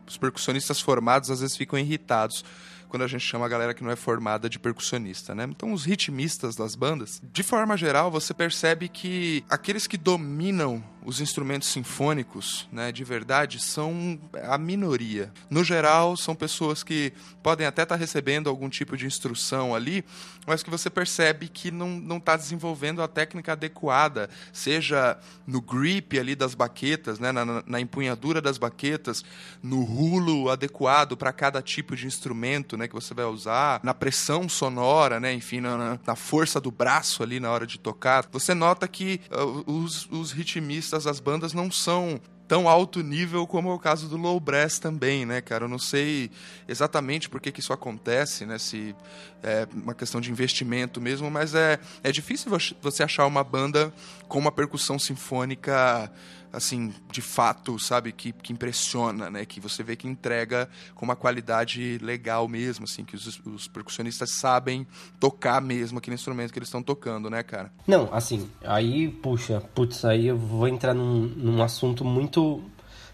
[0.08, 2.44] os percussionistas formados às vezes ficam irritados
[2.92, 5.48] quando a gente chama a galera que não é formada de percussionista, né?
[5.50, 11.20] Então, os ritmistas das bandas, de forma geral, você percebe que aqueles que dominam os
[11.20, 15.32] instrumentos sinfônicos, né, de verdade, são a minoria.
[15.50, 20.04] No geral, são pessoas que podem até estar tá recebendo algum tipo de instrução ali,
[20.46, 26.36] mas que você percebe que não está desenvolvendo a técnica adequada, seja no grip ali
[26.36, 29.24] das baquetas, né, na, na empunhadura das baquetas,
[29.62, 34.48] no rulo adequado para cada tipo de instrumento né, que você vai usar, na pressão
[34.48, 38.28] sonora, né, enfim, na, na força do braço ali na hora de tocar.
[38.32, 43.48] Você nota que uh, os, os ritmistas artistas, as bandas não são tão alto nível
[43.48, 45.64] como é o caso do Low Brass também, né, cara?
[45.64, 46.30] Eu não sei
[46.68, 48.58] exatamente por que, que isso acontece, né?
[48.58, 48.94] Se
[49.42, 52.52] é uma questão de investimento mesmo, mas é, é difícil
[52.82, 53.94] você achar uma banda
[54.28, 56.12] com uma percussão sinfônica
[56.52, 59.46] assim, de fato, sabe, que, que impressiona, né?
[59.46, 64.32] Que você vê que entrega com uma qualidade legal mesmo, assim, que os, os percussionistas
[64.32, 64.86] sabem
[65.20, 67.72] tocar mesmo aquele instrumento que eles estão tocando, né, cara?
[67.88, 72.64] Não, assim, aí, puxa, putz, aí eu vou entrar num, num assunto muito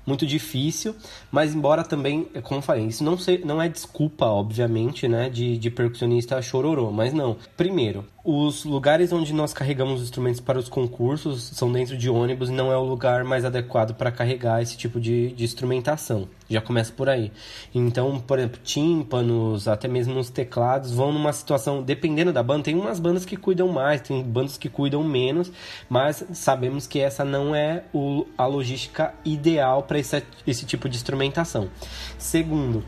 [0.07, 0.95] muito difícil,
[1.29, 5.57] mas embora também, como eu falei, isso não, ser, não é desculpa, obviamente, né, de,
[5.57, 7.35] de percussionista chororô, mas não.
[7.57, 12.49] Primeiro, os lugares onde nós carregamos os instrumentos para os concursos são dentro de ônibus
[12.49, 16.27] e não é o lugar mais adequado para carregar esse tipo de, de instrumentação.
[16.49, 17.31] Já começa por aí.
[17.73, 22.75] Então, por exemplo, tímpanos, até mesmo os teclados vão numa situação, dependendo da banda, tem
[22.75, 25.49] umas bandas que cuidam mais, tem bandas que cuidam menos,
[25.87, 30.97] mas sabemos que essa não é o, a logística ideal para esse, esse tipo de
[30.97, 31.69] instrumentação.
[32.17, 32.83] Segundo,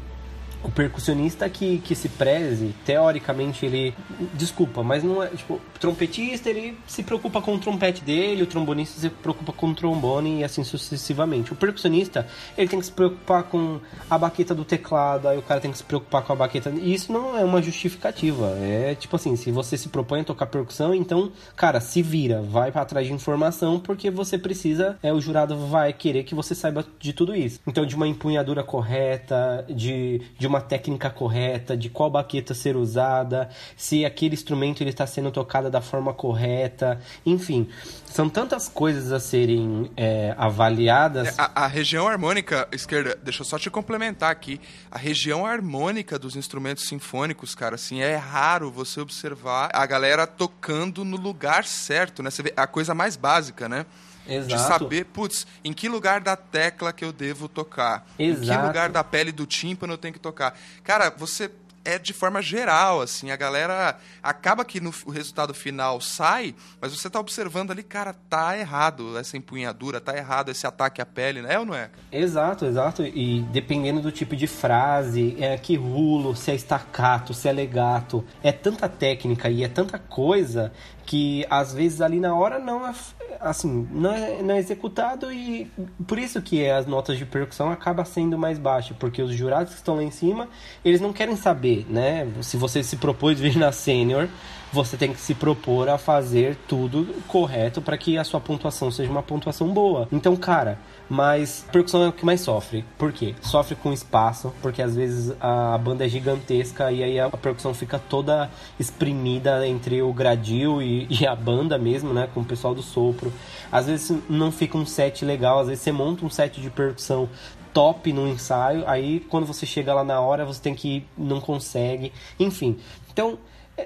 [0.63, 3.93] o percussionista que, que se preze, teoricamente ele.
[4.33, 5.27] Desculpa, mas não é.
[5.27, 9.67] Tipo, o trompetista ele se preocupa com o trompete dele, o trombonista se preocupa com
[9.69, 11.53] o trombone e assim sucessivamente.
[11.53, 12.27] O percussionista
[12.57, 13.79] ele tem que se preocupar com
[14.09, 16.69] a baqueta do teclado, aí o cara tem que se preocupar com a baqueta.
[16.69, 18.57] E isso não é uma justificativa.
[18.59, 22.71] É tipo assim, se você se propõe a tocar percussão, então, cara, se vira, vai
[22.71, 24.97] para trás de informação, porque você precisa.
[25.01, 27.59] É, o jurado vai querer que você saiba de tudo isso.
[27.65, 33.49] Então, de uma empunhadura correta, de, de uma técnica correta, de qual baqueta ser usada,
[33.77, 37.69] se aquele instrumento ele está sendo tocado da forma correta, enfim,
[38.05, 41.27] são tantas coisas a serem é, avaliadas.
[41.37, 44.59] É, a, a, região harmônica, esquerda, deixa eu só te complementar aqui,
[44.91, 51.05] a região harmônica dos instrumentos sinfônicos, cara, assim, é raro você observar a galera tocando
[51.05, 52.29] no lugar certo, né?
[52.29, 53.85] Você vê a coisa mais básica, né?
[54.29, 54.55] Exato.
[54.55, 58.07] De saber, putz, em que lugar da tecla que eu devo tocar?
[58.17, 58.43] Exato.
[58.43, 60.57] Em que lugar da pele do tímpano eu tenho que tocar?
[60.83, 61.51] Cara, você
[61.83, 66.95] é de forma geral, assim, a galera acaba que no, o resultado final sai, mas
[66.95, 71.41] você tá observando ali, cara, tá errado essa empunhadura, tá errado esse ataque à pele,
[71.41, 71.53] né?
[71.53, 71.89] É ou não é?
[72.11, 73.03] Exato, exato.
[73.03, 78.23] E dependendo do tipo de frase, é que rulo, se é estacato, se é legato,
[78.43, 80.71] é tanta técnica e é tanta coisa
[81.09, 82.93] que às vezes ali na hora não é,
[83.39, 85.67] assim não é, não é executado e
[86.07, 89.79] por isso que as notas de percussão acaba sendo mais baixa porque os jurados que
[89.79, 90.47] estão lá em cima
[90.85, 92.27] eles não querem saber né?
[92.43, 94.29] Se você se propôs vir na sênior
[94.71, 99.09] você tem que se propor a fazer tudo correto para que a sua pontuação seja
[99.09, 100.77] uma pontuação boa então cara
[101.09, 102.85] mas percussão é o que mais sofre.
[102.97, 103.33] Por quê?
[103.41, 107.97] Sofre com espaço, porque às vezes a banda é gigantesca e aí a percussão fica
[107.97, 112.29] toda exprimida entre o gradil e, e a banda mesmo, né?
[112.31, 113.33] Com o pessoal do sopro.
[113.71, 117.27] Às vezes não fica um set legal, às vezes você monta um set de percussão
[117.73, 122.11] top no ensaio, aí quando você chega lá na hora você tem que não consegue,
[122.39, 122.77] enfim.
[123.11, 123.37] Então,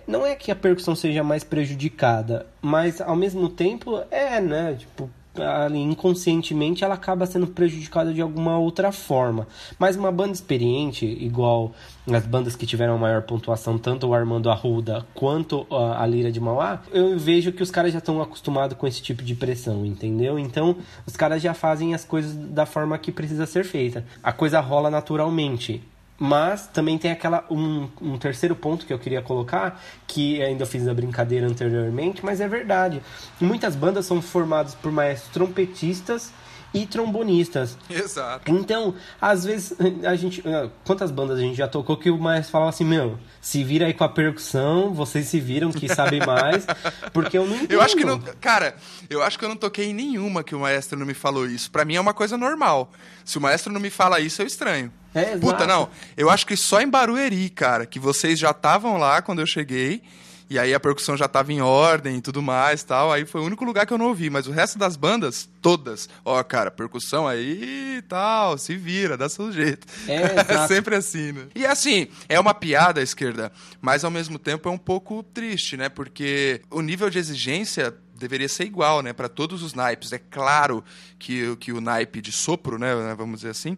[0.08, 4.76] não é que a percussão seja mais prejudicada, mas ao mesmo tempo é, né?
[4.80, 5.10] Tipo,
[5.42, 9.48] ali, inconscientemente ela acaba sendo prejudicada de alguma outra forma.
[9.80, 11.72] Mas uma banda experiente, igual
[12.12, 16.82] as bandas que tiveram maior pontuação, tanto o Armando Arruda quanto a, Lira de Mauá,
[16.92, 20.38] eu vejo que os caras já estão acostumados com esse tipo de pressão, entendeu?
[20.38, 20.76] Então
[21.06, 24.06] os caras já fazem as coisas da forma que precisa ser feita.
[24.22, 25.82] A coisa rola naturalmente.
[26.20, 30.88] Mas também tem aquela um, um, terceiro ponto que eu queria colocar, que ainda fiz
[30.88, 33.02] a brincadeira anteriormente, mas é verdade.
[33.42, 36.32] Muitas bandas são formadas por maestros trompetistas
[36.74, 37.78] e trombonistas.
[37.90, 38.50] Exato.
[38.52, 39.74] Então, às vezes,
[40.04, 40.44] a gente.
[40.48, 43.86] Ah, quantas bandas a gente já tocou que o maestro falava assim, meu, se vira
[43.86, 46.66] aí com a percussão, vocês se viram que sabem mais,
[47.14, 47.72] porque eu não entendo.
[47.72, 48.20] Eu acho que não.
[48.42, 48.76] Cara,
[49.10, 51.70] eu acho que eu não toquei em nenhuma que o maestro não me falou isso.
[51.70, 52.92] Para mim é uma coisa normal.
[53.24, 54.92] Se o maestro não me fala isso, eu estranho.
[55.14, 55.90] É, Puta, não.
[56.18, 60.02] Eu acho que só em Barueri, cara, que vocês já estavam lá quando eu cheguei.
[60.50, 63.12] E aí a percussão já estava em ordem e tudo mais tal.
[63.12, 64.30] Aí foi o único lugar que eu não ouvi.
[64.30, 66.08] Mas o resto das bandas, todas.
[66.24, 69.88] Ó, cara, percussão aí e tal, se vira, dá seu jeito.
[70.08, 71.48] É, sempre assim, né?
[71.56, 75.76] E assim, é uma piada à esquerda, mas ao mesmo tempo é um pouco triste,
[75.78, 75.90] né?
[75.90, 80.14] Porque o nível de exigência deveria ser igual, né, para todos os naipes.
[80.14, 80.84] É claro
[81.20, 83.78] que, que o naipe de sopro, né, vamos dizer assim,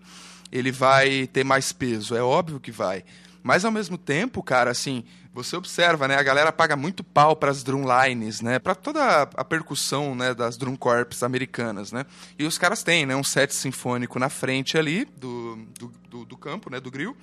[0.55, 3.03] ele vai ter mais peso, é óbvio que vai.
[3.43, 5.03] Mas ao mesmo tempo, cara, assim,
[5.33, 6.15] você observa, né?
[6.15, 8.57] A galera paga muito pau para as drumlines, né?
[8.57, 12.05] Para toda a percussão, né, das drum corps americanas, né?
[12.39, 16.37] E os caras têm, né, um set sinfônico na frente ali do, do, do, do
[16.37, 17.15] campo, né, do grill.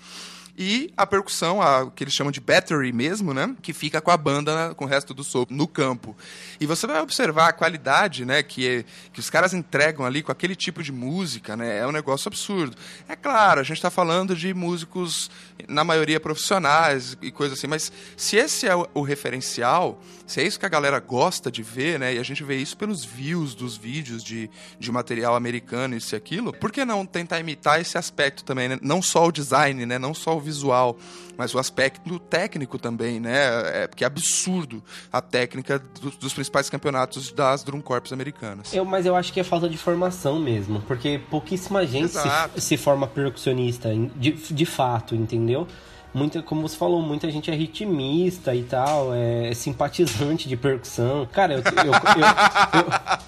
[0.57, 3.57] E a percussão, a, que eles chamam de battery mesmo, né?
[3.62, 6.15] Que fica com a banda, com o resto do sopro no campo.
[6.61, 8.43] E você vai observar a qualidade, né?
[8.43, 11.79] Que, que os caras entregam ali com aquele tipo de música, né?
[11.79, 12.77] É um negócio absurdo.
[13.09, 15.31] É claro, a gente está falando de músicos,
[15.69, 20.59] na maioria profissionais e coisas assim, mas se esse é o, referencial, se é isso
[20.59, 22.15] que a galera gosta de ver, né?
[22.15, 26.16] E a gente vê isso pelos views dos vídeos de, de material americano, isso e
[26.16, 28.79] aquilo, por que não tentar imitar esse aspecto também, né?
[28.83, 29.99] Não só o design, né?
[29.99, 30.99] Não só o visual,
[31.43, 33.82] mas o aspecto técnico também, né?
[33.82, 34.81] É, porque é absurdo
[35.12, 38.73] a técnica dos, dos principais campeonatos das drum corps americanas.
[38.73, 42.77] Eu, mas eu acho que é falta de formação mesmo, porque pouquíssima gente se, se,
[42.77, 45.66] forma percussionista, de, de fato, entendeu?
[46.15, 51.27] Muita, como você falou, muita gente é ritmista e tal, é simpatizante de percussão.
[51.33, 51.59] Cara, eu.
[51.59, 53.23] eu, eu, eu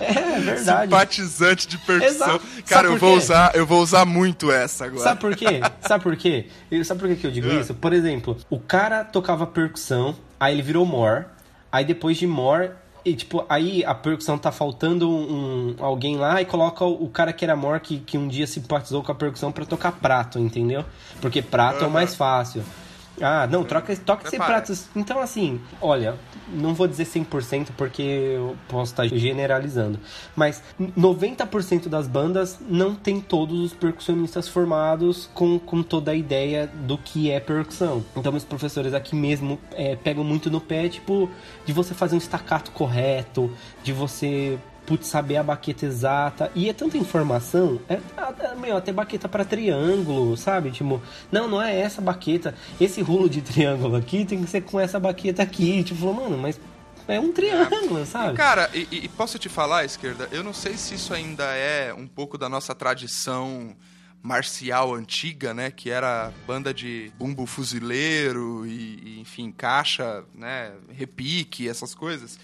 [0.00, 0.90] é, é verdade.
[0.90, 2.36] Simpatizante de percussão.
[2.36, 2.46] Exato.
[2.66, 5.02] Cara, eu vou, usar, eu vou usar muito essa agora.
[5.02, 5.60] Sabe por quê?
[5.80, 6.46] Sabe por quê?
[6.84, 7.60] Sabe por que eu digo é.
[7.60, 7.74] isso?
[7.74, 11.26] Por exemplo, o cara tocava percussão, aí ele virou More,
[11.70, 12.70] aí depois de More
[13.06, 17.32] e, tipo, aí a percussão tá faltando um, alguém lá e coloca o, o, cara
[17.32, 20.84] que era mor que, que um dia simpatizou com a percussão para tocar prato, entendeu?
[21.20, 21.84] Porque prato uhum.
[21.84, 22.64] é o mais fácil.
[23.20, 24.88] Ah, não, troca, toca esse pratos.
[24.94, 26.16] Então, assim, olha,
[26.48, 29.98] não vou dizer 100% porque eu posso estar generalizando,
[30.34, 36.66] mas 90% das bandas não tem todos os percussionistas formados com, com toda a ideia
[36.66, 38.04] do que é percussão.
[38.16, 41.30] Então, meus professores aqui mesmo é, pegam muito no pé, tipo,
[41.64, 43.50] de você fazer um estacato correto,
[43.82, 46.50] de você putz, saber a baqueta exata.
[46.54, 48.00] E é tanta informação, é,
[48.56, 50.70] meu, até baqueta para triângulo, sabe?
[50.70, 52.54] Tipo, não, não é essa baqueta.
[52.80, 55.82] Esse rulo de triângulo aqui tem que ser com essa baqueta aqui.
[55.82, 56.58] Tipo, mano, mas
[57.08, 58.04] é um triângulo, é.
[58.04, 58.36] sabe?
[58.36, 62.06] Cara, e, e, posso te falar, esquerda, eu não sei se isso ainda é um
[62.06, 63.76] pouco da nossa tradição
[64.22, 71.68] marcial antiga, né, que era banda de bumbo fuzileiro e, e enfim, caixa, né, repique,
[71.68, 72.36] essas coisas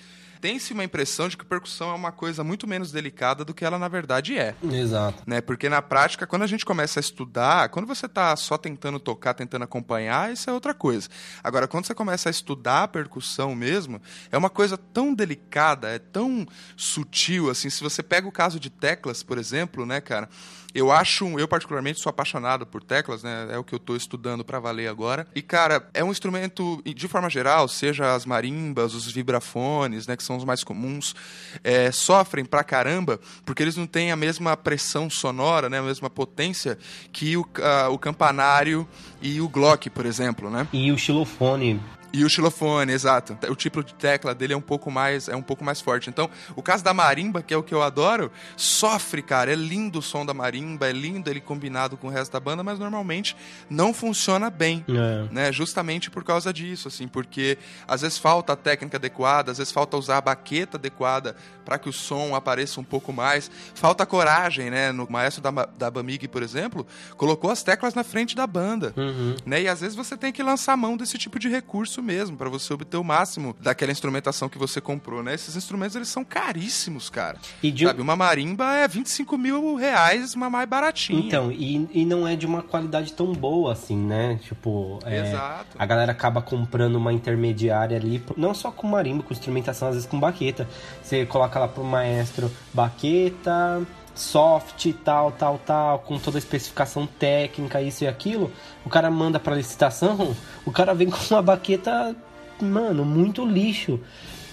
[0.42, 3.78] tem-se uma impressão de que percussão é uma coisa muito menos delicada do que ela
[3.78, 4.56] na verdade é.
[4.60, 5.22] Exato.
[5.24, 5.40] Né?
[5.40, 9.34] Porque na prática, quando a gente começa a estudar, quando você está só tentando tocar,
[9.34, 11.08] tentando acompanhar, isso é outra coisa.
[11.44, 14.02] Agora, quando você começa a estudar a percussão mesmo,
[14.32, 16.44] é uma coisa tão delicada, é tão
[16.76, 17.70] sutil, assim.
[17.70, 20.28] Se você pega o caso de teclas, por exemplo, né, cara?
[20.74, 23.48] Eu acho, eu particularmente sou apaixonado por teclas, né?
[23.50, 25.26] É o que eu estou estudando para valer agora.
[25.34, 30.22] E cara, é um instrumento de forma geral, seja as marimbas, os vibrafones, né, que
[30.22, 31.14] são os mais comuns,
[31.62, 36.08] é, sofrem pra caramba porque eles não têm a mesma pressão sonora, né, a mesma
[36.08, 36.78] potência
[37.12, 38.86] que o, a, o campanário
[39.20, 40.66] e o Glock, por exemplo, né?
[40.72, 41.80] E o xilofone
[42.12, 43.38] e o xilofone, exato.
[43.48, 46.10] O tipo de tecla dele é um pouco mais é um pouco mais forte.
[46.10, 49.52] Então, o caso da marimba, que é o que eu adoro, sofre, cara.
[49.52, 52.62] É lindo o som da marimba, é lindo ele combinado com o resto da banda,
[52.62, 53.34] mas normalmente
[53.70, 55.32] não funciona bem, é.
[55.32, 55.52] né?
[55.52, 57.56] Justamente por causa disso, assim, porque
[57.88, 61.34] às vezes falta a técnica adequada, às vezes falta usar a baqueta adequada
[61.64, 63.50] para que o som apareça um pouco mais.
[63.74, 64.92] Falta coragem, né?
[64.92, 66.86] No maestro da, da Bamig, por exemplo,
[67.16, 69.36] colocou as teclas na frente da banda, uhum.
[69.46, 69.62] né?
[69.62, 72.74] E às vezes você tem que lançar mão desse tipo de recurso mesmo, para você
[72.74, 75.34] obter o máximo daquela instrumentação que você comprou, né?
[75.34, 77.38] Esses instrumentos, eles são caríssimos, cara.
[77.62, 77.86] E de...
[77.86, 81.20] Sabe, uma marimba é 25 mil reais, uma mais baratinha.
[81.20, 84.38] Então, e, e não é de uma qualidade tão boa assim, né?
[84.42, 85.76] Tipo, é, Exato.
[85.78, 90.08] a galera acaba comprando uma intermediária ali, não só com marimba, com instrumentação, às vezes
[90.08, 90.68] com baqueta.
[91.02, 93.82] Você coloca lá pro maestro baqueta
[94.14, 98.50] soft, tal, tal, tal, com toda a especificação técnica, isso e aquilo,
[98.84, 100.34] o cara manda pra licitação,
[100.64, 102.14] o cara vem com uma baqueta,
[102.60, 104.00] mano, muito lixo.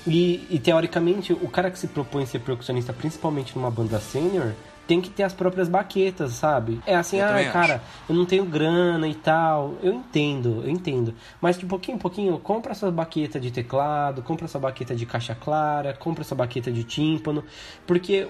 [0.08, 4.54] E, e teoricamente, o cara que se propõe ser percussionista, principalmente numa banda sênior,
[4.90, 6.82] tem que ter as próprias baquetas, sabe?
[6.84, 7.84] É assim, eu ah, cara, acho.
[8.10, 9.76] eu não tenho grana e tal.
[9.84, 11.14] Eu entendo, eu entendo.
[11.40, 15.36] Mas de pouquinho em pouquinho, compra sua baqueta de teclado, compra sua baqueta de caixa
[15.36, 17.44] clara, compra sua baqueta de tímpano,
[17.86, 18.28] porque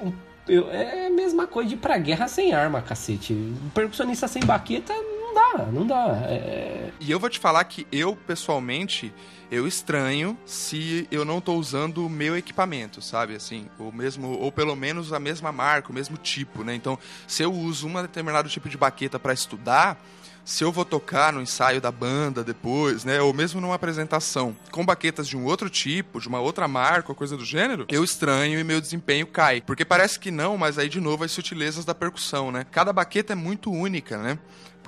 [0.50, 3.36] eu, é a mesma coisa de ir pra guerra sem arma, cacete.
[3.74, 6.22] Percussionista sem baqueta não dá, não dá.
[6.28, 6.90] É...
[7.00, 9.14] E eu vou te falar que eu, pessoalmente,
[9.52, 13.36] eu estranho se eu não tô usando o meu equipamento, sabe?
[13.36, 16.76] Assim, o mesmo, ou pelo menos a mesma marca, o mesmo tipo, né?
[16.76, 16.98] Então,
[17.28, 20.04] se eu uso um determinado tipo de baqueta para estudar,
[20.50, 24.84] se eu vou tocar no ensaio da banda depois, né, ou mesmo numa apresentação com
[24.84, 28.64] baquetas de um outro tipo, de uma outra marca coisa do gênero, eu estranho e
[28.64, 29.62] meu desempenho cai.
[29.62, 32.66] Porque parece que não, mas aí de novo as sutilezas da percussão, né?
[32.72, 34.40] Cada baqueta é muito única, né?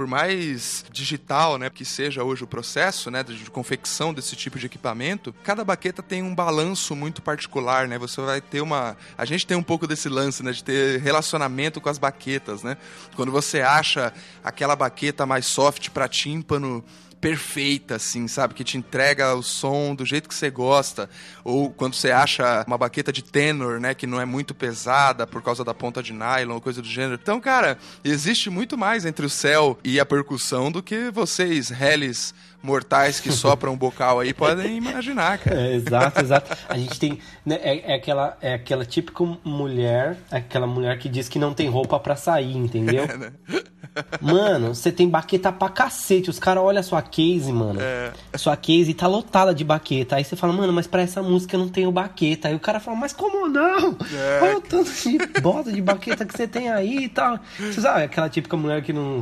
[0.01, 4.65] Por mais digital, né, que seja hoje o processo, né, de confecção desse tipo de
[4.65, 7.99] equipamento, cada baqueta tem um balanço muito particular, né?
[7.99, 11.79] Você vai ter uma, a gente tem um pouco desse lance, né, de ter relacionamento
[11.79, 12.77] com as baquetas, né?
[13.15, 14.11] Quando você acha
[14.43, 16.83] aquela baqueta mais soft para tímpano,
[17.21, 18.55] perfeita, assim, sabe?
[18.55, 21.07] Que te entrega o som do jeito que você gosta.
[21.43, 23.93] Ou quando você acha uma baqueta de tenor, né?
[23.93, 27.19] Que não é muito pesada por causa da ponta de nylon ou coisa do gênero.
[27.21, 32.33] Então, cara, existe muito mais entre o céu e a percussão do que vocês, reles
[32.63, 35.59] mortais que sopram um bocal aí podem imaginar, cara.
[35.59, 36.57] É, exato, exato.
[36.69, 37.19] A gente tem.
[37.45, 41.69] Né, é, é, aquela, é aquela típica mulher, aquela mulher que diz que não tem
[41.69, 43.05] roupa para sair, entendeu?
[43.95, 44.03] É?
[44.21, 46.29] Mano, você tem baqueta pra cacete.
[46.29, 47.79] Os caras olham a sua case, mano.
[47.81, 48.11] É.
[48.37, 50.15] Sua case tá lotada de baqueta.
[50.15, 52.47] Aí você fala, mano, mas pra essa música eu não tenho baqueta.
[52.47, 53.97] Aí o cara fala, mas como não?
[54.13, 54.39] É.
[54.41, 57.39] Olha o tanto de bota de baqueta que você tem aí e tal.
[57.57, 59.21] Você sabe, aquela típica mulher que não,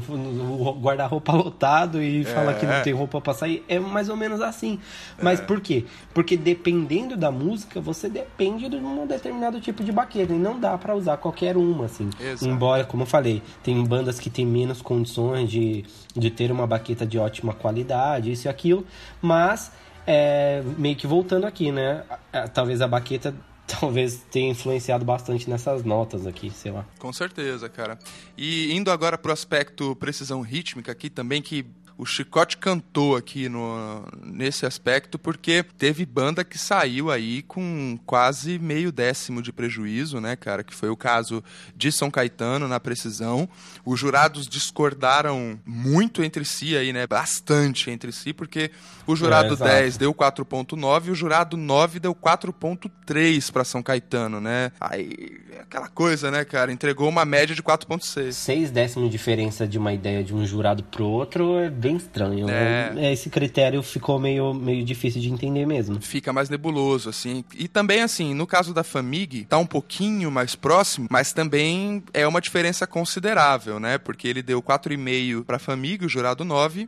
[0.80, 2.82] guarda roupa lotado e fala que não é.
[2.82, 3.64] tem roupa pra sair.
[3.68, 4.80] É mais ou menos assim.
[5.22, 5.44] Mas é.
[5.44, 5.86] por quê?
[6.14, 10.34] Porque dependendo da música, você depende de um determinado tipo de baqueta.
[10.34, 12.10] E não dá para usar qualquer uma, assim.
[12.20, 12.46] Exato.
[12.46, 15.86] Embora, como eu falei, tem bandas que tem menos condições de,
[16.16, 18.86] de ter uma baqueta de ótima qualidade, isso e aquilo,
[19.22, 19.72] mas
[20.06, 22.04] é, meio que voltando aqui, né?
[22.54, 23.34] Talvez a baqueta
[23.80, 26.86] talvez tenha influenciado bastante nessas notas aqui, sei lá.
[26.98, 28.00] Com certeza, cara.
[28.36, 31.66] E indo agora pro aspecto precisão rítmica aqui também, que
[32.00, 38.58] o Chicote cantou aqui no, nesse aspecto, porque teve banda que saiu aí com quase
[38.58, 40.64] meio décimo de prejuízo, né, cara?
[40.64, 41.44] Que foi o caso
[41.76, 43.50] de São Caetano na precisão.
[43.84, 47.06] Os jurados discordaram muito entre si aí, né?
[47.06, 48.72] Bastante entre si, porque
[49.06, 54.40] o jurado é, 10 deu 4.9 e o jurado 9 deu 4.3 para São Caetano,
[54.40, 54.72] né?
[54.80, 56.72] Aí, aquela coisa, né, cara?
[56.72, 58.32] Entregou uma média de 4.6.
[58.32, 61.98] Seis décimos de diferença de uma ideia de um jurado pro outro é bem bem
[61.98, 62.46] estranho.
[62.46, 62.94] Né?
[62.96, 63.14] É.
[63.14, 66.00] Esse critério ficou meio, meio difícil de entender mesmo.
[66.00, 67.44] Fica mais nebuloso, assim.
[67.58, 72.28] E também, assim, no caso da Famig, tá um pouquinho mais próximo, mas também é
[72.28, 73.98] uma diferença considerável, né?
[73.98, 76.88] Porque ele deu 4,5 para Famig, o jurado 9,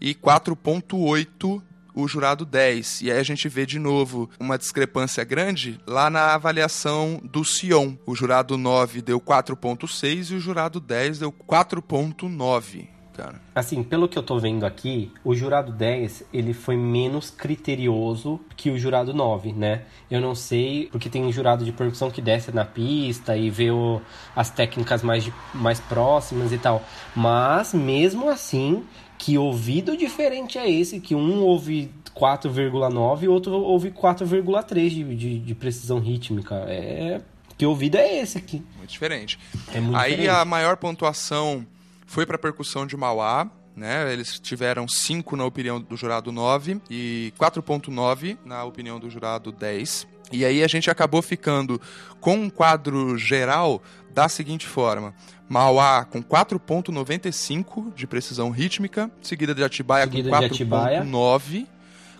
[0.00, 1.62] e 4,8
[1.94, 3.02] o jurado 10.
[3.02, 7.94] E aí a gente vê de novo uma discrepância grande lá na avaliação do Sion.
[8.06, 13.40] O jurado 9 deu 4.6 e o jurado 10 deu 4.9 cara.
[13.54, 18.70] Assim, pelo que eu tô vendo aqui, o jurado 10, ele foi menos criterioso que
[18.70, 19.82] o jurado 9, né?
[20.10, 24.00] Eu não sei, porque tem jurado de percussão que desce na pista e vê o,
[24.34, 26.82] as técnicas mais, mais próximas e tal.
[27.14, 28.84] Mas, mesmo assim,
[29.18, 31.00] que ouvido diferente é esse?
[31.00, 36.56] Que um ouve 4,9 e outro ouve 4,3 de, de, de precisão rítmica.
[36.68, 37.20] É...
[37.56, 38.62] Que ouvido é esse aqui?
[38.76, 39.38] Muito diferente.
[39.72, 40.36] É muito Aí diferente.
[40.36, 41.64] a maior pontuação
[42.12, 44.12] foi para a percussão de Mauá, né?
[44.12, 50.06] Eles tiveram 5 na opinião do jurado 9 e 4.9 na opinião do jurado 10.
[50.30, 51.80] E aí a gente acabou ficando
[52.20, 53.82] com um quadro geral
[54.12, 55.14] da seguinte forma:
[55.48, 61.66] Mauá com 4.95 de precisão rítmica, seguida de Atibaia seguida com 4.9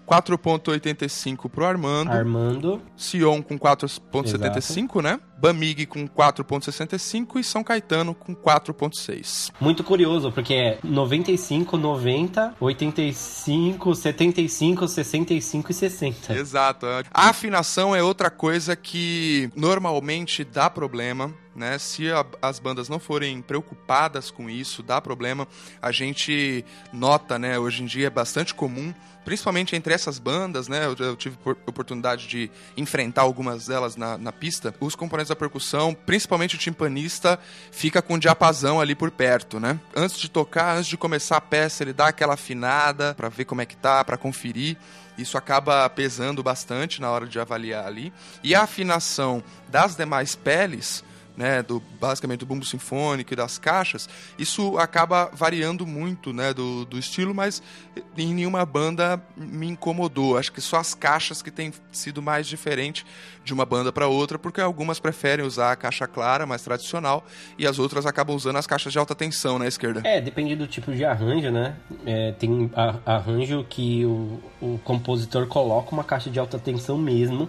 [0.06, 2.10] 4.85 pro Armando.
[2.10, 2.82] Armando.
[2.96, 5.20] Sion com 4.75, né?
[5.38, 9.52] Bamig com 4.65 e São Caetano com 4.6.
[9.60, 16.34] Muito curioso, porque é 95, 90, 85, 75, 65 e 60.
[16.34, 16.86] Exato.
[17.12, 21.78] A afinação é outra coisa que normalmente dá problema né?
[21.78, 25.46] Se a, as bandas não forem preocupadas com isso, dá problema.
[25.80, 27.58] A gente nota, né?
[27.58, 30.86] Hoje em dia é bastante comum, principalmente entre essas bandas, né?
[30.86, 31.36] Eu, eu tive
[31.66, 34.74] oportunidade de enfrentar algumas delas na, na, pista.
[34.80, 37.38] Os componentes da percussão, principalmente o timpanista,
[37.70, 39.78] fica com o diapasão ali por perto, né?
[39.94, 43.60] Antes de tocar, antes de começar a peça, ele dá aquela afinada para ver como
[43.60, 44.76] é que tá, para conferir.
[45.16, 48.12] Isso acaba pesando bastante na hora de avaliar ali.
[48.42, 51.04] E a afinação das demais peles
[51.36, 56.84] né, do basicamente do bumbo sinfônico e das caixas, isso acaba variando muito, né, do,
[56.84, 57.62] do estilo, mas
[58.16, 60.36] em nenhuma banda me incomodou.
[60.36, 63.04] Acho que só as caixas que têm sido mais diferente
[63.44, 67.24] de uma banda para outra, porque algumas preferem usar a caixa clara, mais tradicional,
[67.58, 70.00] e as outras acabam usando as caixas de alta tensão na esquerda.
[70.04, 71.76] É, depende do tipo de arranjo, né?
[72.06, 72.70] É, tem
[73.04, 77.48] arranjo que o, o compositor coloca uma caixa de alta tensão mesmo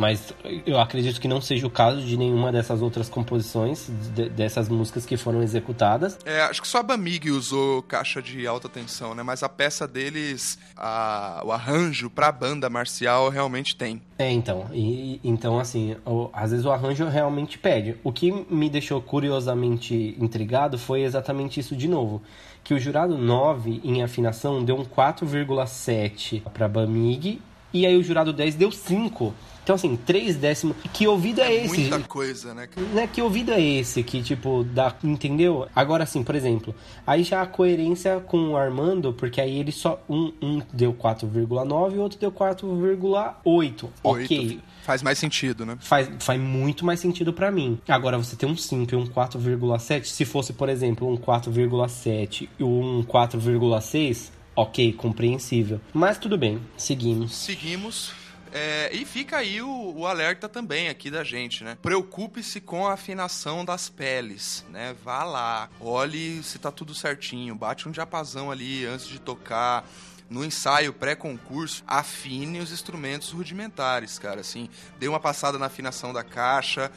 [0.00, 0.32] mas
[0.64, 5.04] eu acredito que não seja o caso de nenhuma dessas outras composições, de, dessas músicas
[5.04, 6.18] que foram executadas.
[6.24, 9.22] É, acho que só a Bamig usou caixa de alta tensão, né?
[9.22, 14.00] Mas a peça deles, a, o arranjo pra banda marcial realmente tem.
[14.18, 14.70] É, então.
[14.72, 17.96] E, então, assim, o, às vezes o arranjo realmente pede.
[18.02, 22.22] O que me deixou curiosamente intrigado foi exatamente isso de novo
[22.62, 27.40] que o jurado 9 em afinação deu um 4,7 para Bamig
[27.72, 29.32] e aí o jurado 10 deu 5
[29.62, 30.76] então, assim, três décimos.
[30.92, 31.80] Que ouvido é, é esse?
[31.80, 32.68] Muita coisa, né?
[32.92, 33.06] né?
[33.06, 34.94] Que ouvido é esse que, tipo, dá.
[35.02, 35.68] Entendeu?
[35.74, 36.74] Agora, assim, por exemplo,
[37.06, 40.02] aí já a coerência com o Armando, porque aí ele só.
[40.08, 43.88] Um, um deu 4,9 e o outro deu 4,8.
[44.02, 44.60] Ok.
[44.82, 45.76] Faz mais sentido, né?
[45.80, 47.78] Faz, faz muito mais sentido para mim.
[47.86, 50.04] Agora, você tem um 5 e um 4,7.
[50.04, 54.30] Se fosse, por exemplo, um 4,7 e um 4,6.
[54.56, 55.80] Ok, compreensível.
[55.94, 57.34] Mas tudo bem, seguimos.
[57.36, 58.19] Seguimos.
[58.52, 61.78] É, e fica aí o, o, alerta também aqui da gente, né?
[61.80, 64.94] Preocupe-se com a afinação das peles, né?
[65.04, 69.88] Vá lá, olhe se tá tudo certinho, bate um diapasão ali antes de tocar
[70.28, 74.40] no ensaio pré-concurso, afine os instrumentos rudimentares, cara.
[74.40, 74.68] Assim,
[74.98, 76.90] dê uma passada na afinação da caixa,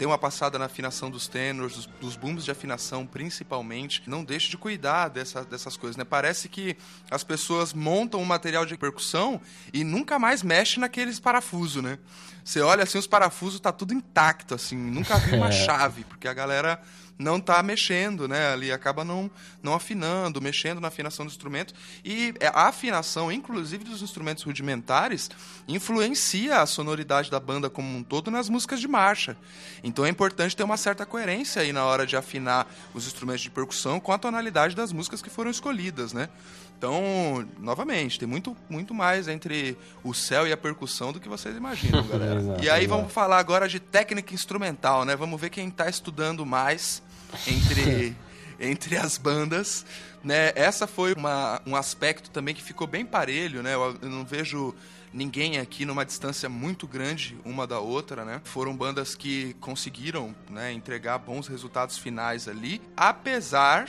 [0.00, 4.02] dê uma passada na afinação dos tenors, dos, dos booms de afinação principalmente.
[4.06, 6.04] Não deixe de cuidar dessa, dessas coisas, né?
[6.04, 6.74] Parece que
[7.10, 9.38] as pessoas montam um material de percussão
[9.74, 11.98] e nunca mais mexem naqueles parafusos, né?
[12.42, 16.32] Você olha assim, os parafusos tá tudo intacto, assim, nunca vi uma chave, porque a
[16.32, 16.80] galera
[17.20, 18.52] não está mexendo, né?
[18.52, 19.30] Ali acaba não,
[19.62, 21.74] não afinando, mexendo na afinação do instrumento.
[22.02, 25.30] E é, a afinação, inclusive dos instrumentos rudimentares,
[25.68, 29.36] influencia a sonoridade da banda como um todo nas músicas de marcha.
[29.84, 33.50] Então é importante ter uma certa coerência aí na hora de afinar os instrumentos de
[33.50, 36.30] percussão com a tonalidade das músicas que foram escolhidas, né?
[36.78, 41.54] Então, novamente, tem muito, muito mais entre o céu e a percussão do que vocês
[41.54, 42.40] imaginam, galera.
[42.40, 42.96] exato, e aí exato.
[42.98, 45.14] vamos falar agora de técnica instrumental, né?
[45.14, 47.02] Vamos ver quem está estudando mais
[47.46, 48.16] entre,
[48.58, 49.84] entre as bandas.
[50.22, 50.52] Né?
[50.54, 53.74] Essa foi uma, um aspecto também que ficou bem parelho, né?
[53.74, 54.74] Eu, eu não vejo
[55.12, 58.40] ninguém aqui numa distância muito grande uma da outra, né?
[58.44, 63.88] Foram bandas que conseguiram né, entregar bons resultados finais ali, apesar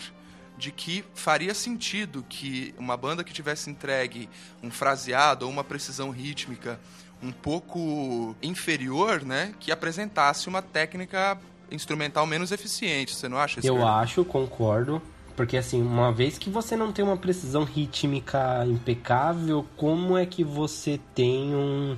[0.58, 4.30] de que faria sentido que uma banda que tivesse entregue
[4.62, 6.80] um fraseado ou uma precisão rítmica
[7.22, 11.40] um pouco inferior, né, que apresentasse uma técnica
[11.72, 13.16] instrumental menos eficiente.
[13.16, 13.68] Você não acha isso?
[13.68, 15.02] Eu acho, concordo.
[15.36, 20.44] Porque assim, uma vez que você não tem uma precisão rítmica impecável, como é que
[20.44, 21.98] você tem um,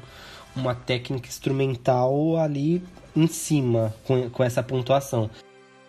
[0.56, 2.84] uma técnica instrumental ali
[3.16, 5.30] em cima com, com essa pontuação?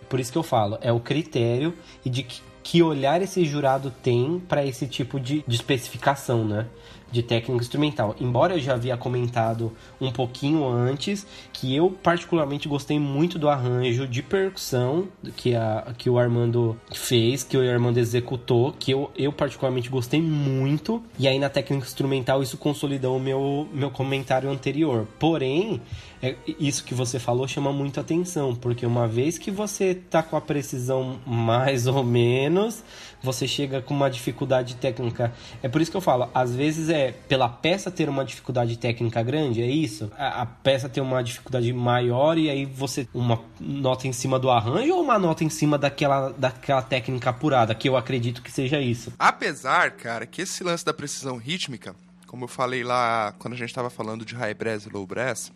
[0.08, 1.74] Por isso que eu falo, é o critério
[2.04, 6.66] e de que que olhar esse jurado tem para esse tipo de, de especificação, né?
[7.14, 8.16] De técnica instrumental.
[8.20, 14.06] Embora eu já havia comentado um pouquinho antes que eu particularmente gostei muito do arranjo
[14.06, 19.32] de percussão que, a, que o Armando fez, que o Armando executou, que eu, eu
[19.32, 21.00] particularmente gostei muito.
[21.16, 25.06] E aí na técnica instrumental isso consolidou o meu, meu comentário anterior.
[25.18, 25.80] Porém,
[26.20, 30.36] é, isso que você falou chama muito atenção, porque uma vez que você tá com
[30.36, 32.82] a precisão mais ou menos,
[33.24, 35.32] você chega com uma dificuldade técnica.
[35.62, 39.22] É por isso que eu falo, às vezes é pela peça ter uma dificuldade técnica
[39.22, 40.10] grande, é isso?
[40.16, 44.50] A, a peça ter uma dificuldade maior e aí você uma nota em cima do
[44.50, 48.78] arranjo ou uma nota em cima daquela, daquela técnica apurada, que eu acredito que seja
[48.80, 49.12] isso.
[49.18, 51.94] Apesar, cara, que esse lance da precisão rítmica,
[52.26, 55.50] como eu falei lá quando a gente estava falando de high brass e low brass,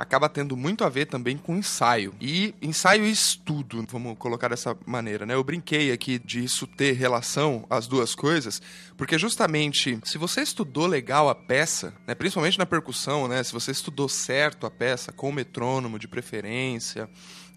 [0.00, 2.14] acaba tendo muito a ver também com ensaio.
[2.20, 5.34] E ensaio e estudo, vamos colocar dessa maneira, né?
[5.34, 8.62] Eu brinquei aqui de isso ter relação, as duas coisas,
[8.96, 13.70] porque justamente se você estudou legal a peça, né, principalmente na percussão, né, se você
[13.70, 17.08] estudou certo a peça, com o metrônomo de preferência,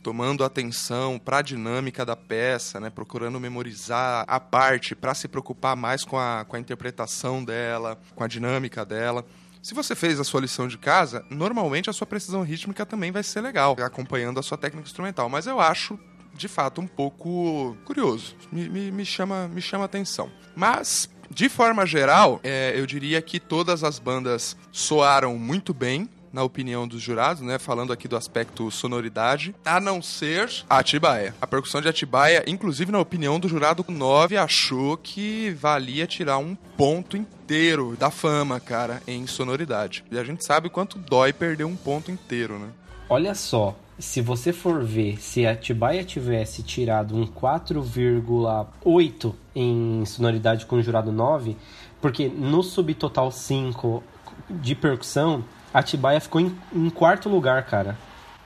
[0.02, 5.78] tomando atenção para a dinâmica da peça, né, procurando memorizar a parte para se preocupar
[5.78, 9.26] mais com a, com a interpretação dela, com a dinâmica dela.
[9.64, 13.24] Se você fez a sua lição de casa, normalmente a sua precisão rítmica também vai
[13.24, 15.30] ser legal, acompanhando a sua técnica instrumental.
[15.30, 15.98] Mas eu acho
[16.34, 18.36] de fato um pouco curioso.
[18.52, 20.30] Me, me, me chama me chama atenção.
[20.54, 26.44] Mas de forma geral, é, eu diria que todas as bandas soaram muito bem na
[26.44, 27.60] opinião dos jurados, né?
[27.60, 31.36] Falando aqui do aspecto sonoridade, a não ser a Atibaia.
[31.40, 36.56] A percussão de Atibaia, inclusive na opinião do jurado 9, achou que valia tirar um
[36.56, 40.04] ponto inteiro da fama, cara, em sonoridade.
[40.12, 42.70] E a gente sabe quanto dói perder um ponto inteiro, né?
[43.08, 50.66] Olha só, se você for ver, se a Atibaia tivesse tirado um 4,8 em sonoridade
[50.66, 51.56] com o jurado 9,
[52.02, 54.02] porque no subtotal 5
[54.50, 57.98] de percussão, Atibaia ficou em, em quarto lugar, cara.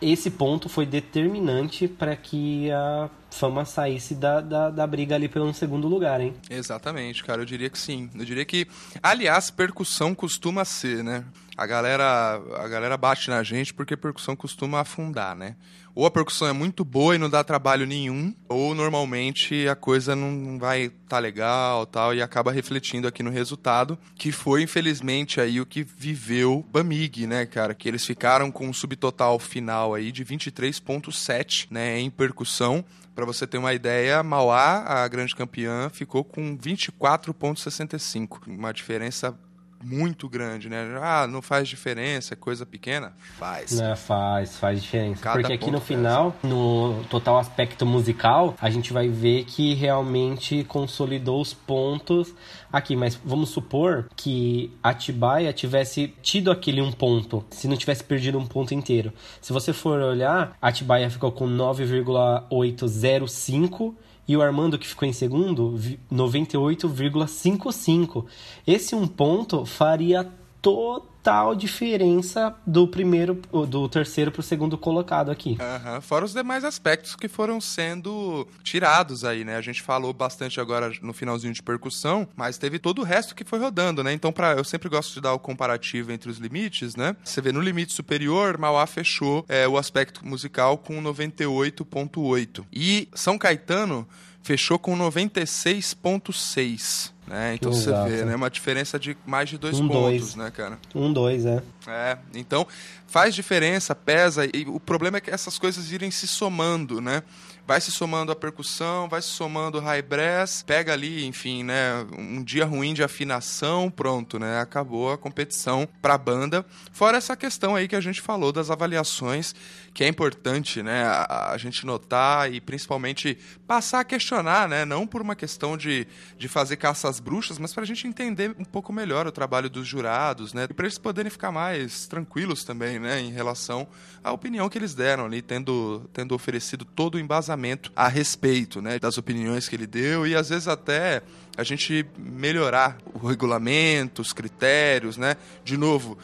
[0.01, 5.53] Esse ponto foi determinante para que a Fama saísse da, da, da briga ali pelo
[5.53, 6.33] segundo lugar, hein?
[6.49, 8.09] Exatamente, cara, eu diria que sim.
[8.15, 8.67] Eu diria que,
[9.01, 11.23] aliás, percussão costuma ser, né?
[11.55, 15.55] A galera, a galera bate na gente porque percussão costuma afundar, né?
[15.93, 20.15] Ou a percussão é muito boa e não dá trabalho nenhum, ou normalmente a coisa
[20.15, 25.59] não vai tá legal tal e acaba refletindo aqui no resultado, que foi infelizmente aí
[25.59, 27.73] o que viveu Bamig, né, cara?
[27.73, 32.85] Que eles ficaram com um subtotal final aí de 23.7, né, em percussão.
[33.17, 38.45] Para você ter uma ideia, Mauá, a grande campeã, ficou com 24,65.
[38.45, 39.35] Uma diferença
[39.83, 40.97] muito grande, né?
[41.01, 43.13] Ah, não faz diferença, é coisa pequena?
[43.37, 43.79] Faz.
[43.79, 45.21] É, faz, faz diferença.
[45.21, 50.65] Cada Porque aqui no final, no total aspecto musical, a gente vai ver que realmente
[50.65, 52.33] consolidou os pontos
[52.71, 52.95] aqui.
[52.95, 58.45] Mas vamos supor que Atibaia tivesse tido aquele um ponto, se não tivesse perdido um
[58.45, 59.13] ponto inteiro.
[59.41, 63.95] Se você for olhar, Atibaia ficou com 9,805
[64.27, 65.79] e o Armando, que ficou em segundo,
[66.11, 68.25] 98,55.
[68.65, 70.29] Esse um ponto faria
[70.67, 73.39] total diferença do primeiro,
[73.69, 75.51] do terceiro para o segundo colocado aqui.
[75.51, 76.01] Uhum.
[76.01, 79.55] Fora os demais aspectos que foram sendo tirados aí, né?
[79.55, 83.45] A gente falou bastante agora no finalzinho de percussão, mas teve todo o resto que
[83.45, 84.11] foi rodando, né?
[84.11, 87.15] Então, para eu sempre gosto de dar o comparativo entre os limites, né?
[87.23, 93.37] Você vê no limite superior, Mauá fechou é, o aspecto musical com 98.8 e São
[93.37, 94.05] Caetano
[94.47, 97.11] fechou com 96,6.
[97.27, 97.55] Né?
[97.55, 98.09] Então Exato.
[98.09, 98.33] você vê, né?
[98.37, 100.35] Uma diferença de mais de dois um pontos, dois.
[100.35, 100.79] né, cara?
[100.95, 101.61] Um, dois, é.
[101.85, 102.65] É, então
[103.05, 107.23] faz diferença, pesa, e o problema é que essas coisas irem se somando, né?
[107.65, 112.07] Vai se somando a percussão, vai se somando o high brass, pega ali, enfim, né?
[112.17, 114.61] Um dia ruim de afinação, pronto, né?
[114.61, 116.65] Acabou a competição pra banda.
[116.93, 119.53] Fora essa questão aí que a gente falou das avaliações,
[119.97, 121.05] que é importante, né?
[121.05, 124.85] A, a gente notar e principalmente passar a questionar, né?
[124.85, 126.05] Não por uma questão de,
[126.37, 129.87] de fazer caça às bruxas, mas pra gente entender um pouco melhor o trabalho dos
[129.87, 130.67] jurados, né?
[130.69, 133.19] E pra eles poderem ficar mais tranquilos também, né?
[133.19, 133.87] Em relação
[134.23, 138.99] à opinião que eles deram ali, tendo, tendo oferecido todo o embasamento a respeito né,
[138.99, 141.23] das opiniões que ele deu e às vezes até
[141.57, 145.35] a gente melhorar o regulamento, os critérios, né?
[145.63, 146.15] De novo,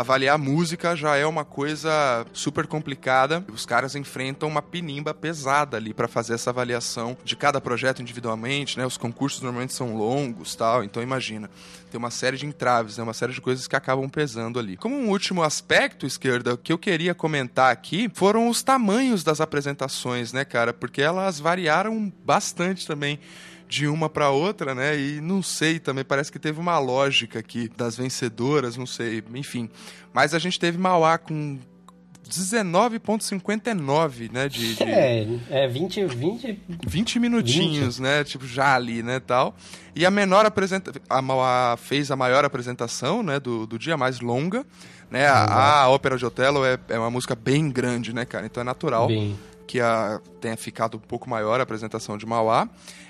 [0.00, 3.44] avaliar música já é uma coisa super complicada.
[3.52, 8.78] Os caras enfrentam uma pinimba pesada ali para fazer essa avaliação de cada projeto individualmente,
[8.78, 8.86] né?
[8.86, 10.84] Os concursos normalmente são longos, tal.
[10.84, 11.50] Então imagina,
[11.90, 13.02] tem uma série de entraves, né?
[13.02, 14.76] Uma série de coisas que acabam pesando ali.
[14.76, 20.32] Como um último aspecto, esquerda, que eu queria comentar aqui foram os tamanhos das apresentações,
[20.32, 20.72] né, cara?
[20.72, 23.18] Porque elas variaram bastante também
[23.68, 24.98] de uma para outra, né?
[24.98, 29.68] E não sei também, parece que teve uma lógica aqui das vencedoras, não sei, enfim.
[30.12, 31.58] Mas a gente teve Mauá com
[32.28, 34.48] 19,59, né?
[34.48, 36.60] De, de, É, é 20, 20...
[36.86, 38.02] 20 minutinhos, 20.
[38.02, 38.24] né?
[38.24, 39.54] Tipo, já ali, né, tal.
[39.94, 41.00] E a menor apresentação...
[41.08, 44.64] A Mauá fez a maior apresentação, né, do, do dia, mais longa.
[45.10, 45.26] Né?
[45.26, 48.44] A, a Ópera de Otelo é, é uma música bem grande, né, cara?
[48.44, 49.38] Então é natural bem.
[49.66, 52.68] que a, tenha ficado um pouco maior a apresentação de Mauá.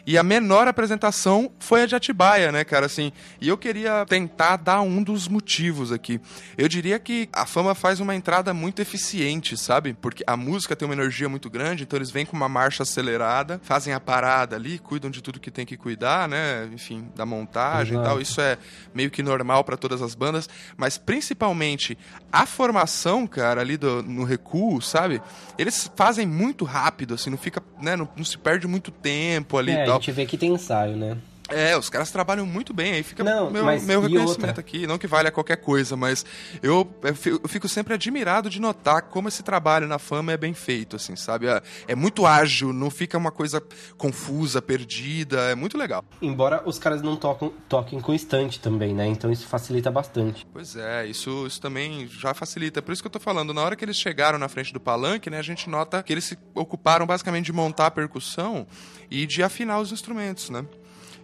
[0.09, 2.87] E a menor apresentação foi a de Atibaia, né, cara?
[2.87, 6.19] Assim, e eu queria tentar dar um dos motivos aqui.
[6.57, 9.93] Eu diria que a fama faz uma entrada muito eficiente, sabe?
[9.93, 13.61] Porque a música tem uma energia muito grande, então eles vêm com uma marcha acelerada,
[13.63, 16.71] fazem a parada ali, cuidam de tudo que tem que cuidar, né?
[16.73, 18.09] Enfim, da montagem Exato.
[18.09, 18.19] e tal.
[18.19, 18.57] Isso é
[18.95, 21.99] meio que normal para todas as bandas, mas principalmente
[22.33, 25.21] a formação, cara, ali do, no recuo, sabe?
[25.59, 27.95] Eles fazem muito rápido, assim, não fica, né?
[27.95, 30.97] Não, não se perde muito tempo ali é, e tal gente vê que tem ensaio,
[30.97, 31.17] né?
[31.49, 34.87] É, os caras trabalham muito bem, aí fica não, meu, meu reconhecimento aqui.
[34.87, 36.25] Não que valha qualquer coisa, mas
[36.63, 40.97] eu, eu fico sempre admirado de notar como esse trabalho na fama é bem feito,
[40.97, 41.47] assim, sabe?
[41.47, 43.63] É, é, muito ágil, não fica uma coisa
[43.97, 46.05] confusa, perdida, é muito legal.
[46.21, 49.07] Embora os caras não tocam, toquem com instante também, né?
[49.07, 50.47] Então isso facilita bastante.
[50.53, 52.83] Pois é, isso, isso também já facilita.
[52.83, 55.31] Por isso que eu tô falando, na hora que eles chegaram na frente do palanque,
[55.31, 58.67] né, a gente nota que eles se ocuparam basicamente de montar a percussão
[59.11, 60.65] e de afinar os instrumentos, né?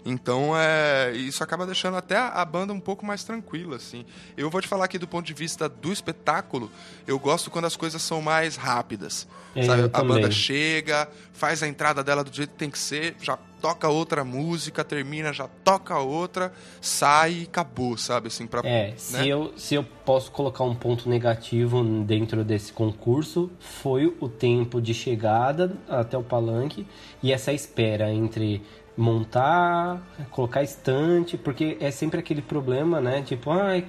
[0.04, 4.04] Então, é, isso acaba deixando até a banda um pouco mais tranquila, assim.
[4.36, 6.70] Eu vou te falar aqui do ponto de vista do espetáculo,
[7.06, 9.26] eu gosto quando as coisas são mais rápidas.
[9.54, 9.82] É, sabe?
[9.84, 10.20] A também.
[10.20, 14.24] banda chega, faz a entrada dela do jeito que tem que ser, já toca outra
[14.24, 18.26] música, termina, já toca outra, sai e acabou, sabe?
[18.26, 18.94] Assim, pra, é, né?
[18.96, 24.82] se, eu, se eu posso colocar um ponto negativo dentro desse concurso, foi o tempo
[24.82, 26.86] de chegada até o palanque
[27.22, 28.60] e essa espera entre
[28.96, 30.00] montar,
[30.30, 33.22] colocar estante, porque é sempre aquele problema, né?
[33.22, 33.84] Tipo, ai,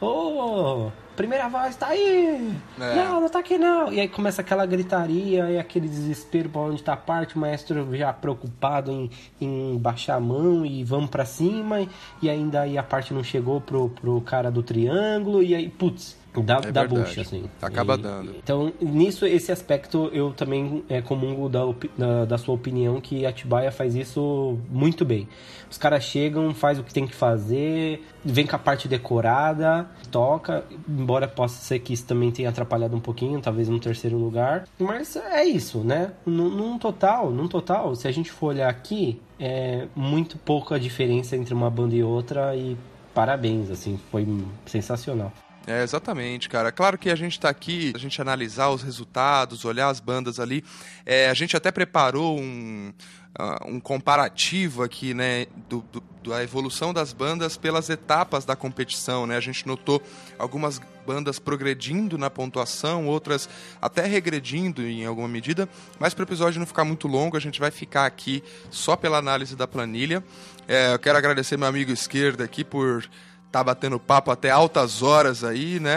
[0.00, 2.56] ô, oh, primeira voz tá aí!
[2.78, 2.94] É.
[2.94, 3.92] Não, não tá aqui não!
[3.92, 7.96] E aí começa aquela gritaria e aquele desespero pra onde tá a parte, o maestro
[7.96, 9.10] já preocupado em,
[9.40, 11.86] em baixar a mão e vamos para cima,
[12.22, 16.16] e ainda aí a parte não chegou pro, pro cara do triângulo, e aí, putz,
[16.42, 17.44] da, é da bucha, assim.
[17.62, 18.34] Acaba e, dando.
[18.36, 21.60] Então, nisso, esse aspecto, eu também é comum da,
[21.96, 25.28] da, da, sua opinião que a Atibaia faz isso muito bem.
[25.70, 30.64] Os caras chegam, faz o que tem que fazer, vem com a parte decorada, toca,
[30.88, 34.64] embora possa ser que isso também tenha atrapalhado um pouquinho, talvez no terceiro lugar.
[34.78, 36.12] Mas é isso, né?
[36.24, 41.36] Num, num total, num total, se a gente for olhar aqui, é muito pouca diferença
[41.36, 42.76] entre uma banda e outra e
[43.14, 44.26] parabéns, assim, foi
[44.66, 45.32] sensacional.
[45.66, 46.70] É, exatamente, cara.
[46.70, 50.62] Claro que a gente está aqui, a gente analisar os resultados, olhar as bandas ali.
[51.06, 52.92] É, a gente até preparou um,
[53.38, 59.26] uh, um comparativo aqui, né, do, do, da evolução das bandas pelas etapas da competição,
[59.26, 59.36] né?
[59.36, 60.02] A gente notou
[60.38, 63.48] algumas bandas progredindo na pontuação, outras
[63.80, 65.68] até regredindo em alguma medida.
[65.98, 69.16] Mas para o episódio não ficar muito longo, a gente vai ficar aqui só pela
[69.18, 70.22] análise da planilha.
[70.68, 73.08] É, eu quero agradecer meu amigo esquerdo aqui por
[73.54, 75.94] tá batendo papo até altas horas aí, né?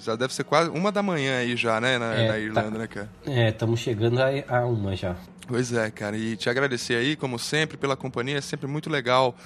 [0.00, 1.98] Já deve ser quase uma da manhã aí já, né?
[1.98, 2.78] Na, é, na Irlanda, tá...
[2.78, 3.08] né, cara?
[3.24, 5.14] É, estamos chegando a, a, uma já.
[5.46, 6.18] Pois é, cara.
[6.18, 8.38] E te agradecer aí, como sempre, pela companhia.
[8.38, 9.36] É sempre muito legal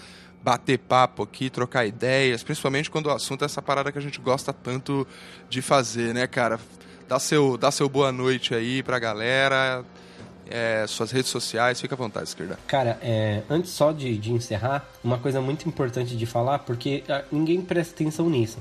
[0.43, 4.19] bater papo aqui, trocar ideias, principalmente quando o assunto é essa parada que a gente
[4.23, 5.07] gosta tanto
[5.51, 6.59] de fazer, né, cara?
[7.07, 9.85] Dá seu, dá seu boa noite aí pra galera
[10.51, 12.59] é, suas redes sociais, fica à vontade, esquerda.
[12.66, 17.24] Cara, é, antes só de, de encerrar, uma coisa muito importante de falar, porque ah,
[17.31, 18.59] ninguém presta atenção nisso,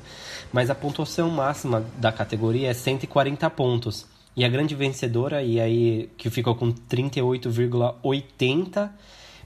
[0.54, 4.06] mas a pontuação máxima da categoria é 140 pontos.
[4.36, 8.90] E a grande vencedora, e aí que ficou com 38,80,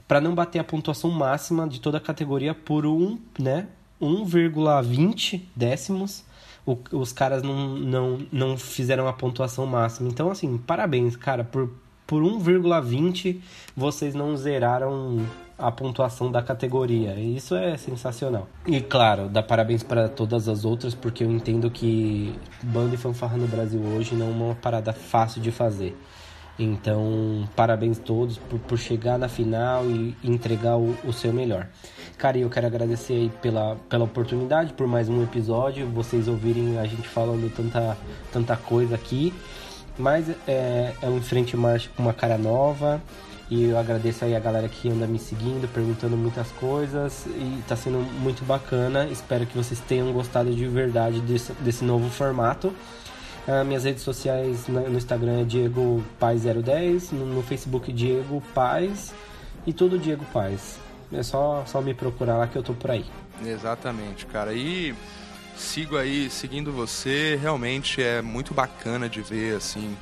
[0.06, 3.66] para não bater a pontuação máxima de toda a categoria por um, né,
[4.00, 6.24] 1,20 décimos.
[6.66, 10.08] O, os caras não, não, não fizeram a pontuação máxima.
[10.08, 11.70] Então, assim, parabéns, cara, por
[12.06, 13.40] por 1,20
[13.76, 15.20] vocês não zeraram
[15.58, 17.14] a pontuação da categoria.
[17.14, 18.48] Isso é sensacional.
[18.66, 23.36] E claro, dá parabéns para todas as outras, porque eu entendo que banda e fanfarra
[23.36, 25.96] no Brasil hoje não é uma parada fácil de fazer.
[26.56, 31.66] Então, parabéns todos por, por chegar na final e entregar o, o seu melhor.
[32.16, 36.86] Cara, eu quero agradecer aí pela, pela oportunidade, por mais um episódio, vocês ouvirem a
[36.86, 37.96] gente falando tanta,
[38.32, 39.34] tanta coisa aqui.
[39.98, 43.00] Mas é, é um frente marcha com uma cara nova.
[43.50, 47.26] E eu agradeço aí a galera que anda me seguindo, perguntando muitas coisas.
[47.26, 49.06] E tá sendo muito bacana.
[49.06, 52.74] Espero que vocês tenham gostado de verdade desse, desse novo formato.
[53.46, 59.12] Uh, minhas redes sociais no Instagram é Diego Paz010, no, no, Facebook Diego Paz
[59.66, 60.78] e tudo Diego Paz.
[61.12, 63.04] É só, só me procurar lá que eu tô por aí.
[63.44, 64.54] Exatamente, cara.
[64.54, 64.94] E
[65.56, 69.96] sigo aí, seguindo você, realmente é muito bacana de ver, assim,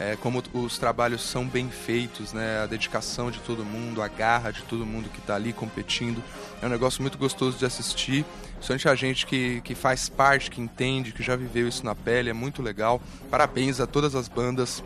[0.00, 2.62] é, como os trabalhos são bem feitos, né?
[2.62, 6.24] A dedicação de todo mundo, a garra de todo mundo que está ali competindo.
[6.62, 8.24] É um negócio muito gostoso de assistir.
[8.54, 12.30] Principalmente a gente que, que faz parte, que entende, que já viveu isso na pele,
[12.30, 13.00] é muito legal.
[13.30, 14.82] Parabéns a todas as bandas.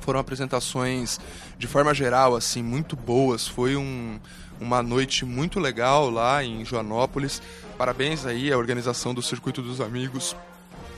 [0.00, 1.20] Foram apresentações,
[1.56, 3.46] de forma geral, assim, muito boas.
[3.46, 4.18] Foi um,
[4.60, 7.40] uma noite muito legal lá em Joanópolis.
[7.82, 10.36] Parabéns aí à organização do Circuito dos Amigos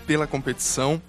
[0.07, 1.01] pela competição.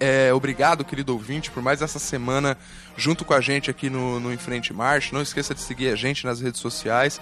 [0.00, 2.56] É, obrigado, querido ouvinte, por mais essa semana
[2.96, 5.10] junto com a gente aqui no, no Enfrente Marcha.
[5.12, 7.20] Não esqueça de seguir a gente nas redes sociais,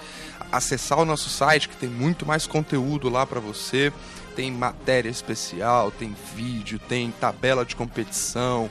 [0.52, 3.92] acessar o nosso site que tem muito mais conteúdo lá para você.
[4.36, 8.70] Tem matéria especial, tem vídeo, tem tabela de competição,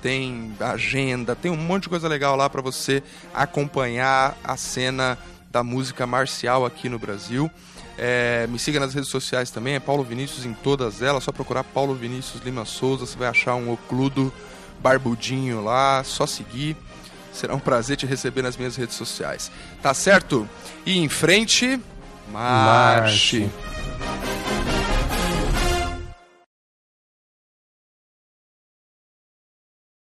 [0.00, 3.02] tem agenda, tem um monte de coisa legal lá para você
[3.34, 5.18] acompanhar a cena
[5.50, 7.50] da música marcial aqui no Brasil.
[7.98, 11.24] É, me siga nas redes sociais também, é Paulo Vinícius em todas elas.
[11.24, 14.32] Só procurar Paulo Vinícius Lima Souza, você vai achar um ocludo
[14.80, 16.76] barbudinho lá, só seguir.
[17.32, 19.50] Será um prazer te receber nas minhas redes sociais.
[19.82, 20.48] Tá certo?
[20.84, 21.80] E em frente,
[22.32, 23.40] marche.
[23.40, 24.35] marche.